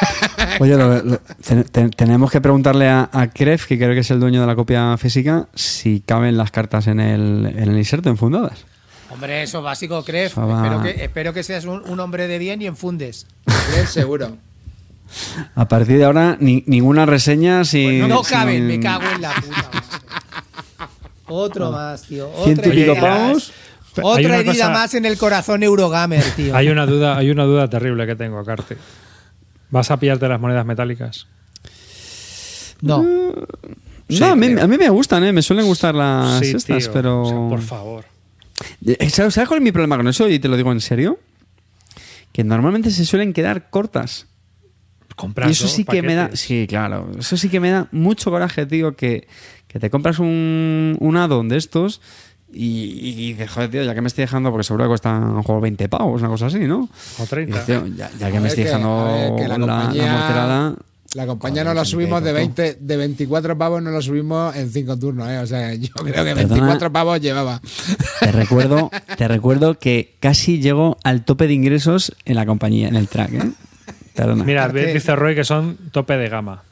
[0.60, 4.10] Oye, lo- lo- te- te- tenemos que preguntarle a, a Kref, que creo que es
[4.10, 8.08] el dueño de la copia física, si caben las cartas en el, en el inserto
[8.10, 8.64] enfundadas.
[9.10, 10.04] Hombre, eso básico.
[10.06, 10.56] Eso va.
[10.64, 13.26] Espero que, espero que seas un, un hombre de bien y enfundes.
[13.86, 14.36] Seguro.
[15.54, 18.00] A partir de ahora, ni- ninguna reseña sin.
[18.00, 19.70] Pues no sin- caben, me cago en la puta.
[21.26, 22.30] Otro más, tío.
[22.44, 23.52] Ciento y pico pavos.
[24.00, 26.54] Otra herida cosa- más en el corazón Eurogamer, tío.
[26.56, 28.76] Hay una duda, hay una duda terrible que tengo, Carte.
[29.70, 31.26] ¿Vas a pillarte las monedas metálicas?
[32.80, 33.02] No.
[34.08, 35.32] No, a, mí, a mí me gustan, ¿eh?
[35.32, 36.92] me suelen gustar las Sí, estas, tío.
[36.92, 37.22] pero.
[37.22, 38.04] O sea, por favor.
[38.86, 40.28] Eh, ¿Sabes sabes cuál es mi problema con eso?
[40.28, 41.18] Y te lo digo en serio.
[42.32, 44.26] Que normalmente se suelen quedar cortas.
[45.18, 46.30] Compras y eso sí que me da.
[46.34, 47.10] Sí, claro.
[47.18, 48.94] Eso sí que me da mucho coraje, tío.
[48.96, 49.26] Que,
[49.66, 52.00] que te compras un, un addon de estos
[52.52, 55.26] y, y dices, joder, tío, ya que me estoy dejando, porque seguro que cuestan a
[55.26, 56.88] lo mejor 20 pavos, una cosa así, ¿no?
[57.18, 57.52] O Y 30.
[57.60, 60.74] dices, tío, ya, ya que me estoy que- dejando que la, la la compañía- morterada.
[61.14, 62.36] La compañía Joder, no la subimos de cortó.
[62.62, 65.38] 20, de 24 pavos, no lo subimos en 5 turnos, ¿eh?
[65.38, 66.34] O sea, yo creo que Perdona.
[66.34, 67.62] 24 pavos llevaba.
[68.20, 72.96] Te recuerdo, te recuerdo que casi llego al tope de ingresos en la compañía, en
[72.96, 73.50] el track, ¿eh?
[74.18, 74.44] Perdona.
[74.44, 76.62] Mira, dice Roy que son tope de gama.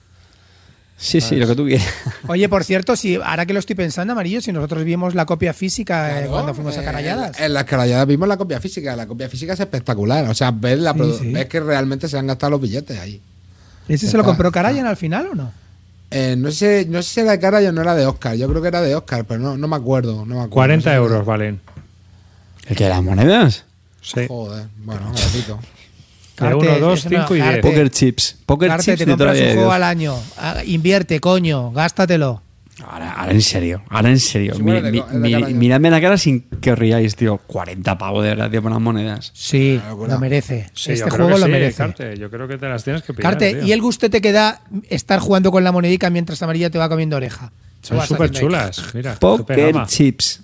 [0.97, 1.87] sí, sí, lo que tú quieras.
[2.27, 5.53] Oye, por cierto, si ahora que lo estoy pensando, Amarillo, si nosotros vimos la copia
[5.55, 7.39] física eh, cuando fuimos a eh, Carayadas.
[7.41, 8.97] En, las carayadas vimos la copia física.
[8.97, 10.29] La copia física es espectacular.
[10.29, 11.33] O sea, ves, la Sí, produ- sí.
[11.33, 13.21] ves que realmente se han gastado los billetes ahí.
[13.89, 15.53] ¿Ese se lo compró Carayan al final o no?
[16.11, 18.35] Eh, no, sé, no sé si era de Carayan o no era de Oscar.
[18.37, 20.25] Yo creo que era de Oscar, pero no, no me acuerdo.
[20.27, 20.51] No me acuerdo.
[20.51, 20.97] 40 No sé.
[20.97, 21.61] euros valen.
[22.67, 23.65] ¿El que las monedas?
[24.03, 24.27] Sí.
[24.27, 25.59] Joder, bueno, gatito.
[25.61, 25.76] De
[26.37, 27.53] Carte, 1, 2, eso no, 5 y Carte.
[27.63, 27.63] 10.
[27.63, 28.37] Poker chips.
[28.47, 30.15] Poker Carte, chips te de la compras un de juego al año.
[30.39, 32.43] Ah, Invierte, coño, gástatelo.
[32.87, 34.55] Ahora, ahora en serio, ahora en serio.
[34.55, 35.39] Sí, Mi- de de ya.
[35.49, 37.39] miradme la cara sin que os riáis, tío.
[37.39, 39.31] 40 pavos de verdad, tío, por unas monedas.
[39.35, 40.13] Sí, Una locura.
[40.15, 40.69] lo merece.
[40.75, 41.77] Sí, este juego que lo sí, merece.
[41.79, 42.17] Carte.
[42.19, 43.33] Yo creo que te las tienes que pillar.
[43.33, 43.65] Carte, tío.
[43.65, 44.61] ¿y el gusto te queda
[44.91, 47.51] estar jugando con la monedica mientras Amarilla te va comiendo oreja?
[47.81, 48.95] Son súper chulas.
[48.95, 50.43] Mira, Poker chips.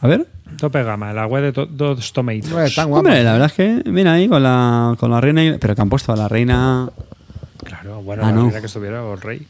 [0.00, 0.26] A ver.
[0.58, 1.12] Tope gama.
[1.12, 2.76] La web de to- dos tomatoes.
[2.76, 2.84] No.
[2.96, 5.56] Hombre, la verdad es que, mira ahí con la, con la reina.
[5.60, 6.88] Pero que han puesto a la reina.
[7.64, 8.42] Claro, bueno, Ah, la no.
[8.44, 9.46] reina que estuviera o rey.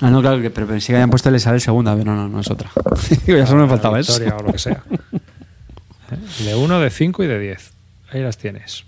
[0.00, 2.28] Ah, no, claro, que, pero pensé que habían puesto el Isabel segunda, pero no, no,
[2.28, 2.70] no es otra.
[3.26, 4.14] Digo, ya solo me faltaba eso.
[4.38, 4.82] O lo que sea.
[6.10, 6.44] ¿Eh?
[6.44, 7.72] De 1, de 5 y de 10.
[8.12, 8.84] Ahí las tienes.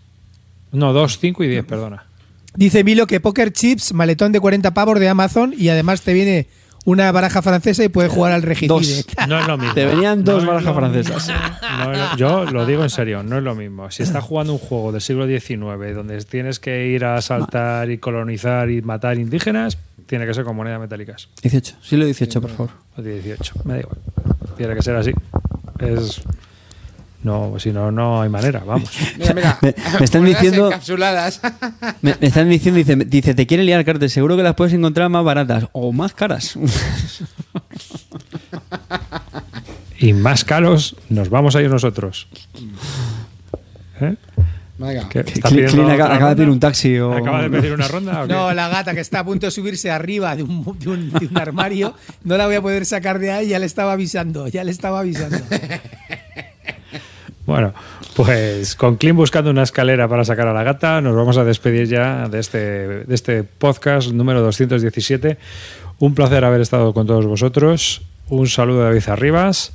[0.72, 2.04] No, 2, 5 y 10, perdona.
[2.56, 6.48] Dice Milo que Poker Chips, maletón de 40 pavos de Amazon y además te viene
[6.84, 8.68] una baraja francesa y puedes jugar al regicide.
[8.68, 9.06] Dos.
[9.28, 9.74] No es lo mismo.
[9.74, 11.32] Te venían dos barajas francesas.
[11.78, 13.90] No lo- yo lo digo en serio, no es lo mismo.
[13.90, 17.98] Si estás jugando un juego del siglo XIX donde tienes que ir a asaltar y
[17.98, 21.28] colonizar y matar indígenas, tiene que ser con monedas metálicas.
[21.42, 22.70] 18, sí lo 18, por favor.
[22.96, 23.96] O 18, me da igual.
[24.56, 25.12] Tiene que ser así.
[25.78, 26.20] Es.
[27.24, 28.88] No, si no, no hay manera, vamos.
[29.18, 29.58] Mira, mira.
[29.62, 31.40] Me- me están diciendo- encapsuladas.
[32.02, 35.08] Me, me están diciendo, dice, dice, te quiere liar cartas, seguro que las puedes encontrar
[35.08, 36.56] más baratas o más caras.
[39.98, 42.28] Y más caros nos vamos a ir nosotros.
[44.00, 44.16] ¿Eh?
[44.76, 45.08] Venga.
[45.08, 45.20] ¿Qué?
[45.20, 48.24] ¿Está Clean- pidiendo Clean acaba- de pedir un taxi o- ¿Acaba de pedir una ronda?
[48.24, 48.32] o qué?
[48.34, 51.26] No, la gata que está a punto de subirse arriba de un, de un- de
[51.26, 51.94] un armario,
[52.24, 54.98] no la voy a poder sacar de ahí, ya le estaba avisando, ya le estaba
[55.00, 55.38] avisando.
[57.46, 57.74] Bueno,
[58.16, 61.88] pues con Clean buscando una escalera para sacar a la gata, nos vamos a despedir
[61.88, 62.58] ya de este,
[63.04, 65.36] de este podcast número 217.
[65.98, 68.02] Un placer haber estado con todos vosotros.
[68.28, 69.72] Un saludo de David Arribas.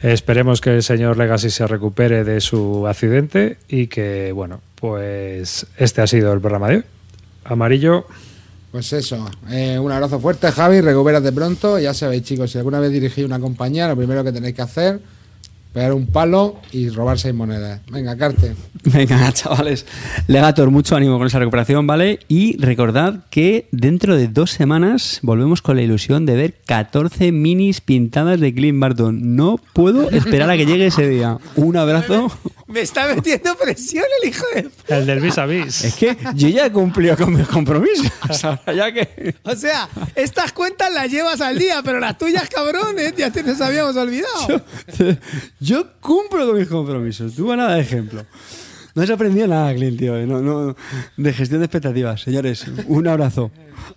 [0.00, 6.02] Esperemos que el señor Legacy se recupere de su accidente y que, bueno, pues este
[6.02, 6.84] ha sido el programa de hoy.
[7.44, 8.06] Amarillo,
[8.70, 11.78] Pues eso, eh, un abrazo fuerte, Javi, recupérate pronto.
[11.78, 15.00] Ya sabéis, chicos, si alguna vez dirigís una compañía, lo primero que tenéis que hacer,
[15.72, 17.80] pegar un palo y robar seis monedas.
[17.90, 18.54] Venga, Carte.
[18.84, 19.86] Venga, chavales.
[20.26, 22.20] Legator, mucho ánimo con esa recuperación, ¿vale?
[22.28, 27.80] Y recordad que dentro de dos semanas volvemos con la ilusión de ver 14 minis
[27.80, 29.36] pintadas de Clint Barton.
[29.36, 31.38] No puedo esperar a que llegue ese día.
[31.56, 32.30] Un abrazo.
[32.66, 34.96] Me está metiendo presión el hijo de...
[34.96, 35.84] el del vis a vis.
[35.84, 38.10] Es que yo ya he cumplido con mis compromisos.
[38.44, 39.34] Ahora ya que.
[39.42, 43.60] O sea, estas cuentas las llevas al día, pero las tuyas, cabrones, ya te nos
[43.60, 44.62] habíamos olvidado.
[45.60, 45.61] Yo
[46.00, 47.34] cumplo con mis compromisos.
[47.34, 48.24] Tú nada de ejemplo.
[48.94, 50.26] No has aprendido nada, Clint, tío.
[50.26, 50.76] No, no,
[51.16, 52.20] de gestión de expectativas.
[52.20, 53.50] Señores, un abrazo.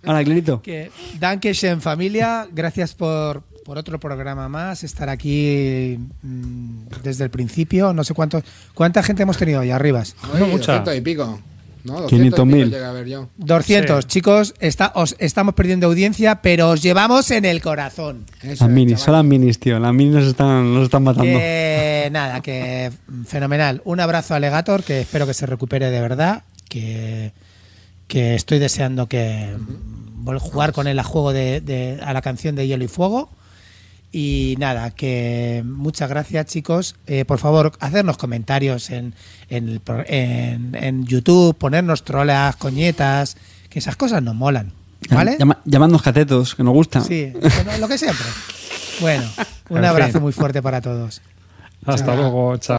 [0.04, 0.62] Ahora, Clinito.
[0.62, 0.90] Que
[1.20, 7.92] Dankeschön familia, gracias por, por otro programa más, estar aquí mm, desde el principio.
[7.92, 8.42] No sé cuántos,
[8.74, 10.16] cuánta gente hemos tenido ahí arribas.
[10.32, 10.78] Oye, mucha.
[10.78, 11.40] 200 y pico.
[11.86, 12.70] No, 200 500 y pico mil.
[12.70, 13.28] llega a ver yo.
[13.36, 14.08] 200, Sí.
[14.10, 18.26] chicos, está, os estamos perdiendo audiencia, pero os llevamos en el corazón.
[18.42, 19.78] Eso Las minis, son las minis, tío.
[19.78, 21.38] Las minis nos están, nos están matando.
[21.38, 22.90] Que nada, que
[23.26, 23.80] fenomenal.
[23.84, 27.32] Un abrazo a Legator, que espero que se recupere de verdad, que,
[28.08, 29.54] que estoy deseando que
[30.22, 33.30] vol- jugar con él a juego de, de- a la canción de Hielo y Fuego.
[34.18, 36.96] Y nada, que muchas gracias chicos.
[37.06, 39.12] Eh, por favor, hacernos comentarios en,
[39.50, 43.36] en, el en- en YouTube, ponernos trolas, coñetas,
[43.68, 44.72] que esas cosas nos molan.
[45.10, 45.36] ¿Vale?
[45.38, 47.02] Llama- llamadnos catetos, que nos gusta.
[47.02, 47.30] Sí,
[47.78, 48.24] lo que siempre.
[49.02, 49.24] Bueno,
[49.68, 50.22] un En abrazo fin.
[50.22, 51.20] muy fuerte para todos.
[51.84, 52.16] Hasta Chao.
[52.16, 52.74] luego, chao.